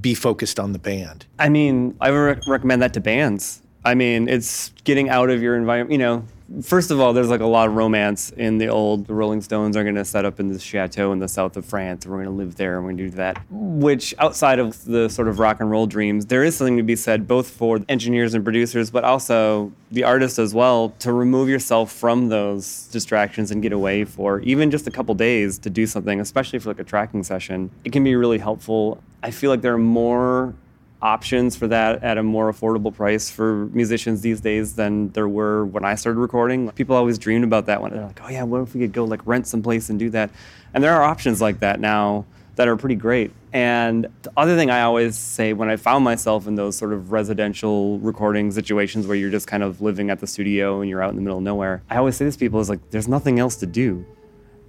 be 0.00 0.14
focused 0.14 0.58
on 0.58 0.72
the 0.72 0.78
band. 0.80 1.26
I 1.38 1.48
mean, 1.48 1.94
I 2.00 2.10
would 2.10 2.16
rec- 2.16 2.46
recommend 2.48 2.82
that 2.82 2.92
to 2.94 3.00
bands. 3.00 3.62
I 3.84 3.94
mean, 3.94 4.28
it's 4.28 4.72
getting 4.84 5.08
out 5.08 5.30
of 5.30 5.40
your 5.42 5.56
environment. 5.56 5.92
You 5.92 5.98
know, 5.98 6.24
first 6.62 6.90
of 6.90 7.00
all, 7.00 7.12
there's 7.12 7.28
like 7.28 7.40
a 7.40 7.46
lot 7.46 7.68
of 7.68 7.74
romance 7.74 8.30
in 8.30 8.58
the 8.58 8.68
old. 8.68 9.06
The 9.06 9.14
Rolling 9.14 9.40
Stones 9.40 9.76
are 9.76 9.82
going 9.82 9.94
to 9.94 10.04
set 10.04 10.24
up 10.24 10.40
in 10.40 10.48
this 10.48 10.62
chateau 10.62 11.12
in 11.12 11.18
the 11.18 11.28
south 11.28 11.56
of 11.56 11.64
France, 11.64 12.06
we're 12.06 12.16
going 12.16 12.24
to 12.26 12.30
live 12.30 12.56
there, 12.56 12.76
and 12.76 12.84
we're 12.84 12.92
going 12.92 12.98
to 12.98 13.10
do 13.10 13.16
that. 13.16 13.42
Which, 13.50 14.14
outside 14.18 14.58
of 14.58 14.84
the 14.84 15.08
sort 15.08 15.28
of 15.28 15.38
rock 15.38 15.60
and 15.60 15.70
roll 15.70 15.86
dreams, 15.86 16.26
there 16.26 16.42
is 16.42 16.56
something 16.56 16.76
to 16.76 16.82
be 16.82 16.96
said 16.96 17.28
both 17.28 17.48
for 17.48 17.80
engineers 17.88 18.34
and 18.34 18.44
producers, 18.44 18.90
but 18.90 19.04
also 19.04 19.72
the 19.90 20.04
artist 20.04 20.38
as 20.38 20.54
well, 20.54 20.90
to 21.00 21.12
remove 21.12 21.48
yourself 21.48 21.92
from 21.92 22.28
those 22.28 22.86
distractions 22.88 23.50
and 23.50 23.62
get 23.62 23.72
away 23.72 24.04
for 24.04 24.40
even 24.40 24.70
just 24.70 24.86
a 24.86 24.90
couple 24.90 25.14
days 25.14 25.58
to 25.58 25.70
do 25.70 25.86
something, 25.86 26.20
especially 26.20 26.58
for 26.58 26.70
like 26.70 26.80
a 26.80 26.84
tracking 26.84 27.22
session. 27.22 27.70
It 27.84 27.92
can 27.92 28.04
be 28.04 28.16
really 28.16 28.38
helpful. 28.38 29.02
I 29.22 29.30
feel 29.30 29.50
like 29.50 29.62
there 29.62 29.74
are 29.74 29.78
more 29.78 30.54
options 31.02 31.56
for 31.56 31.68
that 31.68 32.02
at 32.02 32.18
a 32.18 32.22
more 32.22 32.52
affordable 32.52 32.94
price 32.94 33.30
for 33.30 33.66
musicians 33.66 34.20
these 34.20 34.40
days 34.40 34.74
than 34.74 35.10
there 35.10 35.28
were 35.28 35.64
when 35.66 35.84
I 35.84 35.94
started 35.94 36.20
recording. 36.20 36.70
People 36.72 36.96
always 36.96 37.18
dreamed 37.18 37.44
about 37.44 37.66
that 37.66 37.80
one. 37.80 37.92
they're 37.92 38.06
like, 38.06 38.20
oh 38.22 38.28
yeah, 38.28 38.42
what 38.42 38.62
if 38.62 38.74
we 38.74 38.80
could 38.80 38.92
go 38.92 39.04
like 39.04 39.26
rent 39.26 39.46
some 39.46 39.62
place 39.62 39.88
and 39.90 39.98
do 39.98 40.10
that? 40.10 40.30
And 40.74 40.84
there 40.84 40.94
are 40.94 41.02
options 41.02 41.40
like 41.40 41.60
that 41.60 41.80
now 41.80 42.26
that 42.56 42.68
are 42.68 42.76
pretty 42.76 42.94
great. 42.94 43.32
And 43.52 44.06
the 44.22 44.32
other 44.36 44.56
thing 44.56 44.70
I 44.70 44.82
always 44.82 45.16
say 45.16 45.54
when 45.54 45.70
I 45.70 45.76
found 45.76 46.04
myself 46.04 46.46
in 46.46 46.56
those 46.56 46.76
sort 46.76 46.92
of 46.92 47.10
residential 47.10 47.98
recording 48.00 48.50
situations 48.50 49.06
where 49.06 49.16
you're 49.16 49.30
just 49.30 49.46
kind 49.46 49.62
of 49.62 49.80
living 49.80 50.10
at 50.10 50.20
the 50.20 50.26
studio 50.26 50.80
and 50.80 50.90
you're 50.90 51.02
out 51.02 51.10
in 51.10 51.16
the 51.16 51.22
middle 51.22 51.38
of 51.38 51.44
nowhere, 51.44 51.82
I 51.88 51.96
always 51.96 52.16
say 52.16 52.26
this 52.26 52.36
to 52.36 52.38
people 52.38 52.60
is 52.60 52.68
like, 52.68 52.90
there's 52.90 53.08
nothing 53.08 53.38
else 53.38 53.56
to 53.56 53.66
do. 53.66 54.04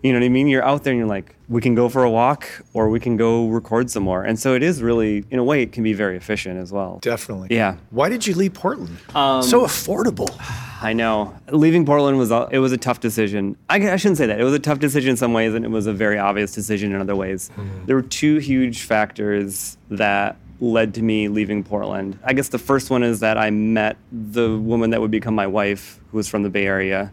You 0.04 0.14
know 0.14 0.20
what 0.20 0.26
I 0.26 0.30
mean? 0.30 0.48
You're 0.48 0.64
out 0.66 0.84
there 0.84 0.92
and 0.92 0.98
you're 1.00 1.08
like, 1.08 1.36
we 1.48 1.62
can 1.62 1.76
go 1.76 1.88
for 1.90 2.04
a 2.04 2.10
walk 2.10 2.48
or 2.74 2.90
we 2.90 3.00
can 3.00 3.18
go 3.18 3.48
record 3.48 3.92
some 3.92 4.04
more. 4.04 4.24
And 4.24 4.40
so 4.40 4.56
it 4.56 4.64
is 4.64 4.82
really, 4.82 5.26
in 5.30 5.38
a 5.38 5.44
way, 5.44 5.62
it 5.62 5.72
can 5.72 5.84
be 5.84 5.94
very 5.94 6.18
efficient 6.18 6.58
as 6.58 6.72
well. 6.72 7.00
Definitely. 7.02 7.50
Yeah. 7.52 7.76
Why 7.92 8.10
did 8.10 8.26
you 8.26 8.34
leave 8.34 8.54
Portland? 8.54 8.98
Um, 9.14 9.44
so 9.44 9.62
affordable. 9.62 10.36
I 10.84 10.94
know. 10.94 11.36
Leaving 11.52 11.86
Portland 11.86 12.18
was 12.18 12.32
a, 12.32 12.48
it 12.52 12.58
was 12.58 12.72
a 12.72 12.78
tough 12.78 13.00
decision. 13.00 13.56
I, 13.70 13.76
I 13.92 13.96
shouldn't 13.98 14.18
say 14.18 14.26
that. 14.26 14.40
It 14.40 14.44
was 14.44 14.54
a 14.56 14.60
tough 14.60 14.80
decision 14.80 15.12
in 15.12 15.18
some 15.18 15.34
ways, 15.34 15.54
and 15.54 15.64
it 15.64 15.70
was 15.70 15.86
a 15.86 15.94
very 15.94 16.18
obvious 16.18 16.54
decision 16.54 16.92
in 16.96 17.00
other 17.00 17.16
ways. 17.16 17.52
There 17.86 17.96
were 17.96 18.02
two 18.02 18.38
huge 18.38 18.82
factors 18.82 19.78
that 19.92 20.38
led 20.60 20.96
to 20.96 21.04
me 21.04 21.28
leaving 21.28 21.64
Portland. 21.64 22.18
I 22.24 22.34
guess 22.34 22.50
the 22.50 22.58
first 22.58 22.90
one 22.90 23.04
is 23.04 23.20
that 23.20 23.38
I 23.38 23.52
met 23.52 23.98
the 24.12 24.58
woman 24.58 24.90
that 24.92 25.02
would 25.02 25.12
become 25.12 25.36
my 25.36 25.48
wife, 25.48 26.00
who 26.12 26.18
was 26.18 26.28
from 26.28 26.42
the 26.42 26.50
Bay 26.50 26.66
Area. 26.66 27.12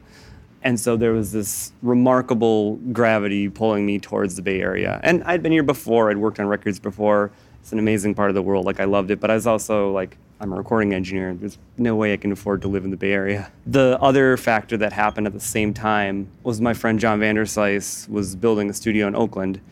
And 0.69 0.79
so 0.79 0.99
there 0.99 1.15
was 1.15 1.33
this 1.33 1.73
remarkable 1.81 2.77
gravity 2.93 3.49
pulling 3.49 3.87
me 3.87 3.99
towards 3.99 4.37
the 4.37 4.43
Bay 4.43 4.61
Area. 4.61 5.01
And 5.03 5.25
I'd 5.25 5.43
been 5.43 5.51
here 5.51 5.63
before, 5.63 6.11
I'd 6.11 6.19
worked 6.19 6.39
on 6.39 6.47
records 6.47 6.79
before. 6.79 7.31
It's 7.63 7.73
an 7.73 7.79
amazing 7.79 8.15
part 8.15 8.29
of 8.29 8.35
the 8.35 8.43
world. 8.43 8.67
Like, 8.67 8.79
I 8.79 8.85
loved 8.85 9.11
it. 9.11 9.19
But 9.19 9.31
I 9.31 9.35
was 9.35 9.47
also 9.47 9.91
like, 9.93 10.19
I'm 10.41 10.53
a 10.53 10.57
recording 10.57 10.93
engineer. 10.93 11.33
There's 11.33 11.57
no 11.79 11.97
way 11.97 12.13
I 12.13 12.19
can 12.19 12.33
afford 12.33 12.61
to 12.61 12.69
live 12.69 12.85
in 12.85 12.91
the 12.91 12.99
Bay 12.99 13.13
Area. 13.13 13.51
The 13.67 13.99
other 14.03 14.37
factor 14.37 14.77
that 14.77 14.93
happened 14.93 15.27
at 15.27 15.33
the 15.33 15.41
same 15.41 15.73
time 15.73 16.29
was 16.43 16.61
my 16.61 16.75
friend 16.75 17.01
John 17.01 17.19
Vanderslice 17.19 18.07
was 18.11 18.37
building 18.37 18.69
a 18.69 18.75
studio 18.75 19.07
in 19.07 19.15
Oakland 19.15 19.63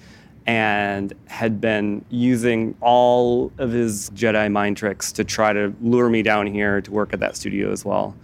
and 0.46 1.12
had 1.26 1.60
been 1.60 2.06
using 2.08 2.74
all 2.80 3.52
of 3.58 3.70
his 3.70 4.08
Jedi 4.14 4.50
mind 4.50 4.78
tricks 4.78 5.12
to 5.12 5.24
try 5.24 5.52
to 5.52 5.74
lure 5.82 6.08
me 6.08 6.22
down 6.22 6.46
here 6.46 6.80
to 6.80 6.90
work 6.90 7.12
at 7.12 7.20
that 7.20 7.36
studio 7.36 7.70
as 7.70 7.84
well. 7.84 8.16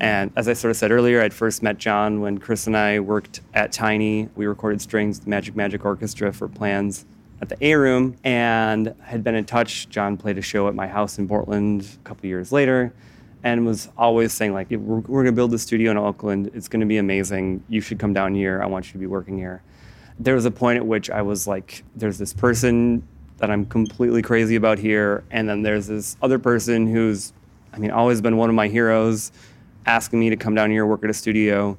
And 0.00 0.30
as 0.36 0.48
I 0.48 0.52
sort 0.52 0.70
of 0.70 0.76
said 0.76 0.92
earlier, 0.92 1.20
I'd 1.20 1.34
first 1.34 1.62
met 1.62 1.78
John 1.78 2.20
when 2.20 2.38
Chris 2.38 2.66
and 2.66 2.76
I 2.76 3.00
worked 3.00 3.40
at 3.54 3.72
Tiny. 3.72 4.28
We 4.36 4.46
recorded 4.46 4.80
strings, 4.80 5.20
the 5.20 5.30
Magik*Magik 5.30 5.84
Orchestra 5.84 6.32
for 6.32 6.46
plans 6.46 7.04
at 7.40 7.48
the 7.48 7.64
A 7.64 7.74
Room, 7.74 8.16
and 8.22 8.94
had 9.02 9.24
been 9.24 9.34
in 9.34 9.44
touch. 9.44 9.88
John 9.88 10.16
played 10.16 10.38
a 10.38 10.42
show 10.42 10.68
at 10.68 10.74
my 10.74 10.86
house 10.86 11.18
in 11.18 11.26
Portland 11.26 11.82
a 11.82 12.08
couple 12.08 12.26
years 12.26 12.52
later, 12.52 12.92
and 13.42 13.66
was 13.66 13.88
always 13.96 14.32
saying 14.32 14.52
like, 14.52 14.70
"We're, 14.70 14.76
we're 14.78 15.22
going 15.22 15.26
to 15.26 15.32
build 15.32 15.52
a 15.54 15.58
studio 15.58 15.90
in 15.90 15.96
Oakland. 15.96 16.50
It's 16.54 16.68
going 16.68 16.80
to 16.80 16.86
be 16.86 16.98
amazing. 16.98 17.64
You 17.68 17.80
should 17.80 17.98
come 17.98 18.12
down 18.12 18.34
here. 18.34 18.62
I 18.62 18.66
want 18.66 18.86
you 18.86 18.92
to 18.92 18.98
be 18.98 19.06
working 19.06 19.36
here." 19.36 19.62
There 20.20 20.34
was 20.34 20.44
a 20.44 20.50
point 20.50 20.78
at 20.78 20.86
which 20.86 21.10
I 21.10 21.22
was 21.22 21.46
like, 21.46 21.82
"There's 21.96 22.18
this 22.18 22.32
person 22.32 23.02
that 23.38 23.50
I'm 23.50 23.66
completely 23.66 24.22
crazy 24.22 24.56
about 24.56 24.78
here, 24.78 25.24
and 25.30 25.48
then 25.48 25.62
there's 25.62 25.86
this 25.88 26.16
other 26.22 26.40
person 26.40 26.88
who's, 26.88 27.32
I 27.72 27.78
mean, 27.78 27.92
always 27.92 28.20
been 28.20 28.36
one 28.36 28.48
of 28.48 28.54
my 28.54 28.68
heroes." 28.68 29.32
Asking 29.88 30.20
me 30.20 30.28
to 30.30 30.36
come 30.36 30.54
down 30.54 30.70
here 30.70 30.86
work 30.86 31.02
at 31.02 31.10
a 31.10 31.14
studio. 31.14 31.76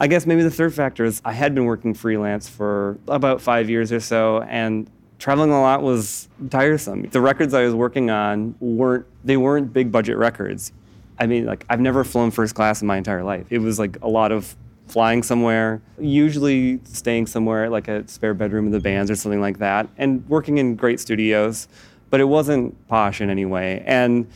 I 0.00 0.06
guess 0.06 0.26
maybe 0.26 0.42
the 0.42 0.50
third 0.50 0.74
factor 0.74 1.04
is 1.04 1.20
I 1.26 1.32
had 1.32 1.54
been 1.54 1.66
working 1.66 1.92
freelance 1.92 2.48
for 2.48 2.98
about 3.06 3.42
five 3.42 3.68
years 3.68 3.92
or 3.92 4.00
so, 4.00 4.40
and 4.42 4.90
traveling 5.18 5.50
a 5.50 5.60
lot 5.60 5.82
was 5.82 6.28
tiresome. 6.48 7.02
The 7.10 7.20
records 7.20 7.52
I 7.52 7.64
was 7.64 7.74
working 7.74 8.10
on 8.10 8.54
weren't 8.60 9.04
they 9.22 9.36
weren't 9.36 9.72
big 9.74 9.92
budget 9.92 10.16
records. 10.16 10.72
I 11.18 11.26
mean, 11.26 11.44
like 11.44 11.66
I've 11.68 11.80
never 11.80 12.02
flown 12.02 12.30
first 12.30 12.54
class 12.54 12.80
in 12.80 12.88
my 12.88 12.96
entire 12.96 13.22
life. 13.22 13.46
It 13.50 13.58
was 13.58 13.78
like 13.78 13.98
a 14.00 14.08
lot 14.08 14.32
of 14.32 14.56
flying 14.86 15.22
somewhere, 15.22 15.82
usually 15.98 16.80
staying 16.84 17.26
somewhere 17.26 17.68
like 17.68 17.88
a 17.88 18.08
spare 18.08 18.32
bedroom 18.32 18.66
in 18.66 18.72
the 18.72 18.80
bands 18.80 19.10
or 19.10 19.16
something 19.16 19.42
like 19.42 19.58
that, 19.58 19.86
and 19.98 20.26
working 20.30 20.56
in 20.56 20.76
great 20.76 20.98
studios. 20.98 21.68
But 22.08 22.20
it 22.20 22.24
wasn't 22.24 22.88
posh 22.88 23.20
in 23.20 23.28
any 23.28 23.44
way. 23.44 23.84
And 23.86 24.26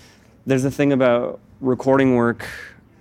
there's 0.45 0.67
a 0.67 0.71
thing 0.71 0.93
about 0.93 1.41
recording 1.63 2.17
work 2.17 2.47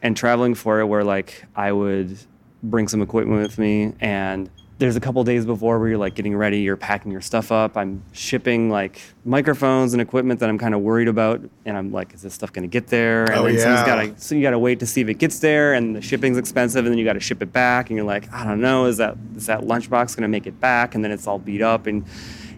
and 0.04 0.16
traveling 0.16 0.54
for 0.54 0.80
it 0.82 0.86
where 0.86 1.04
like 1.04 1.44
I 1.56 1.72
would 1.72 2.18
bring 2.62 2.88
some 2.88 3.02
equipment 3.02 3.42
with 3.42 3.58
me 3.58 3.94
and 4.00 4.50
there's 4.80 4.96
a 4.96 5.00
couple 5.00 5.24
days 5.24 5.46
before 5.46 5.80
where 5.80 5.88
you're 5.88 5.98
like 5.98 6.16
getting 6.16 6.36
ready, 6.36 6.60
you're 6.60 6.76
packing 6.76 7.12
your 7.12 7.22
stuff 7.22 7.52
up. 7.52 7.78
I'm 7.78 8.04
shipping 8.12 8.70
like 8.70 9.00
microphones 9.24 9.94
and 9.94 10.02
equipment 10.02 10.40
that 10.42 10.50
I'm 10.50 10.58
kind 10.58 10.74
of 10.74 10.82
worried 10.82 11.08
about, 11.08 11.42
and 11.66 11.78
I'm 11.78 11.92
like, 11.94 12.14
is 12.14 12.24
this 12.24 12.34
stuff 12.34 12.52
going 12.52 12.64
to 12.64 12.68
get 12.68 12.88
there? 12.88 13.26
And 13.26 13.36
Oh, 13.36 13.44
then 13.46 13.56
yeah. 13.56 13.86
gotta, 13.86 14.20
so 14.20 14.36
you 14.36 14.42
got 14.42 14.50
to 14.52 14.60
wait 14.60 14.80
to 14.80 14.86
see 14.88 15.00
if 15.02 15.08
it 15.08 15.20
gets 15.20 15.40
there, 15.40 15.74
and 15.74 15.96
the 15.96 16.02
shipping's 16.02 16.38
expensive, 16.38 16.86
and 16.86 16.92
then 16.92 16.98
you 16.98 17.06
got 17.06 17.14
to 17.14 17.20
ship 17.22 17.42
it 17.42 17.54
back, 17.54 17.92
and 17.92 17.98
you're 17.98 18.06
like, 18.06 18.30
I 18.34 18.44
don't 18.44 18.60
know, 18.60 18.86
is 18.88 18.98
that 18.98 19.16
is 19.38 19.46
that 19.46 19.62
lunchbox 19.62 20.18
going 20.18 20.24
to 20.24 20.28
make 20.28 20.48
it 20.48 20.60
back? 20.60 20.96
And 20.96 21.04
then 21.04 21.12
it's 21.12 21.28
all 21.28 21.40
beat 21.40 21.62
up, 21.62 21.86
and 21.88 22.04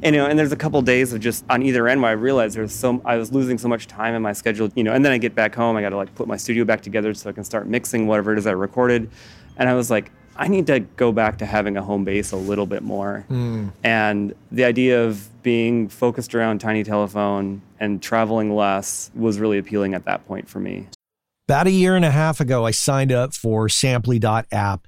and, 0.06 0.16
you 0.16 0.22
know, 0.22 0.28
and 0.28 0.38
there's 0.38 0.52
a 0.52 0.56
couple 0.56 0.82
days 0.82 1.12
of 1.12 1.20
just 1.20 1.44
on 1.50 1.64
either 1.64 1.88
end 1.88 2.02
where 2.02 2.12
I 2.12 2.14
realized 2.14 2.56
there's 2.56 2.74
so 2.74 3.02
I 3.04 3.18
was 3.18 3.34
losing 3.34 3.58
so 3.58 3.68
much 3.68 3.88
time 3.88 4.14
in 4.14 4.22
my 4.22 4.34
schedule, 4.34 4.70
you 4.76 4.84
know, 4.84 4.94
and 4.94 5.04
then 5.04 5.12
I 5.12 5.18
get 5.18 5.36
back 5.36 5.56
home, 5.56 5.76
I 5.76 5.82
got 5.82 5.90
to 5.90 5.98
like 5.98 6.14
put 6.16 6.28
my 6.28 6.38
studio 6.38 6.64
back 6.64 6.82
together 6.82 7.14
so 7.14 7.30
I 7.30 7.34
can 7.34 7.44
start 7.44 7.68
mixing 7.68 8.08
whatever 8.08 8.32
it 8.32 8.38
is 8.38 8.48
I 8.48 8.52
recorded, 8.52 9.10
and 9.58 9.68
I 9.68 9.74
was 9.74 9.90
like, 9.90 10.12
I 10.38 10.48
need 10.48 10.68
to 10.68 10.82
go 10.82 11.12
back 11.12 11.38
to 11.40 11.46
having 11.46 11.78
a 11.78 11.82
home 11.82 12.04
base 12.04 12.32
a 12.32 12.38
little 12.38 12.66
bit 12.66 12.84
more. 12.84 13.26
Mm. 13.30 13.72
And 13.84 14.34
the 14.52 14.66
idea 14.66 15.04
of 15.04 15.30
being 15.44 15.88
focused 15.88 16.36
around 16.36 16.60
Tiny 16.60 16.84
Telephone 16.84 17.62
and 17.80 18.02
traveling 18.02 18.54
less 18.54 19.12
was 19.16 19.40
really 19.40 19.58
appealing 19.58 19.94
at 19.94 20.06
that 20.06 20.28
point 20.28 20.50
for 20.50 20.60
me. 20.60 20.88
About 21.48 21.68
a 21.68 21.72
year 21.72 21.96
and 21.96 22.04
a 22.04 22.12
half 22.12 22.40
ago, 22.40 22.66
I 22.66 22.72
signed 22.72 23.12
up 23.12 23.34
for 23.34 23.70
Samply.app, 23.70 24.88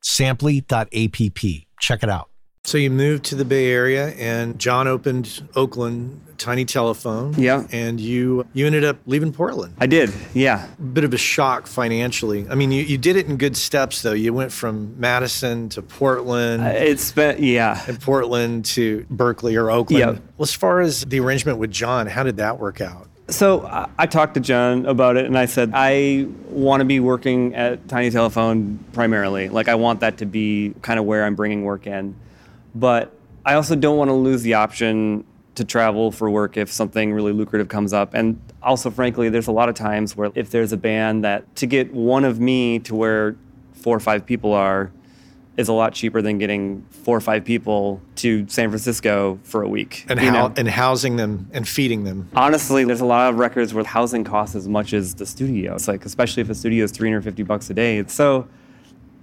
Samply.app. 0.00 1.46
Check 1.80 2.02
it 2.02 2.10
out. 2.10 2.30
So 2.64 2.76
you 2.76 2.90
moved 2.90 3.24
to 3.26 3.34
the 3.34 3.44
Bay 3.44 3.70
Area, 3.72 4.08
and 4.10 4.58
John 4.58 4.86
opened 4.86 5.48
Oakland 5.56 6.20
Tiny 6.36 6.64
Telephone. 6.64 7.34
Yeah. 7.36 7.66
and 7.70 7.98
you 7.98 8.46
you 8.52 8.66
ended 8.66 8.84
up 8.84 8.98
leaving 9.06 9.32
Portland. 9.32 9.74
I 9.78 9.86
did, 9.86 10.12
yeah. 10.34 10.68
bit 10.92 11.04
of 11.04 11.12
a 11.14 11.18
shock 11.18 11.66
financially. 11.66 12.46
I 12.48 12.54
mean, 12.54 12.70
you, 12.70 12.82
you 12.82 12.98
did 12.98 13.16
it 13.16 13.26
in 13.26 13.36
good 13.36 13.56
steps, 13.56 14.02
though. 14.02 14.12
You 14.12 14.32
went 14.32 14.52
from 14.52 14.98
Madison 14.98 15.68
to 15.70 15.82
Portland. 15.82 16.62
Uh, 16.62 16.68
it's 16.68 17.12
been, 17.12 17.42
yeah. 17.42 17.82
and 17.86 18.00
Portland 18.00 18.64
to 18.66 19.06
Berkeley 19.10 19.56
or 19.56 19.70
Oakland. 19.70 20.00
Yeah. 20.00 20.10
Well, 20.36 20.44
as 20.44 20.54
far 20.54 20.80
as 20.80 21.04
the 21.04 21.20
arrangement 21.20 21.58
with 21.58 21.70
John, 21.70 22.06
how 22.06 22.22
did 22.22 22.38
that 22.38 22.58
work 22.58 22.80
out? 22.80 23.08
So 23.30 23.88
I- 23.96 24.06
talked 24.06 24.34
to 24.34 24.40
John 24.40 24.86
about 24.86 25.16
it, 25.16 25.24
and 25.24 25.38
I 25.38 25.46
said 25.46 25.70
I 25.72 26.26
want 26.48 26.80
to 26.80 26.84
be 26.84 26.98
working 27.00 27.54
at 27.54 27.88
Tiny 27.88 28.10
Telephone 28.10 28.78
primarily. 28.92 29.48
Like 29.48 29.68
I 29.68 29.76
want 29.76 30.00
that 30.00 30.18
to 30.18 30.26
be 30.26 30.74
kind 30.82 30.98
of 30.98 31.04
where 31.04 31.24
I'm 31.24 31.36
bringing 31.36 31.62
work 31.62 31.86
in, 31.86 32.16
but 32.74 33.12
I 33.46 33.54
also 33.54 33.76
don't 33.76 33.96
want 33.96 34.08
to 34.08 34.14
lose 34.14 34.42
the 34.42 34.54
option 34.54 35.24
to 35.54 35.64
travel 35.64 36.10
for 36.10 36.30
work 36.30 36.56
if 36.56 36.72
something 36.72 37.12
really 37.12 37.32
lucrative 37.32 37.68
comes 37.68 37.92
up. 37.92 38.14
And 38.14 38.40
also, 38.62 38.90
frankly, 38.90 39.28
there's 39.28 39.48
a 39.48 39.52
lot 39.52 39.68
of 39.68 39.74
times 39.74 40.16
where 40.16 40.30
if 40.34 40.50
there's 40.50 40.72
a 40.72 40.76
band 40.76 41.24
that 41.24 41.54
to 41.56 41.66
get 41.66 41.92
one 41.92 42.24
of 42.24 42.40
me 42.40 42.78
to 42.80 42.94
where 42.94 43.36
four 43.74 43.96
or 43.96 44.00
five 44.00 44.26
people 44.26 44.52
are 44.52 44.90
is 45.60 45.68
a 45.68 45.72
lot 45.72 45.92
cheaper 45.92 46.22
than 46.22 46.38
getting 46.38 46.84
four 46.90 47.16
or 47.16 47.20
five 47.20 47.44
people 47.44 48.00
to 48.16 48.48
San 48.48 48.70
Francisco 48.70 49.38
for 49.44 49.62
a 49.62 49.68
week. 49.68 50.06
And 50.08 50.18
how 50.18 50.48
know? 50.48 50.54
and 50.56 50.66
housing 50.66 51.16
them 51.16 51.48
and 51.52 51.68
feeding 51.68 52.04
them. 52.04 52.28
Honestly, 52.34 52.84
there's 52.84 53.02
a 53.02 53.06
lot 53.06 53.28
of 53.28 53.38
records 53.38 53.74
where 53.74 53.84
housing 53.84 54.24
costs 54.24 54.56
as 54.56 54.66
much 54.66 54.92
as 54.92 55.14
the 55.14 55.26
studio. 55.26 55.74
It's 55.74 55.86
like, 55.86 56.04
especially 56.04 56.40
if 56.40 56.48
a 56.48 56.54
studio 56.54 56.84
is 56.84 56.92
350 56.92 57.42
bucks 57.42 57.68
a 57.70 57.74
day. 57.74 58.04
So 58.06 58.48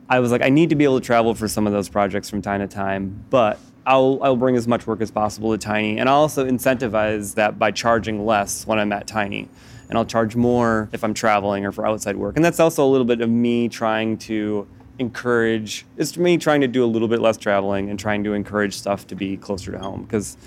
I 0.10 0.20
was 0.20 0.32
like, 0.32 0.42
I 0.44 0.50
need 0.50 0.70
to 0.70 0.76
be 0.76 0.84
able 0.84 1.00
to 1.00 1.06
travel 1.06 1.34
for 1.34 1.48
some 1.48 1.68
of 1.68 1.74
those 1.74 1.90
projects 1.90 2.30
from 2.30 2.42
time 2.42 2.62
to 2.62 2.68
time, 2.68 3.26
but 3.30 3.60
I'll, 3.86 4.20
I'll 4.22 4.36
bring 4.36 4.56
as 4.56 4.68
much 4.68 4.86
work 4.86 5.02
as 5.02 5.10
possible 5.10 5.52
to 5.52 5.58
Tiny. 5.58 5.98
And 5.98 6.08
I'll 6.08 6.18
also 6.18 6.46
incentivize 6.46 7.36
that 7.36 7.58
by 7.58 7.72
charging 7.72 8.26
less 8.26 8.68
when 8.68 8.80
I'm 8.80 8.92
at 8.94 9.08
Tiny. 9.08 9.50
And 9.90 9.98
I'll 9.98 10.06
charge 10.06 10.36
more 10.36 10.90
if 10.92 11.04
I'm 11.04 11.14
traveling 11.14 11.66
or 11.66 11.72
for 11.72 11.88
outside 11.88 12.18
work. 12.18 12.36
And 12.36 12.44
that's 12.44 12.60
also 12.60 12.86
a 12.86 12.90
little 12.90 13.06
bit 13.06 13.22
of 13.22 13.30
me 13.30 13.70
trying 13.70 14.18
to 14.20 14.68
encourage, 15.00 15.86
it's 15.98 16.18
me 16.18 16.38
trying 16.38 16.62
to 16.62 16.68
do 16.68 16.84
a 16.84 16.88
little 16.88 17.08
bit 17.08 17.22
less 17.22 17.38
traveling 17.38 17.90
and 17.90 18.00
trying 18.00 18.24
to 18.24 18.34
encourage 18.34 18.76
stuff 18.76 19.08
to 19.08 19.16
be 19.16 19.38
closer 19.38 19.72
to 19.72 19.80
home. 19.80 20.04
Because 20.04 20.38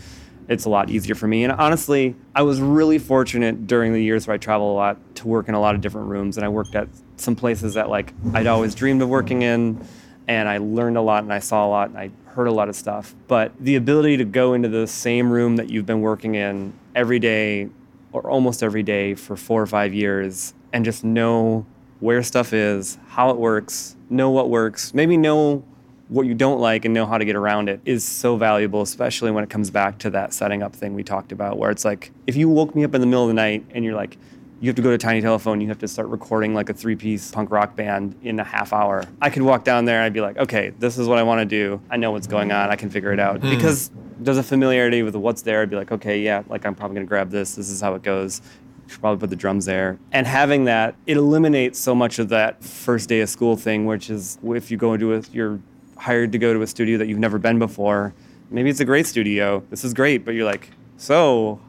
it's 0.51 0.65
a 0.65 0.69
lot 0.69 0.91
easier 0.91 1.15
for 1.15 1.29
me. 1.29 1.45
And 1.45 1.53
honestly, 1.53 2.17
I 2.35 2.43
was 2.43 2.61
really 2.61 2.99
fortunate 2.99 3.69
during 3.69 3.93
the 3.93 4.03
years 4.03 4.27
where 4.27 4.35
I 4.35 4.39
travel 4.39 4.73
a 4.73 4.75
lot 4.75 4.99
to 5.17 5.29
work 5.29 5.49
in 5.49 5.55
a 5.55 5.61
lot 5.61 5.77
of 5.77 5.81
different 5.81 6.09
rooms. 6.09 6.37
And 6.37 6.45
I 6.45 6.49
worked 6.49 6.75
at 6.75 6.89
some 7.17 7.37
places 7.37 7.75
that 7.75 7.89
like 7.89 8.13
I'd 8.35 8.49
always 8.49 8.75
dreamed 8.75 9.01
of 9.01 9.09
working 9.09 9.43
in. 9.43 9.81
And 10.27 10.49
I 10.49 10.59
learned 10.59 10.97
a 10.97 11.03
lot 11.03 11.23
and 11.23 11.33
I 11.33 11.39
saw 11.39 11.67
a 11.67 11.69
lot 11.69 11.91
and 11.91 11.99
I 11.99 12.11
heard 12.33 12.49
a 12.49 12.53
lot 12.53 12.69
of 12.69 12.75
stuff. 12.75 13.15
But 13.29 13.53
the 13.61 13.77
ability 13.77 14.17
to 14.19 14.25
go 14.25 14.55
into 14.55 14.69
the 14.69 14.89
same 14.89 15.31
room 15.31 15.57
that 15.57 15.71
you've 15.71 15.87
been 15.87 16.01
working 16.01 16.35
in 16.35 16.73
every 16.97 17.21
day 17.21 17.69
or 18.13 18.29
almost 18.29 18.63
every 18.63 18.83
day 18.83 19.15
for 19.15 19.37
four 19.37 19.63
or 19.63 19.67
five 19.67 19.95
years 19.95 20.53
and 20.73 20.85
just 20.85 21.05
know 21.05 21.65
where 22.01 22.25
stuff 22.25 22.53
is, 22.53 22.99
how 23.09 23.31
it 23.31 23.37
works, 23.37 23.95
know 24.11 24.31
what 24.31 24.51
works, 24.51 24.93
maybe 24.93 25.17
know 25.17 25.65
what 26.09 26.27
you 26.27 26.35
don't 26.35 26.61
like 26.61 26.85
and 26.85 26.93
know 26.93 27.07
how 27.07 27.17
to 27.17 27.25
get 27.25 27.37
around 27.37 27.69
it 27.69 27.81
is 27.85 28.05
so 28.05 28.37
valuable, 28.37 28.83
especially 28.83 29.31
when 29.31 29.45
it 29.45 29.51
comes 29.51 29.71
back 29.71 29.97
to 29.99 30.11
that 30.11 30.35
setting 30.35 30.63
up 30.63 30.75
thing 30.75 30.93
we 30.93 31.05
talked 31.05 31.31
about, 31.31 31.57
where 31.57 31.71
it's 31.71 31.85
like 31.85 32.11
if 32.27 32.35
you 32.35 32.49
woke 32.49 32.75
me 32.75 32.83
up 32.85 32.95
in 32.95 33.01
the 33.01 33.07
middle 33.07 33.23
of 33.23 33.29
the 33.29 33.35
night 33.35 33.65
and 33.71 33.85
you're 33.85 33.95
like, 33.95 34.19
you 34.61 34.69
have 34.69 34.77
to 34.77 34.83
go 34.83 34.91
to 34.91 34.99
Tiny 34.99 35.23
Telephone, 35.23 35.61
you 35.61 35.69
have 35.69 35.79
to 35.79 35.89
start 35.89 36.09
recording 36.09 36.53
like 36.53 36.69
a 36.69 36.75
three 36.75 36.97
piece 36.97 37.31
punk 37.31 37.51
rock 37.51 37.77
band 37.77 38.17
in 38.23 38.41
a 38.41 38.45
half 38.45 38.73
hour. 38.73 39.05
I 39.23 39.31
could 39.31 39.43
walk 39.43 39.65
down 39.65 39.85
there 39.87 39.97
and 39.97 40.05
I'd 40.05 40.13
be 40.13 40.21
like, 40.21 40.37
okay, 40.37 40.71
this 40.81 40.99
is 40.99 41.09
what 41.09 41.19
I 41.19 41.23
want 41.23 41.41
to 41.41 41.47
do. 41.47 41.81
I 41.89 41.97
know 41.97 42.11
what's 42.11 42.27
going 42.27 42.53
on. 42.53 42.71
I 42.71 42.77
can 42.77 42.91
figure 42.91 43.13
it 43.13 43.21
out. 43.21 43.41
Hmm. 43.41 43.51
Because 43.51 43.91
there's 44.19 44.37
a 44.37 44.43
familiarity 44.43 45.03
with 45.03 45.17
what's 45.17 45.43
there. 45.43 45.63
I'd 45.63 45.71
be 45.71 45.77
like, 45.77 45.93
okay, 45.93 46.21
yeah, 46.21 46.43
like 46.49 46.67
I'm 46.67 46.75
probably 46.75 46.97
going 46.97 47.07
to 47.07 47.09
grab 47.09 47.31
this. 47.31 47.55
This 47.55 47.71
is 47.71 47.81
how 47.81 47.95
it 47.95 48.03
goes. 48.03 48.43
Should 48.91 49.01
probably 49.01 49.21
put 49.21 49.31
the 49.31 49.37
drums 49.37 49.67
there. 49.67 50.01
And 50.11 50.27
having 50.27 50.65
that, 50.65 50.97
it 51.07 51.17
eliminates 51.17 51.79
so 51.79 51.95
much 51.95 52.19
of 52.19 52.29
that 52.31 52.65
first 52.65 53.09
day 53.09 53.21
of 53.21 53.29
school 53.29 53.57
thing, 53.57 53.87
which 53.87 54.11
is 54.11 54.37
if 54.43 54.69
you 54.69 54.77
go 54.77 54.95
into 54.95 55.15
a, 55.15 55.23
you're 55.33 55.61
hired 55.97 56.33
to 56.33 56.39
go 56.39 56.53
to 56.53 56.63
a 56.63 56.67
studio 56.67 56.99
that 56.99 57.07
you've 57.07 57.21
never 57.21 57.39
been 57.39 57.61
before. 57.61 58.13
Maybe 58.51 58.69
it's 58.69 58.81
a 58.81 58.85
great 58.85 59.07
studio. 59.07 59.63
This 59.71 59.85
is 59.85 59.95
great, 59.95 60.25
but 60.25 60.35
you're 60.35 60.45
like, 60.45 60.71
so 60.97 61.61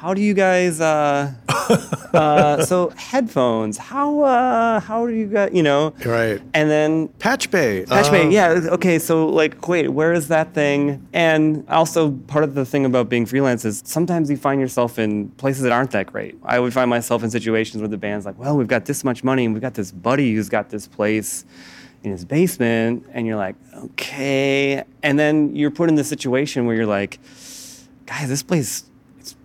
how 0.00 0.14
do 0.14 0.20
you 0.22 0.32
guys 0.32 0.80
uh, 0.80 1.32
uh 2.14 2.64
so 2.64 2.88
headphones 2.90 3.76
how 3.76 4.20
uh 4.22 4.78
how 4.80 5.06
do 5.06 5.12
you 5.12 5.26
guys 5.26 5.50
you 5.52 5.62
know 5.62 5.92
Right. 6.04 6.40
and 6.54 6.70
then 6.70 7.08
Patch 7.18 7.50
Bay. 7.50 7.84
Patch 7.84 8.10
Bay, 8.10 8.26
Uh, 8.26 8.30
yeah. 8.30 8.48
Okay, 8.76 8.98
so 9.00 9.26
like, 9.26 9.66
wait, 9.68 9.88
where 9.88 10.12
is 10.12 10.28
that 10.28 10.54
thing? 10.54 11.06
And 11.12 11.64
also, 11.68 12.12
part 12.12 12.44
of 12.44 12.54
the 12.54 12.64
thing 12.64 12.84
about 12.84 13.08
being 13.08 13.26
freelance 13.26 13.64
is 13.64 13.82
sometimes 13.84 14.30
you 14.30 14.36
find 14.36 14.60
yourself 14.60 14.98
in 14.98 15.28
places 15.42 15.62
that 15.64 15.72
aren't 15.72 15.90
that 15.90 16.06
great. 16.12 16.36
I 16.44 16.60
would 16.60 16.72
find 16.72 16.88
myself 16.88 17.22
in 17.24 17.30
situations 17.30 17.80
where 17.82 17.88
the 17.88 17.98
band's 17.98 18.24
like, 18.24 18.38
well, 18.38 18.56
we've 18.56 18.68
got 18.68 18.84
this 18.86 19.02
much 19.04 19.24
money 19.24 19.44
and 19.44 19.52
we've 19.54 19.62
got 19.68 19.74
this 19.74 19.90
buddy 19.92 20.32
who's 20.34 20.48
got 20.48 20.70
this 20.70 20.86
place 20.86 21.44
in 22.04 22.12
his 22.12 22.24
basement. 22.24 23.04
And 23.12 23.26
you're 23.26 23.36
like, 23.36 23.56
okay. 23.74 24.84
And 25.02 25.18
then 25.18 25.54
you're 25.56 25.72
put 25.72 25.88
in 25.88 25.96
this 25.96 26.08
situation 26.08 26.66
where 26.66 26.76
you're 26.76 26.86
like, 27.00 27.18
guys, 28.06 28.28
this 28.28 28.42
place 28.44 28.84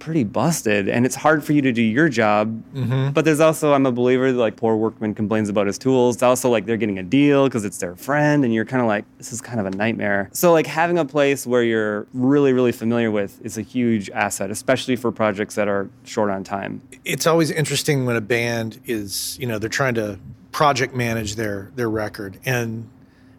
pretty 0.03 0.25
busted 0.25 0.89
and 0.89 1.05
it's 1.05 1.15
hard 1.15 1.41
for 1.45 1.53
you 1.53 1.61
to 1.61 1.71
do 1.71 1.81
your 1.81 2.09
job. 2.09 2.61
Mm-hmm. 2.73 3.11
But 3.11 3.23
there's 3.23 3.39
also, 3.39 3.73
I'm 3.73 3.85
a 3.85 3.91
believer 3.91 4.33
that 4.33 4.37
like 4.37 4.57
poor 4.57 4.75
workman 4.75 5.15
complains 5.15 5.47
about 5.47 5.65
his 5.65 5.77
tools. 5.77 6.17
It's 6.17 6.23
also 6.23 6.49
like 6.49 6.65
they're 6.65 6.75
getting 6.75 6.99
a 6.99 7.03
deal 7.03 7.45
because 7.45 7.63
it's 7.63 7.77
their 7.77 7.95
friend 7.95 8.43
and 8.43 8.53
you're 8.53 8.65
kind 8.65 8.81
of 8.81 8.87
like, 8.87 9.05
this 9.17 9.31
is 9.31 9.39
kind 9.39 9.61
of 9.61 9.65
a 9.65 9.69
nightmare. 9.71 10.29
So 10.33 10.51
like 10.51 10.67
having 10.67 10.97
a 10.97 11.05
place 11.05 11.47
where 11.47 11.63
you're 11.63 12.05
really, 12.13 12.51
really 12.51 12.73
familiar 12.73 13.11
with 13.11 13.39
is 13.45 13.57
a 13.57 13.61
huge 13.61 14.09
asset, 14.09 14.51
especially 14.51 14.97
for 14.97 15.09
projects 15.13 15.55
that 15.55 15.69
are 15.69 15.89
short 16.03 16.29
on 16.29 16.43
time. 16.43 16.81
it's 17.05 17.25
always 17.25 17.49
interesting 17.49 18.05
when 18.05 18.17
a 18.17 18.21
band 18.21 18.81
is, 18.85 19.39
you 19.39 19.47
know, 19.47 19.57
they're 19.57 19.69
trying 19.69 19.93
to 19.93 20.19
project 20.51 20.93
manage 20.93 21.35
their 21.35 21.71
their 21.75 21.89
record 21.89 22.39
and 22.45 22.87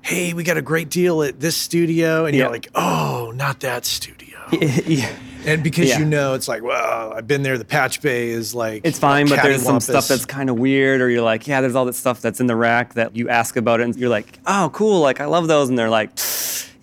hey, 0.00 0.32
we 0.32 0.42
got 0.44 0.56
a 0.56 0.62
great 0.62 0.90
deal 0.90 1.22
at 1.22 1.40
this 1.40 1.56
studio 1.56 2.24
and 2.24 2.36
you're 2.36 2.50
like, 2.50 2.68
"Oh, 2.74 3.32
not 3.34 3.60
that 3.60 3.84
studio." 3.84 4.38
yeah. 4.86 5.14
And 5.46 5.62
because 5.62 5.88
Yeah. 5.88 5.98
you 5.98 6.04
know 6.06 6.34
it's 6.34 6.48
like, 6.48 6.62
"Well, 6.62 7.12
I've 7.12 7.26
been 7.26 7.42
there, 7.42 7.58
the 7.58 7.64
Patch 7.64 8.00
Bay 8.00 8.30
is 8.30 8.54
like 8.54 8.82
It's 8.84 8.98
fine, 8.98 9.28
but 9.28 9.42
there's 9.42 9.62
some 9.62 9.80
stuff 9.80 10.08
that's 10.08 10.24
kind 10.24 10.48
of 10.48 10.58
weird, 10.58 11.00
or 11.00 11.10
you're 11.10 11.22
like, 11.22 11.46
yeah, 11.46 11.60
there's 11.60 11.74
all 11.74 11.84
that 11.84 11.94
stuff 11.94 12.20
that's 12.20 12.40
in 12.40 12.46
the 12.46 12.56
rack 12.56 12.94
that 12.94 13.14
you 13.14 13.28
ask 13.28 13.56
about 13.56 13.80
it, 13.80 13.84
and 13.84 13.96
you're 13.96 14.08
like, 14.08 14.26
oh, 14.46 14.70
cool, 14.72 15.00
like 15.00 15.20
I 15.20 15.26
love 15.26 15.46
those, 15.48 15.68
and 15.68 15.78
they're 15.78 15.90
like, 15.90 16.10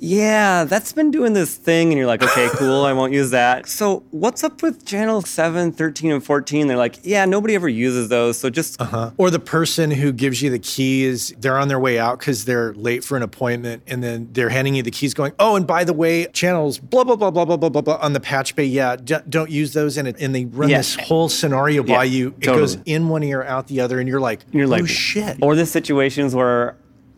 yeah, 0.03 0.63
that's 0.63 0.93
been 0.93 1.11
doing 1.11 1.33
this 1.33 1.55
thing. 1.55 1.89
And 1.89 1.97
you're 1.97 2.07
like, 2.07 2.23
okay, 2.23 2.49
cool, 2.53 2.83
I 2.85 2.91
won't 2.93 3.13
use 3.13 3.29
that. 3.31 3.67
So 3.81 4.03
what's 4.11 4.43
up 4.43 4.61
with 4.63 4.85
channel 4.85 5.21
7, 5.21 5.71
13, 5.71 6.11
and 6.11 6.23
14? 6.23 6.67
They're 6.67 6.75
like, 6.77 6.99
yeah, 7.03 7.25
nobody 7.25 7.53
ever 7.55 7.69
uses 7.69 8.09
those. 8.09 8.37
So 8.37 8.49
just, 8.49 8.81
Uh-huh. 8.81 9.11
Or 9.17 9.29
the 9.29 9.39
person 9.39 9.91
who 9.91 10.11
gives 10.11 10.41
you 10.41 10.49
the 10.49 10.59
keys, 10.59 11.33
they're 11.39 11.57
on 11.57 11.67
their 11.67 11.79
way 11.79 11.99
out 11.99 12.17
because 12.19 12.45
they're 12.45 12.73
late 12.73 13.03
for 13.03 13.15
an 13.15 13.21
appointment, 13.23 13.83
and 13.87 14.03
then 14.03 14.29
they're 14.31 14.49
handing 14.49 14.73
you 14.75 14.81
the 14.83 14.91
keys, 14.91 15.13
going, 15.13 15.33
"Oh, 15.39 15.55
and 15.55 15.65
by 15.67 15.83
the 15.83 15.93
way, 15.93 16.25
channels 16.33 16.79
blah 16.79 17.03
blah 17.03 17.15
blah 17.15 17.29
blah 17.31 17.45
blah 17.45 17.57
blah 17.57 17.69
blah 17.69 17.81
blah 17.81 17.97
on 18.01 18.13
the 18.13 18.19
patch 18.19 18.55
bay. 18.55 18.65
Yeah, 18.65 18.95
d- 18.95 19.15
don't 19.29 19.51
use 19.51 19.73
those." 19.73 19.97
And 19.97 20.07
it, 20.07 20.15
and 20.19 20.33
they 20.33 20.45
run 20.45 20.69
Yeah. 20.69 20.77
this 20.77 20.95
whole 20.95 21.29
scenario 21.29 21.83
by 21.83 22.03
Yeah, 22.03 22.03
you. 22.03 22.27
It 22.39 22.45
goes 22.45 22.77
in 22.85 23.09
one 23.09 23.23
ear, 23.23 23.43
out 23.43 23.67
the 23.67 23.81
other, 23.81 23.99
and 23.99 24.09
you're 24.09 24.19
like, 24.19 24.39
you're 24.51 24.67
like, 24.67 24.83
"Oh 24.83 24.85
shit!" 24.87 25.37
Or 25.41 25.55
the 25.55 25.65
situations 25.65 26.33
where 26.35 26.75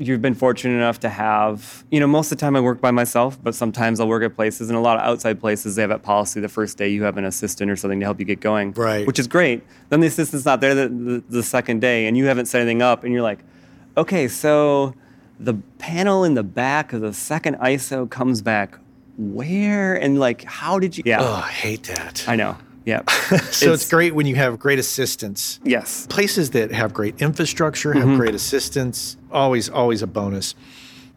you've 0.08 0.22
been 0.22 0.36
fortunate 0.36 0.76
enough 0.76 0.99
to 1.01 1.10
have, 1.10 1.84
you 1.91 1.99
know, 1.99 2.08
most 2.08 2.32
of 2.32 2.38
the 2.38 2.41
time 2.41 2.56
I 2.56 2.60
work 2.60 2.82
by 2.82 2.91
myself, 2.91 3.41
but 3.41 3.56
sometimes 3.56 3.99
I'll 3.99 4.08
work 4.08 4.24
at 4.24 4.36
places 4.36 4.70
and 4.70 4.78
a 4.78 4.82
lot 4.82 4.97
of 4.97 5.04
outside 5.04 5.39
places, 5.39 5.76
they 5.76 5.82
have 5.82 5.89
that 5.89 6.04
policy 6.04 6.39
the 6.39 6.49
first 6.49 6.78
day 6.78 6.89
you 6.89 7.04
have 7.04 7.18
an 7.18 7.26
assistant 7.26 7.70
or 7.72 7.76
something 7.76 7.99
to 7.99 8.06
help 8.06 8.20
you 8.20 8.26
get 8.26 8.39
going. 8.39 8.74
Right. 8.74 9.06
Which 9.08 9.20
is 9.20 9.28
great. 9.28 9.64
Then 9.89 9.99
the 9.99 10.08
assistant's 10.08 10.45
not 10.45 10.62
there 10.62 10.76
the, 10.76 10.89
the, 10.89 11.24
the 11.30 11.43
second 11.43 11.82
day 11.82 12.08
and 12.08 12.18
you 12.18 12.26
haven't 12.26 12.45
set 12.45 12.62
anything 12.62 12.82
up 12.82 13.04
and 13.04 13.14
you're 13.14 13.22
like, 13.22 13.39
okay, 13.97 14.28
so 14.28 14.95
the 15.39 15.56
panel 15.78 16.24
in 16.24 16.34
the 16.34 16.43
back 16.43 16.93
of 16.93 17.01
the 17.01 17.14
second 17.14 17.56
ISO 17.58 18.10
comes 18.10 18.41
back 18.41 18.78
where? 19.18 19.95
And 19.95 20.20
like, 20.20 20.43
how 20.43 20.80
did 20.80 20.97
you? 20.97 21.04
Yeah. 21.06 21.20
oh, 21.22 21.43
I 21.45 21.51
hate 21.51 21.84
that. 21.84 22.26
I 22.28 22.36
know. 22.36 22.58
Yeah. 22.86 23.10
so 23.52 23.74
it's, 23.74 23.90
great 23.90 24.14
when 24.14 24.26
you 24.26 24.36
have 24.36 24.60
great 24.60 24.80
assistance. 24.80 25.60
Yes. 25.64 26.06
places 26.08 26.52
that 26.52 26.72
have 26.72 26.94
great 26.94 27.22
infrastructure 27.22 27.94
have 27.94 28.04
mm-hmm. 28.04 28.18
great 28.18 28.36
assistance 28.36 29.18
always 29.32 29.70
always 29.70 30.02
a 30.02 30.08
bonus 30.08 30.56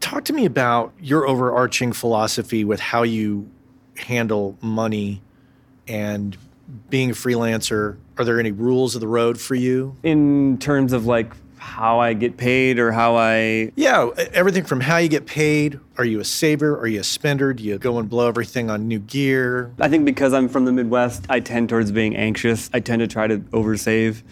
talk 0.01 0.25
to 0.25 0.33
me 0.33 0.45
about 0.45 0.93
your 1.01 1.27
overarching 1.27 1.93
philosophy 1.93 2.65
with 2.65 2.81
how 2.81 3.03
you 3.03 3.51
handle 3.97 4.57
money 4.61 5.23
and 5.89 6.37
being 6.91 7.11
a 7.11 7.15
freelancer 7.15 7.97
are 8.19 8.25
there 8.25 8.41
any 8.41 8.53
rules 8.53 8.95
of 8.95 9.01
the 9.01 9.09
road 9.09 9.41
for 9.41 9.55
you 9.55 9.97
In 10.03 10.59
terms 10.59 10.93
of 10.93 11.07
like 11.07 11.33
how 11.67 12.01
I 12.01 12.13
get 12.15 12.37
paid 12.37 12.79
or 12.79 12.93
how 12.93 13.17
I 13.17 13.73
yeah 13.77 14.11
everything 14.33 14.65
from 14.65 14.81
how 14.81 14.97
you 14.99 15.09
get 15.09 15.27
paid 15.27 15.81
are 15.99 16.05
you 16.05 16.21
a 16.21 16.25
saver 16.25 16.79
are 16.79 16.87
you 16.87 17.01
a 17.01 17.05
spender 17.05 17.53
do 17.53 17.63
you 17.65 17.79
go 17.79 17.99
and 17.99 18.09
blow 18.09 18.29
everything 18.29 18.71
on 18.71 18.89
new 18.89 18.99
gear 19.01 19.73
I 19.81 19.89
think 19.89 20.05
because 20.05 20.33
I'm 20.33 20.49
from 20.49 20.65
the 20.65 20.73
Midwest, 20.73 21.27
I 21.29 21.41
tend 21.41 21.69
towards 21.69 21.93
being 21.93 22.17
anxious. 22.17 22.71
I 22.73 22.81
tend 22.81 23.01
to 23.01 23.07
try 23.07 23.27
to 23.27 23.39
oversave, 23.39 24.23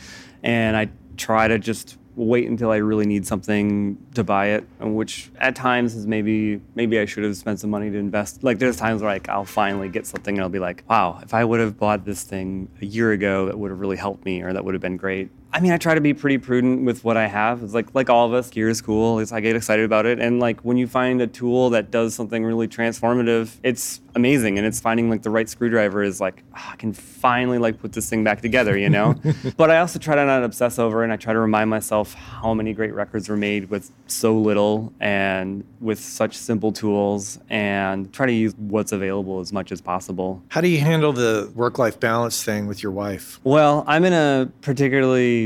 and 0.43 0.77
I 0.77 0.89
try 1.17 1.49
to 1.49 1.59
just 1.59 1.97
wait 2.17 2.49
until 2.49 2.71
I 2.71 2.77
really 2.77 3.07
need 3.07 3.27
something 3.27 3.99
to 4.15 4.23
buy 4.23 4.47
it. 4.49 4.65
Which 4.81 5.31
at 5.39 5.57
times 5.57 5.95
is 5.95 6.07
maybe 6.07 6.61
maybe 6.75 6.99
I 6.99 7.05
should 7.05 7.25
have 7.25 7.37
spent 7.37 7.61
some 7.61 7.71
money 7.71 7.91
to 7.91 7.99
invest. 7.99 8.45
Like 8.45 8.59
there's 8.59 8.77
times 8.77 9.03
where 9.03 9.11
like 9.11 9.29
I'll 9.29 9.45
finally 9.45 9.89
get 9.89 10.07
something 10.07 10.37
and 10.37 10.43
I'll 10.43 10.49
be 10.49 10.59
like, 10.59 10.85
wow, 10.89 11.21
if 11.23 11.35
I 11.35 11.45
would 11.45 11.61
have 11.61 11.79
bought 11.79 12.05
this 12.05 12.23
thing 12.23 12.69
a 12.81 12.87
year 12.87 13.13
ago, 13.13 13.47
that 13.47 13.59
would 13.59 13.71
have 13.71 13.81
really 13.81 13.97
helped 13.97 14.25
me, 14.25 14.43
or 14.43 14.53
that 14.53 14.65
would 14.65 14.75
have 14.75 14.83
been 14.83 14.97
great. 14.97 15.31
I 15.55 15.61
mean, 15.61 15.71
I 15.71 15.77
try 15.77 15.95
to 15.95 16.01
be 16.01 16.13
pretty 16.13 16.39
prudent 16.39 16.85
with 16.85 17.05
what 17.05 17.17
I 17.17 17.29
have. 17.29 17.63
It's 17.63 17.75
like 17.75 17.95
like 17.95 18.11
all 18.11 18.27
of 18.27 18.35
us, 18.35 18.51
gear 18.51 18.69
is 18.69 18.81
cool. 18.83 19.21
It's, 19.21 19.31
I 19.31 19.39
get 19.39 19.55
excited 19.55 19.85
about 19.85 20.05
it, 20.05 20.19
and 20.19 20.41
like 20.41 20.61
when 20.63 20.77
you 20.77 20.89
find 20.89 21.23
a 21.23 21.29
tool 21.29 21.71
that 21.71 21.93
does 21.93 22.13
something 22.13 22.45
really 22.45 22.67
transformative, 22.67 23.57
it's 23.63 24.01
amazing. 24.17 24.59
And 24.59 24.67
it's 24.67 24.81
finding 24.81 25.09
like 25.09 25.23
the 25.23 25.31
right 25.31 25.49
screwdriver 25.49 26.03
is 26.03 26.21
like 26.21 26.43
"Ah, 26.55 26.73
I 26.73 26.77
can 26.77 26.93
finally 26.93 27.59
like 27.59 27.79
put 27.79 27.93
this 27.93 28.11
thing 28.11 28.25
back 28.25 28.43
together, 28.43 28.77
you 28.77 28.91
know. 28.91 29.15
but 29.57 29.71
I 29.71 29.79
also 29.79 30.01
try 30.01 30.17
to 30.17 30.25
not 30.27 30.43
obsess 30.43 30.81
over, 30.81 31.03
it, 31.03 31.05
and 31.05 31.13
I 31.13 31.17
try 31.17 31.33
to 31.33 31.39
remind 31.39 31.71
myself 31.71 32.15
how 32.15 32.53
many 32.53 32.73
great 32.73 32.93
records 32.93 33.29
were 33.29 33.37
made 33.37 33.71
with 33.71 33.93
so 34.09 34.37
little 34.37 34.93
and 34.99 35.63
with 35.81 36.01
such 36.01 36.37
simple 36.37 36.73
tools, 36.73 37.39
and 37.49 38.13
try 38.13 38.27
to 38.27 38.33
use 38.33 38.55
what's 38.57 38.91
available 38.91 39.39
as 39.39 39.53
much 39.53 39.71
as 39.71 39.81
possible. 39.81 40.43
how 40.49 40.61
do 40.61 40.67
you 40.67 40.79
handle 40.81 41.13
the 41.13 41.53
work-life 41.55 42.01
balance 42.01 42.43
thing 42.43 42.67
with 42.67 42.83
your 42.83 42.91
wife 42.91 43.39
Well, 43.45 43.85
I'm 43.87 44.05
in 44.05 44.13
a 44.13 44.51
particularly 44.63 45.44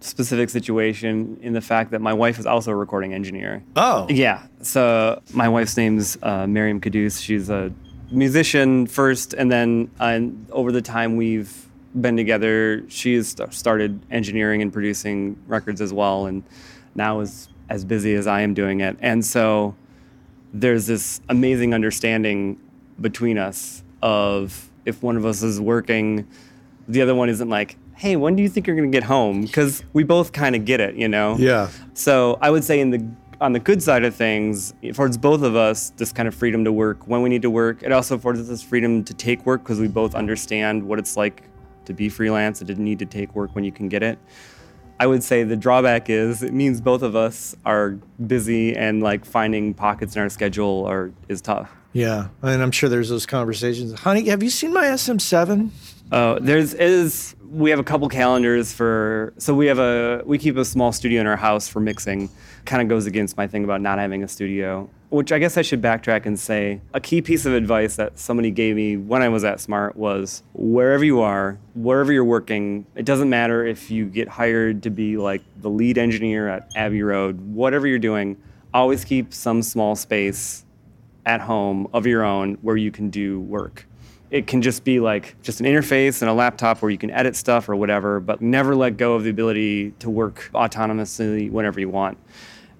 specific 0.00 0.50
situation 0.50 1.38
in 1.40 1.52
the 1.52 1.60
fact 1.60 1.90
that 1.90 2.00
my 2.00 2.12
wife 2.12 2.38
is 2.38 2.46
also 2.46 2.70
a 2.70 2.76
recording 2.76 3.12
engineer. 3.12 3.62
oh 3.76 4.06
Yeah. 4.08 4.46
So 4.62 5.22
my 5.32 5.48
wife's 5.48 5.76
name's 5.76 6.16
uh, 6.22 6.46
Maryam 6.46 6.80
Qudus. 6.80 7.22
She's 7.22 7.50
a 7.50 7.72
musician 8.10 8.86
first, 8.86 9.34
and 9.34 9.50
then 9.50 9.90
uh, 10.00 10.20
over 10.52 10.72
the 10.72 10.82
time 10.82 11.16
we've 11.16 11.66
been 12.00 12.16
together, 12.16 12.84
she's 12.88 13.28
st- 13.28 13.52
started 13.52 14.00
engineering 14.10 14.62
and 14.62 14.72
producing 14.72 15.36
records 15.46 15.80
as 15.80 15.92
well, 15.92 16.26
and 16.26 16.42
now 16.94 17.20
is 17.20 17.48
as 17.68 17.84
busy 17.84 18.14
as 18.14 18.26
I 18.26 18.40
am 18.42 18.54
doing 18.54 18.80
it. 18.80 18.96
And 19.00 19.24
so 19.24 19.74
there's 20.52 20.86
this 20.86 21.20
amazing 21.28 21.74
understanding 21.74 22.58
between 23.00 23.36
us 23.38 23.82
of 24.02 24.68
if 24.84 25.02
one 25.02 25.16
of 25.16 25.26
us 25.26 25.42
is 25.42 25.60
working, 25.60 26.26
the 26.86 27.02
other 27.02 27.14
one 27.14 27.28
isn't 27.28 27.48
like, 27.48 27.76
hey, 27.98 28.14
when 28.14 28.36
do 28.36 28.42
you 28.44 28.48
think 28.48 28.66
you're 28.66 28.76
going 28.76 28.90
to 28.90 28.96
get 28.96 29.02
home? 29.02 29.42
Because 29.42 29.82
we 29.92 30.04
both 30.04 30.32
kind 30.32 30.54
of 30.54 30.64
get 30.64 30.80
it, 30.80 30.94
you 30.94 31.08
know? 31.08 31.36
yeah 31.36 31.68
So 31.94 32.38
I 32.40 32.50
would 32.50 32.64
say 32.64 32.80
in 32.80 32.90
the 32.90 33.04
on 33.40 33.52
the 33.52 33.60
good 33.60 33.80
side 33.82 34.04
of 34.04 34.14
things, 34.14 34.74
it 34.82 34.90
affords 34.90 35.16
both 35.16 35.42
of 35.42 35.54
us 35.54 35.90
this 35.90 36.12
kind 36.12 36.26
of 36.26 36.34
freedom 36.34 36.64
to 36.64 36.72
work 36.72 37.06
when 37.06 37.22
we 37.22 37.28
need 37.28 37.42
to 37.42 37.50
work. 37.50 37.82
It 37.82 37.92
also 37.92 38.16
affords 38.16 38.48
us 38.50 38.62
freedom 38.62 39.04
to 39.04 39.14
take 39.14 39.44
work 39.46 39.62
because 39.62 39.78
we 39.78 39.86
both 39.86 40.14
understand 40.14 40.82
what 40.82 40.98
it's 40.98 41.16
like 41.16 41.44
to 41.84 41.92
be 41.92 42.08
freelance 42.08 42.60
and 42.60 42.68
to 42.68 42.74
need 42.74 42.98
to 42.98 43.06
take 43.06 43.34
work 43.34 43.54
when 43.54 43.64
you 43.64 43.72
can 43.72 43.88
get 43.88 44.02
it. 44.02 44.18
I 45.00 45.06
would 45.06 45.22
say 45.22 45.44
the 45.44 45.56
drawback 45.56 46.10
is 46.10 46.42
it 46.42 46.52
means 46.52 46.80
both 46.80 47.02
of 47.02 47.14
us 47.14 47.54
are 47.64 47.98
busy 48.26 48.76
and 48.76 49.02
like 49.02 49.24
finding 49.24 49.72
pockets 49.72 50.16
in 50.16 50.22
our 50.22 50.28
schedule 50.28 50.84
are 50.86 51.12
is 51.28 51.40
tough. 51.40 51.70
Yeah, 51.92 52.28
and 52.42 52.62
I'm 52.62 52.72
sure 52.72 52.88
there's 52.88 53.08
those 53.08 53.26
conversations. 53.26 53.98
Honey, 54.00 54.28
have 54.28 54.42
you 54.42 54.50
seen 54.50 54.72
my 54.72 54.86
SM7? 54.86 55.70
Uh, 56.10 56.38
there's 56.40 56.74
is 56.74 57.34
we 57.50 57.70
have 57.70 57.78
a 57.78 57.84
couple 57.84 58.08
calendars 58.08 58.72
for 58.72 59.32
so 59.38 59.54
we 59.54 59.66
have 59.66 59.78
a 59.78 60.22
we 60.26 60.38
keep 60.38 60.56
a 60.56 60.64
small 60.64 60.92
studio 60.92 61.20
in 61.20 61.26
our 61.26 61.36
house 61.36 61.68
for 61.68 61.80
mixing. 61.80 62.28
Kind 62.64 62.82
of 62.82 62.88
goes 62.88 63.06
against 63.06 63.36
my 63.36 63.46
thing 63.46 63.64
about 63.64 63.80
not 63.80 63.98
having 63.98 64.22
a 64.22 64.28
studio, 64.28 64.90
which 65.10 65.32
I 65.32 65.38
guess 65.38 65.56
I 65.56 65.62
should 65.62 65.80
backtrack 65.80 66.26
and 66.26 66.38
say 66.38 66.80
a 66.92 67.00
key 67.00 67.22
piece 67.22 67.46
of 67.46 67.54
advice 67.54 67.96
that 67.96 68.18
somebody 68.18 68.50
gave 68.50 68.76
me 68.76 68.96
when 68.96 69.22
I 69.22 69.28
was 69.28 69.44
at 69.44 69.60
Smart 69.60 69.96
was 69.96 70.42
wherever 70.52 71.04
you 71.04 71.20
are, 71.20 71.58
wherever 71.74 72.12
you're 72.12 72.24
working, 72.24 72.86
it 72.94 73.06
doesn't 73.06 73.30
matter 73.30 73.66
if 73.66 73.90
you 73.90 74.04
get 74.06 74.28
hired 74.28 74.82
to 74.82 74.90
be 74.90 75.16
like 75.16 75.42
the 75.60 75.70
lead 75.70 75.96
engineer 75.96 76.48
at 76.48 76.70
Abbey 76.76 77.02
Road, 77.02 77.40
whatever 77.40 77.86
you're 77.86 77.98
doing, 77.98 78.36
always 78.74 79.04
keep 79.04 79.32
some 79.32 79.62
small 79.62 79.96
space 79.96 80.64
at 81.24 81.40
home 81.40 81.88
of 81.92 82.06
your 82.06 82.24
own 82.24 82.54
where 82.62 82.76
you 82.76 82.90
can 82.90 83.10
do 83.10 83.40
work. 83.40 83.87
It 84.30 84.46
can 84.46 84.60
just 84.60 84.84
be 84.84 85.00
like 85.00 85.40
just 85.42 85.60
an 85.60 85.66
interface 85.66 86.20
and 86.20 86.28
a 86.30 86.34
laptop 86.34 86.82
where 86.82 86.90
you 86.90 86.98
can 86.98 87.10
edit 87.10 87.34
stuff 87.34 87.68
or 87.68 87.76
whatever, 87.76 88.20
but 88.20 88.42
never 88.42 88.76
let 88.76 88.96
go 88.96 89.14
of 89.14 89.24
the 89.24 89.30
ability 89.30 89.92
to 90.00 90.10
work 90.10 90.50
autonomously 90.52 91.50
whenever 91.50 91.80
you 91.80 91.88
want. 91.88 92.18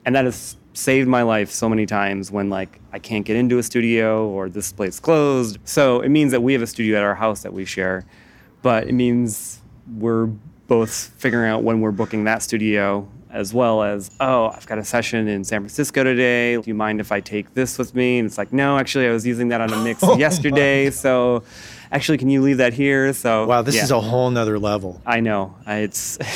And 0.05 0.15
that 0.15 0.25
has 0.25 0.57
saved 0.75 1.09
my 1.09 1.23
life 1.23 1.51
so 1.51 1.69
many 1.69 1.87
times 1.87 2.31
when 2.31 2.51
like 2.51 2.81
I 2.93 2.99
can't 2.99 3.25
get 3.25 3.37
into 3.37 3.59
a 3.59 3.63
studio 3.63 4.29
or 4.29 4.49
this 4.49 4.73
place 4.73 5.01
closed. 5.01 5.59
So 5.65 6.01
it 6.01 6.11
means 6.11 6.33
that 6.33 6.43
we 6.43 6.53
have 6.53 6.63
a 6.63 6.67
studio 6.67 6.99
at 6.99 7.03
our 7.03 7.15
house 7.15 7.43
that 7.43 7.53
we 7.53 7.65
share, 7.65 8.05
but 8.63 8.87
it 8.87 8.93
means 8.93 9.61
we're 9.97 10.27
both 10.67 11.13
figuring 11.17 11.51
out 11.51 11.63
when 11.63 11.81
we're 11.81 11.93
booking 11.93 12.25
that 12.25 12.43
studio 12.43 13.09
as 13.31 13.53
well 13.53 13.83
as, 13.83 14.11
oh, 14.21 14.49
I've 14.49 14.67
got 14.67 14.79
a 14.79 14.85
session 14.85 15.29
in 15.29 15.45
San 15.45 15.61
Francisco 15.61 16.03
today. 16.05 16.57
Do 16.57 16.63
you 16.67 16.75
mind 16.75 17.01
if 17.01 17.13
I 17.13 17.21
take 17.21 17.55
this 17.55 17.79
with 17.79 17.95
me? 17.95 18.19
And 18.19 18.27
it's 18.27 18.39
like, 18.39 18.53
no, 18.53 18.79
actually, 18.79 19.07
I 19.07 19.11
was 19.11 19.27
using 19.27 19.49
that 19.49 19.61
on 19.61 19.73
a 19.73 19.77
mix 19.85 20.03
oh 20.03 20.17
yesterday. 20.17 20.91
So 20.91 21.43
actually, 21.93 22.19
can 22.19 22.31
you 22.31 22.41
leave 22.43 22.57
that 22.59 22.73
here? 22.73 23.13
So, 23.13 23.47
Wow, 23.47 23.63
this 23.63 23.77
yeah. 23.77 23.83
is 23.85 23.91
a 23.91 24.01
whole 24.01 24.31
nother 24.31 24.59
level. 24.59 25.01
I 25.07 25.21
know. 25.21 25.55
It's. 25.67 26.19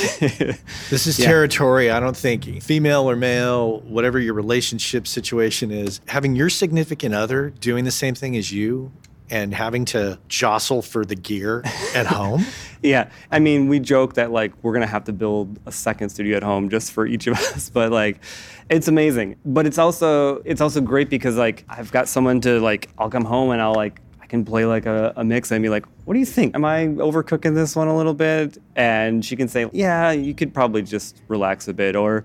This 0.91 1.07
is 1.07 1.19
Yeah. 1.19 1.27
territory. 1.27 1.91
I 1.91 2.01
don't 2.01 2.17
think 2.17 2.63
female 2.63 3.09
or 3.09 3.17
male, 3.17 3.81
whatever 3.81 4.19
your 4.19 4.35
relationship 4.35 5.07
situation 5.07 5.71
is, 5.71 6.01
having 6.09 6.37
your 6.37 6.51
significant 6.51 7.15
other 7.15 7.51
doing 7.51 7.85
the 7.85 7.91
same 7.91 8.15
thing 8.15 8.37
as 8.37 8.53
you 8.53 8.93
and 9.31 9.55
having 9.55 9.85
to 9.87 10.19
jostle 10.29 10.83
for 10.83 11.05
the 11.05 11.15
gear 11.15 11.63
at 11.95 12.07
home. 12.19 12.45
Yeah, 12.83 13.11
I 13.31 13.39
mean, 13.39 13.69
we 13.69 13.81
joke 13.81 14.15
that 14.15 14.31
like 14.33 14.53
we're 14.63 14.73
gonna 14.73 14.87
have 14.87 15.05
to 15.05 15.13
build 15.13 15.59
a 15.67 15.73
second 15.73 16.11
studio 16.11 16.37
at 16.37 16.43
home 16.43 16.69
just 16.69 16.93
for 16.93 17.07
each 17.07 17.27
of 17.27 17.37
us, 17.39 17.71
but 17.71 17.93
like, 17.93 18.21
it's 18.69 18.89
amazing. 18.89 19.37
But 19.45 19.67
it's 19.67 19.79
also 19.79 20.37
it's 20.45 20.61
also 20.61 20.81
great 20.81 21.09
because 21.11 21.37
like 21.37 21.65
I've 21.69 21.93
got 21.93 22.09
someone 22.09 22.41
to 22.43 22.61
like 22.61 22.89
I'll 22.99 23.11
come 23.11 23.25
home 23.25 23.51
and 23.51 23.63
I'll 23.63 23.75
like 23.75 24.01
I 24.21 24.27
can 24.27 24.45
play 24.45 24.65
like 24.67 24.87
a, 24.87 25.13
a 25.17 25.25
mix 25.25 25.51
and 25.51 25.63
be 25.63 25.69
like, 25.69 25.87
what 26.05 26.15
do 26.15 26.21
you 26.21 26.27
think? 26.27 26.55
Am 26.55 26.65
I 26.65 26.87
overcooking 26.87 27.55
this 27.55 27.77
one 27.77 27.89
a 27.89 27.97
little 27.97 28.15
bit? 28.15 28.59
And 28.77 29.25
she 29.25 29.37
can 29.37 29.49
say, 29.49 29.69
yeah, 29.73 30.11
you 30.11 30.35
could 30.35 30.53
probably 30.53 30.83
just 30.83 31.23
relax 31.29 31.69
a 31.69 31.75
bit, 31.75 31.97
or 31.97 32.25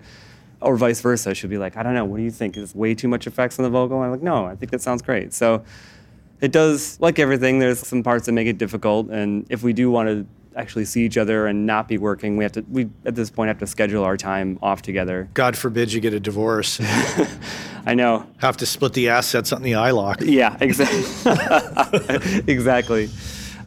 or 0.61 0.75
vice 0.75 1.01
versa. 1.01 1.35
She'll 1.35 1.49
be 1.49 1.57
like, 1.57 1.77
I 1.77 1.83
don't 1.83 1.93
know, 1.93 2.05
what 2.05 2.17
do 2.17 2.23
you 2.23 2.31
think? 2.31 2.57
Is 2.57 2.73
way 2.73 2.95
too 2.95 3.07
much 3.07 3.27
effects 3.27 3.59
on 3.59 3.63
the 3.63 3.69
vocal? 3.69 4.01
I'm 4.01 4.11
like, 4.11 4.21
no, 4.21 4.45
I 4.45 4.55
think 4.55 4.71
that 4.71 4.81
sounds 4.81 5.01
great. 5.01 5.33
So 5.33 5.63
it 6.41 6.51
does 6.51 6.99
like 6.99 7.19
everything 7.19 7.59
there's 7.59 7.79
some 7.79 8.03
parts 8.03 8.25
that 8.25 8.31
make 8.31 8.47
it 8.47 8.57
difficult 8.57 9.09
and 9.09 9.45
if 9.49 9.63
we 9.63 9.73
do 9.73 9.89
want 9.89 10.07
to 10.09 10.25
actually 10.57 10.85
see 10.85 11.05
each 11.05 11.17
other 11.17 11.45
and 11.45 11.65
not 11.65 11.87
be 11.87 11.97
working. 11.97 12.35
We 12.35 12.43
have 12.43 12.51
to 12.53 12.65
we 12.69 12.89
at 13.05 13.15
this 13.15 13.29
point 13.29 13.47
have 13.49 13.59
to 13.59 13.67
schedule 13.67 14.03
our 14.03 14.17
time 14.17 14.57
off 14.61 14.81
together. 14.81 15.29
God 15.33 15.55
forbid 15.55 15.93
you 15.93 16.01
get 16.01 16.13
a 16.13 16.19
divorce. 16.19 16.79
I 17.85 17.93
know. 17.93 18.25
Have 18.39 18.57
to 18.57 18.65
split 18.65 18.93
the 18.93 19.09
assets 19.09 19.53
on 19.53 19.61
the 19.61 19.73
iLok. 19.73 20.17
Yeah, 20.25 20.57
exactly. 20.59 21.03
exactly. 22.51 23.09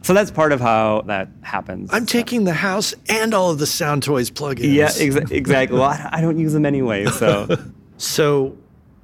So 0.03 0.13
that's 0.13 0.31
part 0.31 0.51
of 0.51 0.59
how 0.59 1.01
that 1.07 1.29
happens. 1.41 1.89
I'm 1.93 2.05
taking 2.05 2.43
the 2.43 2.53
house 2.53 2.93
and 3.07 3.33
all 3.33 3.51
of 3.51 3.59
the 3.59 3.65
Soundtoys 3.65 4.31
plugins. 4.31 4.73
Yeah, 4.73 4.89
exa- 4.89 5.31
exactly. 5.31 5.77
Well, 5.77 5.89
I, 5.89 6.09
I 6.13 6.21
don't 6.21 6.37
use 6.37 6.53
them 6.53 6.65
anyway, 6.65 7.05
so 7.05 7.47
So 7.97 8.57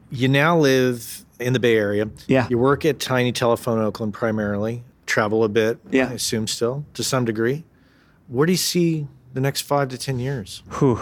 you 0.10 0.28
now 0.28 0.58
live 0.58 1.24
in 1.40 1.54
the 1.54 1.60
Bay 1.60 1.76
Area. 1.76 2.10
Yeah. 2.28 2.48
You 2.50 2.58
work 2.58 2.86
at 2.86 3.00
Tiny 3.00 3.32
Telephone 3.32 3.80
Oakland 3.80 4.14
primarily, 4.14 4.84
travel 5.06 5.44
a 5.44 5.50
bit, 5.50 5.80
Yeah. 5.92 6.10
I 6.10 6.14
assume 6.14 6.48
still, 6.48 6.86
to 6.94 7.04
some 7.04 7.26
degree. 7.26 7.64
Where 8.28 8.46
do 8.46 8.52
you 8.54 8.58
see 8.58 9.08
the 9.34 9.42
next 9.42 9.62
five 9.62 9.90
to 9.90 9.98
10 9.98 10.20
years? 10.20 10.64
Whew. 10.80 11.02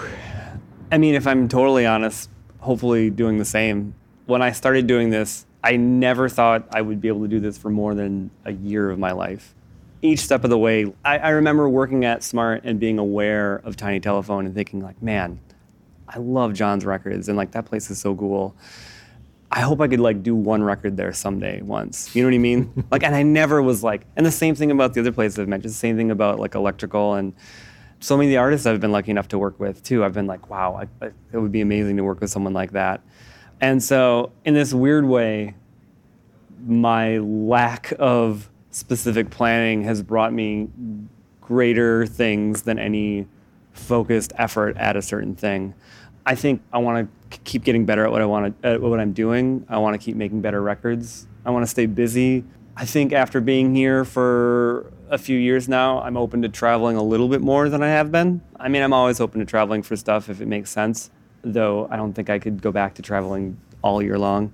I 0.92 0.98
mean, 0.98 1.16
if 1.16 1.26
I'm 1.26 1.48
totally 1.48 1.86
honest, 1.86 2.30
hopefully 2.60 3.10
doing 3.10 3.38
the 3.38 3.46
same. 3.46 3.96
When 4.26 4.42
I 4.42 4.52
started 4.52 4.88
doing 4.88 5.10
this, 5.10 5.46
I 5.64 5.78
never 5.78 6.30
thought 6.30 6.68
I 6.72 6.82
would 6.82 7.02
be 7.02 7.08
able 7.08 7.22
to 7.22 7.28
do 7.28 7.40
this 7.40 7.58
for 7.58 7.70
more 7.70 7.96
than 7.96 8.30
a 8.44 8.52
year 8.52 8.90
of 8.92 9.00
my 9.00 9.12
life. 9.12 9.54
Each 10.02 10.20
step 10.20 10.44
of 10.44 10.52
the 10.52 10.58
way, 10.58 10.86
I, 11.04 11.18
I 11.18 11.30
remember 11.30 11.68
working 11.68 12.06
at 12.06 12.22
Smart 12.22 12.62
and 12.64 12.80
being 12.80 13.00
aware 13.00 13.62
of 13.64 13.76
Tiny 13.76 14.00
Telephone 14.00 14.46
and 14.46 14.54
thinking, 14.54 14.82
like, 14.84 15.02
man, 15.02 15.40
I 16.08 16.20
love 16.20 16.54
John's 16.54 16.86
records 16.86 17.28
and 17.28 17.36
like 17.38 17.52
that 17.52 17.66
place 17.66 17.90
is 17.90 18.00
so 18.00 18.14
cool. 18.16 18.56
I 19.56 19.62
hope 19.62 19.80
I 19.80 19.88
could 19.88 20.02
like 20.02 20.22
do 20.22 20.36
one 20.36 20.62
record 20.62 20.98
there 20.98 21.14
someday 21.14 21.62
once. 21.62 22.14
You 22.14 22.24
know 22.24 22.28
what 22.28 22.36
I 22.36 22.40
mean? 22.40 22.84
like, 22.92 23.04
and 23.04 23.16
I 23.16 23.24
never 23.24 23.62
was 23.62 23.84
like, 23.84 24.06
and 24.18 24.26
the 24.26 24.32
same 24.32 24.54
thing 24.54 24.70
about 24.70 24.94
the 24.94 25.00
other 25.00 25.14
places 25.14 25.40
I've 25.40 25.48
mentioned, 25.48 25.72
the 25.72 25.78
same 25.78 25.96
thing 25.96 26.12
about 26.12 26.40
like 26.40 26.56
electrical 26.56 27.14
and 27.14 27.34
so 28.02 28.18
many 28.18 28.28
of 28.28 28.32
the 28.32 28.38
artists 28.38 28.68
I've 28.68 28.82
been 28.82 28.92
lucky 28.92 29.12
enough 29.12 29.30
to 29.30 29.40
work 29.40 29.58
with 29.58 29.82
too. 29.82 30.04
I've 30.04 30.12
been 30.12 30.28
like, 30.28 30.50
wow, 30.50 30.76
I, 30.76 31.06
I, 31.06 31.12
it 31.32 31.38
would 31.38 31.54
be 31.54 31.62
amazing 31.62 31.96
to 31.96 32.04
work 32.04 32.20
with 32.20 32.30
someone 32.30 32.52
like 32.52 32.74
that. 32.74 33.02
And 33.62 33.82
so, 33.82 34.34
in 34.44 34.54
this 34.54 34.74
weird 34.74 35.06
way, 35.06 35.56
my 36.68 37.20
lack 37.20 37.94
of 37.98 38.50
specific 38.72 39.30
planning 39.30 39.84
has 39.84 40.04
brought 40.04 40.34
me 40.34 40.68
greater 41.40 42.06
things 42.06 42.64
than 42.64 42.78
any 42.78 43.26
focused 43.72 44.34
effort 44.38 44.76
at 44.76 44.98
a 44.98 45.02
certain 45.02 45.34
thing. 45.34 45.74
I 46.26 46.36
think 46.36 46.62
I 46.74 46.80
want 46.80 47.10
to 47.32 47.40
keep 47.44 47.64
getting 47.64 47.86
better 47.86 48.06
at 48.06 48.12
what 48.12 48.22
I 48.22 48.26
want 48.26 48.62
to, 48.62 48.68
at 48.68 48.82
what 48.82 49.00
I'm 49.00 49.14
doing. 49.14 49.66
I 49.70 49.78
want 49.78 50.00
to 50.00 50.04
keep 50.04 50.16
making 50.16 50.42
better 50.42 50.62
records. 50.62 51.28
I 51.46 51.52
want 51.52 51.64
to 51.64 51.68
stay 51.68 51.86
busy. 51.86 52.44
I 52.76 52.86
think 52.86 53.14
after 53.14 53.40
being 53.40 53.76
here 53.76 54.04
for 54.04 54.92
a 55.10 55.18
few 55.18 55.38
years 55.38 55.70
now, 55.70 56.02
I'm 56.02 56.18
open 56.18 56.42
to 56.42 56.50
traveling 56.50 56.98
a 56.98 57.04
little 57.04 57.30
bit 57.30 57.42
more 57.42 57.70
than 57.70 57.84
I 57.84 57.90
have 57.90 58.12
been. 58.12 58.42
I 58.60 58.68
mean, 58.68 58.82
I'm 58.82 58.94
always 58.94 59.22
open 59.22 59.40
to 59.40 59.46
traveling 59.46 59.84
for 59.84 59.96
stuff 59.96 60.30
if 60.30 60.42
it 60.42 60.48
makes 60.48 60.72
sense, 60.72 61.12
though 61.42 61.88
I 61.90 61.96
don't 61.96 62.14
think 62.14 62.30
I 62.30 62.40
could 62.40 62.62
go 62.62 62.72
back 62.72 62.96
to 62.96 63.02
traveling 63.02 63.60
all 63.82 64.02
year 64.02 64.18
long. 64.18 64.54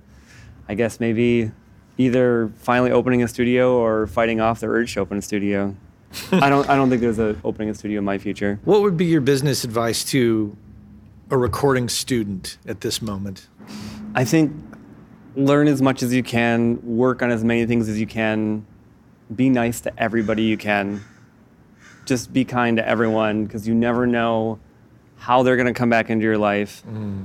I 0.68 0.74
guess 0.74 1.00
maybe 1.00 1.50
either 1.98 2.52
finally 2.58 2.90
opening 2.90 3.22
a 3.22 3.28
studio 3.28 3.76
or 3.76 4.06
fighting 4.06 4.40
off 4.40 4.60
the 4.60 4.66
urge 4.66 4.94
to 4.94 5.00
open 5.00 5.18
a 5.18 5.22
studio. 5.22 5.74
I 6.32 6.48
don't 6.50 6.68
I 6.68 6.76
don't 6.76 6.90
think 6.90 7.00
there's 7.00 7.18
a 7.18 7.36
opening 7.42 7.70
a 7.70 7.74
studio 7.74 7.98
in 7.98 8.04
my 8.04 8.18
future. 8.18 8.60
What 8.64 8.82
would 8.82 8.96
be 8.96 9.06
your 9.06 9.22
business 9.22 9.64
advice 9.64 10.04
to 10.06 10.56
a 11.32 11.38
recording 11.38 11.88
student 11.88 12.58
at 12.66 12.82
this 12.82 13.00
moment? 13.00 13.48
I 14.14 14.22
think 14.22 14.54
learn 15.34 15.66
as 15.66 15.80
much 15.80 16.02
as 16.02 16.12
you 16.12 16.22
can, 16.22 16.78
work 16.82 17.22
on 17.22 17.30
as 17.30 17.42
many 17.42 17.64
things 17.64 17.88
as 17.88 17.98
you 17.98 18.06
can, 18.06 18.66
be 19.34 19.48
nice 19.48 19.80
to 19.80 19.92
everybody 20.00 20.42
you 20.42 20.58
can. 20.58 21.02
Just 22.04 22.34
be 22.34 22.44
kind 22.44 22.76
to 22.76 22.86
everyone 22.86 23.46
because 23.46 23.66
you 23.66 23.74
never 23.74 24.06
know 24.06 24.60
how 25.16 25.42
they're 25.42 25.56
going 25.56 25.72
to 25.72 25.72
come 25.72 25.88
back 25.88 26.10
into 26.10 26.22
your 26.22 26.36
life 26.36 26.82
mm-hmm. 26.86 27.24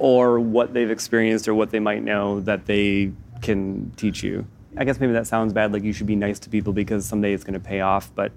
or 0.00 0.40
what 0.40 0.74
they've 0.74 0.90
experienced 0.90 1.46
or 1.46 1.54
what 1.54 1.70
they 1.70 1.78
might 1.78 2.02
know 2.02 2.40
that 2.40 2.66
they 2.66 3.12
can 3.40 3.92
teach 3.96 4.24
you. 4.24 4.44
I 4.76 4.82
guess 4.82 4.98
maybe 4.98 5.12
that 5.12 5.28
sounds 5.28 5.52
bad, 5.52 5.72
like 5.72 5.84
you 5.84 5.92
should 5.92 6.08
be 6.08 6.16
nice 6.16 6.40
to 6.40 6.50
people 6.50 6.72
because 6.72 7.06
someday 7.06 7.32
it's 7.32 7.44
going 7.44 7.54
to 7.54 7.60
pay 7.60 7.82
off. 7.82 8.10
But 8.16 8.32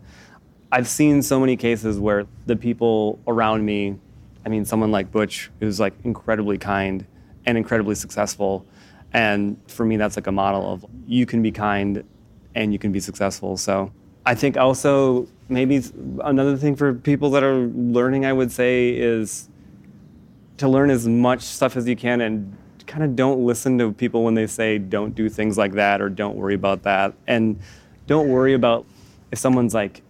I've 0.71 0.87
seen 0.87 1.23
so 1.23 1.39
many 1.39 1.57
cases 1.57 1.99
where 1.99 2.27
the 2.45 2.55
people 2.55 3.19
around 3.25 3.65
me, 3.65 3.97
I 4.47 4.49
mean, 4.49 4.63
someone 4.63 4.91
like 4.91 5.11
Butch, 5.11 5.51
who's 5.59 5.77
like 5.77 5.93
incredibly 6.05 6.57
kind 6.57 7.05
and 7.45 7.57
incredibly 7.57 7.95
successful. 7.95 8.65
And 9.11 9.59
for 9.67 9.85
me, 9.85 9.97
that's 9.97 10.15
like 10.15 10.27
a 10.27 10.31
model 10.31 10.71
of 10.71 10.85
you 11.05 11.25
can 11.25 11.41
be 11.41 11.51
kind 11.51 12.01
and 12.55 12.71
you 12.71 12.79
can 12.79 12.93
be 12.93 13.01
successful. 13.01 13.57
So 13.57 13.91
I 14.25 14.35
think 14.35 14.55
also 14.55 15.27
maybe 15.49 15.83
another 16.23 16.55
thing 16.55 16.77
for 16.77 16.93
people 16.93 17.29
that 17.31 17.43
are 17.43 17.57
learning, 17.57 18.25
I 18.25 18.31
would 18.31 18.49
say, 18.49 18.91
is 18.91 19.49
to 20.59 20.69
learn 20.69 20.91
as 20.91 21.05
much 21.05 21.41
stuff 21.41 21.75
as 21.75 21.85
you 21.85 21.97
can 21.97 22.21
and 22.21 22.55
kind 22.85 23.03
of 23.03 23.17
don't 23.17 23.45
listen 23.45 23.77
to 23.79 23.91
people 23.91 24.23
when 24.23 24.35
they 24.35 24.47
say 24.47 24.77
don't 24.77 25.13
do 25.13 25.27
things 25.27 25.57
like 25.57 25.73
that 25.73 25.99
or 26.01 26.07
don't 26.07 26.37
worry 26.37 26.55
about 26.55 26.83
that. 26.83 27.13
And 27.27 27.59
don't 28.05 28.29
worry 28.29 28.53
about 28.53 28.85
if 29.29 29.39
someone's 29.39 29.73
like, 29.73 30.03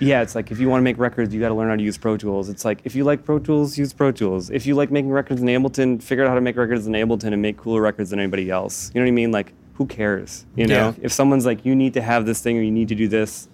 yeah, 0.00 0.22
it's 0.22 0.34
like 0.34 0.50
if 0.50 0.58
you 0.58 0.68
want 0.68 0.80
to 0.80 0.84
make 0.84 0.98
records, 0.98 1.32
you 1.34 1.40
got 1.40 1.48
to 1.48 1.54
learn 1.54 1.68
how 1.68 1.76
to 1.76 1.82
use 1.82 1.96
Pro 1.98 2.16
Tools. 2.16 2.48
It's 2.48 2.64
like 2.64 2.80
if 2.84 2.94
you 2.94 3.04
like 3.04 3.24
Pro 3.24 3.38
Tools, 3.38 3.78
use 3.78 3.92
Pro 3.92 4.10
Tools. 4.12 4.50
If 4.50 4.66
you 4.66 4.74
like 4.74 4.90
making 4.90 5.10
records 5.10 5.40
in 5.40 5.48
Ableton, 5.48 6.02
figure 6.02 6.24
out 6.24 6.28
how 6.28 6.34
to 6.34 6.40
make 6.40 6.56
records 6.56 6.86
in 6.86 6.92
Ableton 6.94 7.32
and 7.32 7.40
make 7.42 7.56
cooler 7.56 7.80
records 7.80 8.10
than 8.10 8.18
anybody 8.18 8.50
else. 8.50 8.90
You 8.94 9.00
know 9.00 9.04
what 9.06 9.08
I 9.08 9.12
mean? 9.12 9.30
Like, 9.32 9.52
who 9.74 9.86
cares? 9.86 10.44
You 10.56 10.66
know, 10.66 10.74
Yeah. 10.74 10.94
if 11.02 11.12
someone's 11.12 11.46
like, 11.46 11.64
you 11.64 11.74
need 11.74 11.94
to 11.94 12.02
have 12.02 12.26
this 12.26 12.40
thing 12.40 12.58
or 12.58 12.62
you 12.62 12.70
need 12.70 12.88
to 12.88 12.94
do 12.94 13.08
this, 13.08 13.48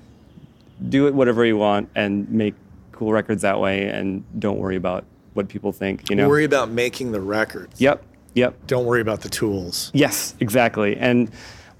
do 0.89 1.07
it 1.07 1.15
whatever 1.15 1.45
you 1.45 1.57
want 1.57 1.89
and 1.95 2.29
make 2.31 2.55
cool 2.93 3.13
records 3.13 3.43
that 3.43 3.61
way, 3.61 3.89
and 3.89 4.25
don't 4.39 4.59
worry 4.59 4.77
about 4.77 5.05
what 5.35 5.49
people 5.49 5.73
think. 5.73 6.11
You 6.11 6.17
know? 6.17 6.29
Worry 6.29 6.45
about 6.45 6.71
making 6.71 7.13
the 7.13 7.21
records. 7.21 7.81
Yep. 7.81 8.03
Yep. 8.35 8.67
Don't 8.67 8.85
worry 8.87 9.01
about 9.01 9.23
the 9.23 9.29
tools. 9.29 9.91
Yes, 9.95 10.35
exactly. 10.41 10.97
And 10.97 11.31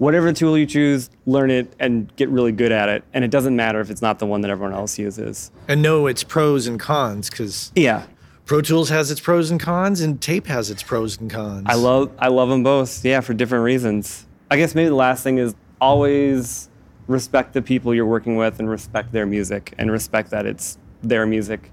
whatever 0.01 0.33
tool 0.33 0.57
you 0.57 0.65
choose, 0.65 1.11
learn 1.27 1.51
it 1.51 1.71
and 1.79 2.11
get 2.15 2.27
really 2.29 2.51
good 2.51 2.71
at 2.71 2.89
it. 2.89 3.03
And 3.13 3.23
it 3.23 3.29
doesn't 3.29 3.55
matter 3.55 3.79
if 3.81 3.91
it's 3.91 4.01
not 4.01 4.17
the 4.17 4.25
one 4.25 4.41
that 4.41 4.49
everyone 4.49 4.73
else 4.73 4.97
uses. 4.97 5.51
And 5.67 5.83
know 5.83 6.07
its 6.07 6.23
pros 6.23 6.65
and 6.65 6.79
cons 6.79 7.29
because 7.29 7.71
Yeah. 7.75 8.07
Pro 8.47 8.61
Tools 8.61 8.89
has 8.89 9.11
its 9.11 9.21
pros 9.21 9.51
and 9.51 9.59
cons 9.59 10.01
and 10.01 10.19
tape 10.19 10.47
has 10.47 10.71
its 10.71 10.81
pros 10.81 11.19
and 11.19 11.29
cons. 11.29 11.67
I 11.69 11.75
love 11.75 12.09
I 12.17 12.29
love 12.29 12.49
them 12.49 12.63
both. 12.63 13.05
Yeah, 13.05 13.21
for 13.21 13.35
different 13.35 13.63
reasons. 13.63 14.25
I 14.49 14.57
guess 14.57 14.73
maybe 14.73 14.89
the 14.89 14.95
last 14.95 15.21
thing 15.23 15.37
is 15.37 15.53
always 15.79 16.67
respect 17.05 17.53
the 17.53 17.61
people 17.61 17.93
you're 17.93 18.03
working 18.07 18.37
with 18.37 18.57
and 18.59 18.67
respect 18.67 19.11
their 19.11 19.27
music 19.27 19.71
and 19.77 19.91
respect 19.91 20.31
that 20.31 20.47
it's 20.47 20.79
their 21.03 21.27
music 21.27 21.71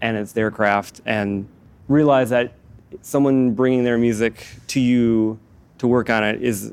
and 0.00 0.16
it's 0.16 0.32
their 0.32 0.50
craft 0.50 1.00
and 1.06 1.46
realize 1.86 2.30
that 2.30 2.54
someone 3.02 3.52
bringing 3.52 3.84
their 3.84 3.98
music 3.98 4.44
to 4.66 4.80
you 4.80 5.38
to 5.78 5.86
work 5.86 6.10
on 6.10 6.24
it 6.24 6.42
is 6.42 6.72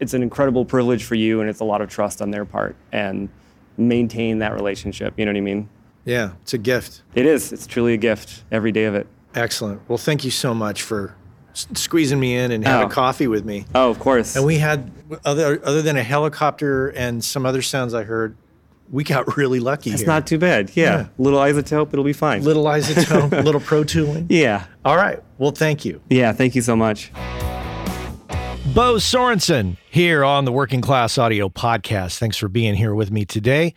it's 0.00 0.14
an 0.14 0.22
incredible 0.22 0.64
privilege 0.64 1.04
for 1.04 1.14
you 1.14 1.40
and 1.40 1.48
it's 1.50 1.60
a 1.60 1.64
lot 1.64 1.80
of 1.80 1.88
trust 1.88 2.20
on 2.22 2.30
their 2.30 2.44
part 2.44 2.76
and 2.92 3.28
maintain 3.78 4.38
that 4.40 4.52
relationship 4.54 5.14
you 5.16 5.24
know 5.24 5.30
what 5.32 5.36
i 5.38 5.40
mean 5.40 5.68
Yeah, 6.04 6.32
it's 6.42 6.54
a 6.54 6.58
gift. 6.58 7.02
it 7.14 7.26
is 7.26 7.52
it's 7.52 7.66
truly 7.66 7.94
a 7.94 7.96
gift 7.96 8.44
every 8.52 8.72
day 8.72 8.84
of 8.84 8.94
it 8.94 9.06
Excellent. 9.34 9.82
Well, 9.86 9.98
thank 9.98 10.24
you 10.24 10.30
so 10.30 10.54
much 10.54 10.80
for 10.80 11.14
squeezing 11.52 12.18
me 12.18 12.36
in 12.38 12.50
and 12.52 12.66
having 12.66 12.86
Oh. 12.86 12.90
coffee 12.90 13.26
with 13.26 13.44
me. 13.44 13.66
oh 13.74 13.90
of 13.90 13.98
course 13.98 14.34
And 14.36 14.44
we 14.46 14.58
had 14.58 14.90
other 15.24 15.60
other 15.64 15.82
than 15.82 15.96
a 15.96 16.02
helicopter 16.02 16.88
and 16.88 17.22
some 17.24 17.44
other 17.44 17.60
sounds 17.62 17.92
I 17.92 18.02
heard, 18.04 18.34
we 18.90 19.04
got 19.04 19.36
really 19.36 19.60
lucky 19.60 19.90
it's 19.90 20.06
not 20.06 20.26
too 20.26 20.38
bad 20.38 20.70
yeah. 20.74 20.84
Yeah. 20.84 21.06
little 21.18 21.38
iZotope 21.40 21.88
it'll 21.92 22.04
be 22.04 22.12
fine 22.14 22.42
little 22.44 22.64
iZotope, 22.64 23.44
little 23.44 23.60
pro 23.60 23.84
tooling. 23.84 24.26
yeah 24.30 24.64
All 24.84 24.96
right. 24.96 25.22
Well, 25.38 25.50
thank 25.50 25.84
you. 25.84 26.00
yeah 26.08 26.32
thank 26.32 26.54
you 26.54 26.62
so 26.62 26.76
much 26.76 27.10
Beau 28.76 28.98
Sorenson 28.98 29.78
here 29.88 30.22
on 30.22 30.44
the 30.44 30.52
Working 30.52 30.82
Class 30.82 31.16
Audio 31.16 31.48
Podcast. 31.48 32.18
Thanks 32.18 32.36
for 32.36 32.46
being 32.46 32.74
here 32.74 32.94
with 32.94 33.10
me 33.10 33.24
today. 33.24 33.72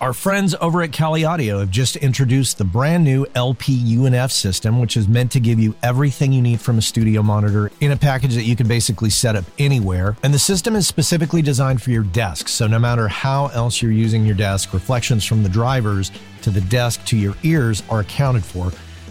Our 0.00 0.12
friends 0.12 0.52
over 0.60 0.82
at 0.82 0.92
Kali 0.92 1.24
Audio 1.24 1.60
have 1.60 1.70
just 1.70 1.94
introduced 1.94 2.58
the 2.58 2.64
brand 2.64 3.04
new 3.04 3.24
LP 3.36 3.78
UNF 3.96 4.32
system, 4.32 4.80
which 4.80 4.96
is 4.96 5.06
meant 5.06 5.30
to 5.30 5.38
give 5.38 5.60
you 5.60 5.76
everything 5.84 6.32
you 6.32 6.42
need 6.42 6.60
from 6.60 6.76
a 6.76 6.82
studio 6.82 7.22
monitor 7.22 7.70
in 7.80 7.92
a 7.92 7.96
package 7.96 8.34
that 8.34 8.42
you 8.42 8.56
can 8.56 8.66
basically 8.66 9.10
set 9.10 9.36
up 9.36 9.44
anywhere. 9.60 10.16
And 10.24 10.34
the 10.34 10.40
system 10.40 10.74
is 10.74 10.88
specifically 10.88 11.40
designed 11.40 11.80
for 11.80 11.92
your 11.92 12.02
desk. 12.02 12.48
So 12.48 12.66
no 12.66 12.80
matter 12.80 13.06
how 13.06 13.46
else 13.54 13.80
you're 13.80 13.92
using 13.92 14.26
your 14.26 14.34
desk, 14.34 14.72
reflections 14.74 15.24
from 15.24 15.44
the 15.44 15.48
drivers 15.48 16.10
to 16.42 16.50
the 16.50 16.62
desk 16.62 17.04
to 17.04 17.16
your 17.16 17.36
ears 17.44 17.84
are 17.88 18.00
accounted 18.00 18.44
for 18.44 18.72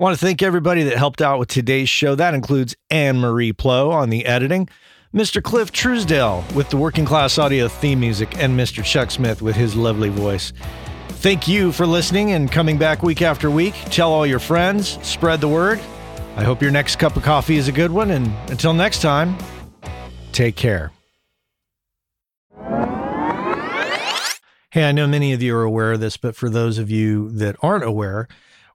I 0.00 0.04
want 0.04 0.18
to 0.18 0.24
thank 0.24 0.42
everybody 0.42 0.84
that 0.84 0.96
helped 0.96 1.20
out 1.20 1.38
with 1.38 1.48
today's 1.48 1.88
show. 1.88 2.14
That 2.14 2.32
includes 2.32 2.74
Anne 2.90 3.18
Marie 3.18 3.52
Plo 3.52 3.90
on 3.90 4.08
the 4.08 4.24
editing, 4.24 4.70
Mr. 5.14 5.42
Cliff 5.42 5.70
Truesdale 5.70 6.42
with 6.54 6.70
the 6.70 6.78
Working 6.78 7.04
Class 7.04 7.36
Audio 7.36 7.68
theme 7.68 8.00
music, 8.00 8.38
and 8.38 8.58
Mr. 8.58 8.82
Chuck 8.82 9.10
Smith 9.10 9.42
with 9.42 9.54
his 9.54 9.76
lovely 9.76 10.08
voice. 10.08 10.54
Thank 11.08 11.46
you 11.46 11.72
for 11.72 11.86
listening 11.86 12.32
and 12.32 12.50
coming 12.50 12.78
back 12.78 13.02
week 13.02 13.20
after 13.20 13.50
week. 13.50 13.74
Tell 13.90 14.10
all 14.10 14.26
your 14.26 14.38
friends, 14.38 14.98
spread 15.06 15.42
the 15.42 15.48
word. 15.48 15.78
I 16.36 16.42
hope 16.42 16.62
your 16.62 16.70
next 16.70 16.96
cup 16.96 17.14
of 17.14 17.22
coffee 17.22 17.56
is 17.56 17.68
a 17.68 17.72
good 17.72 17.90
one. 17.90 18.10
And 18.10 18.32
until 18.50 18.72
next 18.72 19.02
time, 19.02 19.36
take 20.32 20.56
care. 20.56 20.90
Hey, 24.70 24.84
I 24.84 24.92
know 24.92 25.06
many 25.06 25.34
of 25.34 25.42
you 25.42 25.54
are 25.54 25.64
aware 25.64 25.92
of 25.92 26.00
this, 26.00 26.16
but 26.16 26.34
for 26.34 26.48
those 26.48 26.78
of 26.78 26.90
you 26.90 27.28
that 27.32 27.56
aren't 27.60 27.84
aware, 27.84 28.26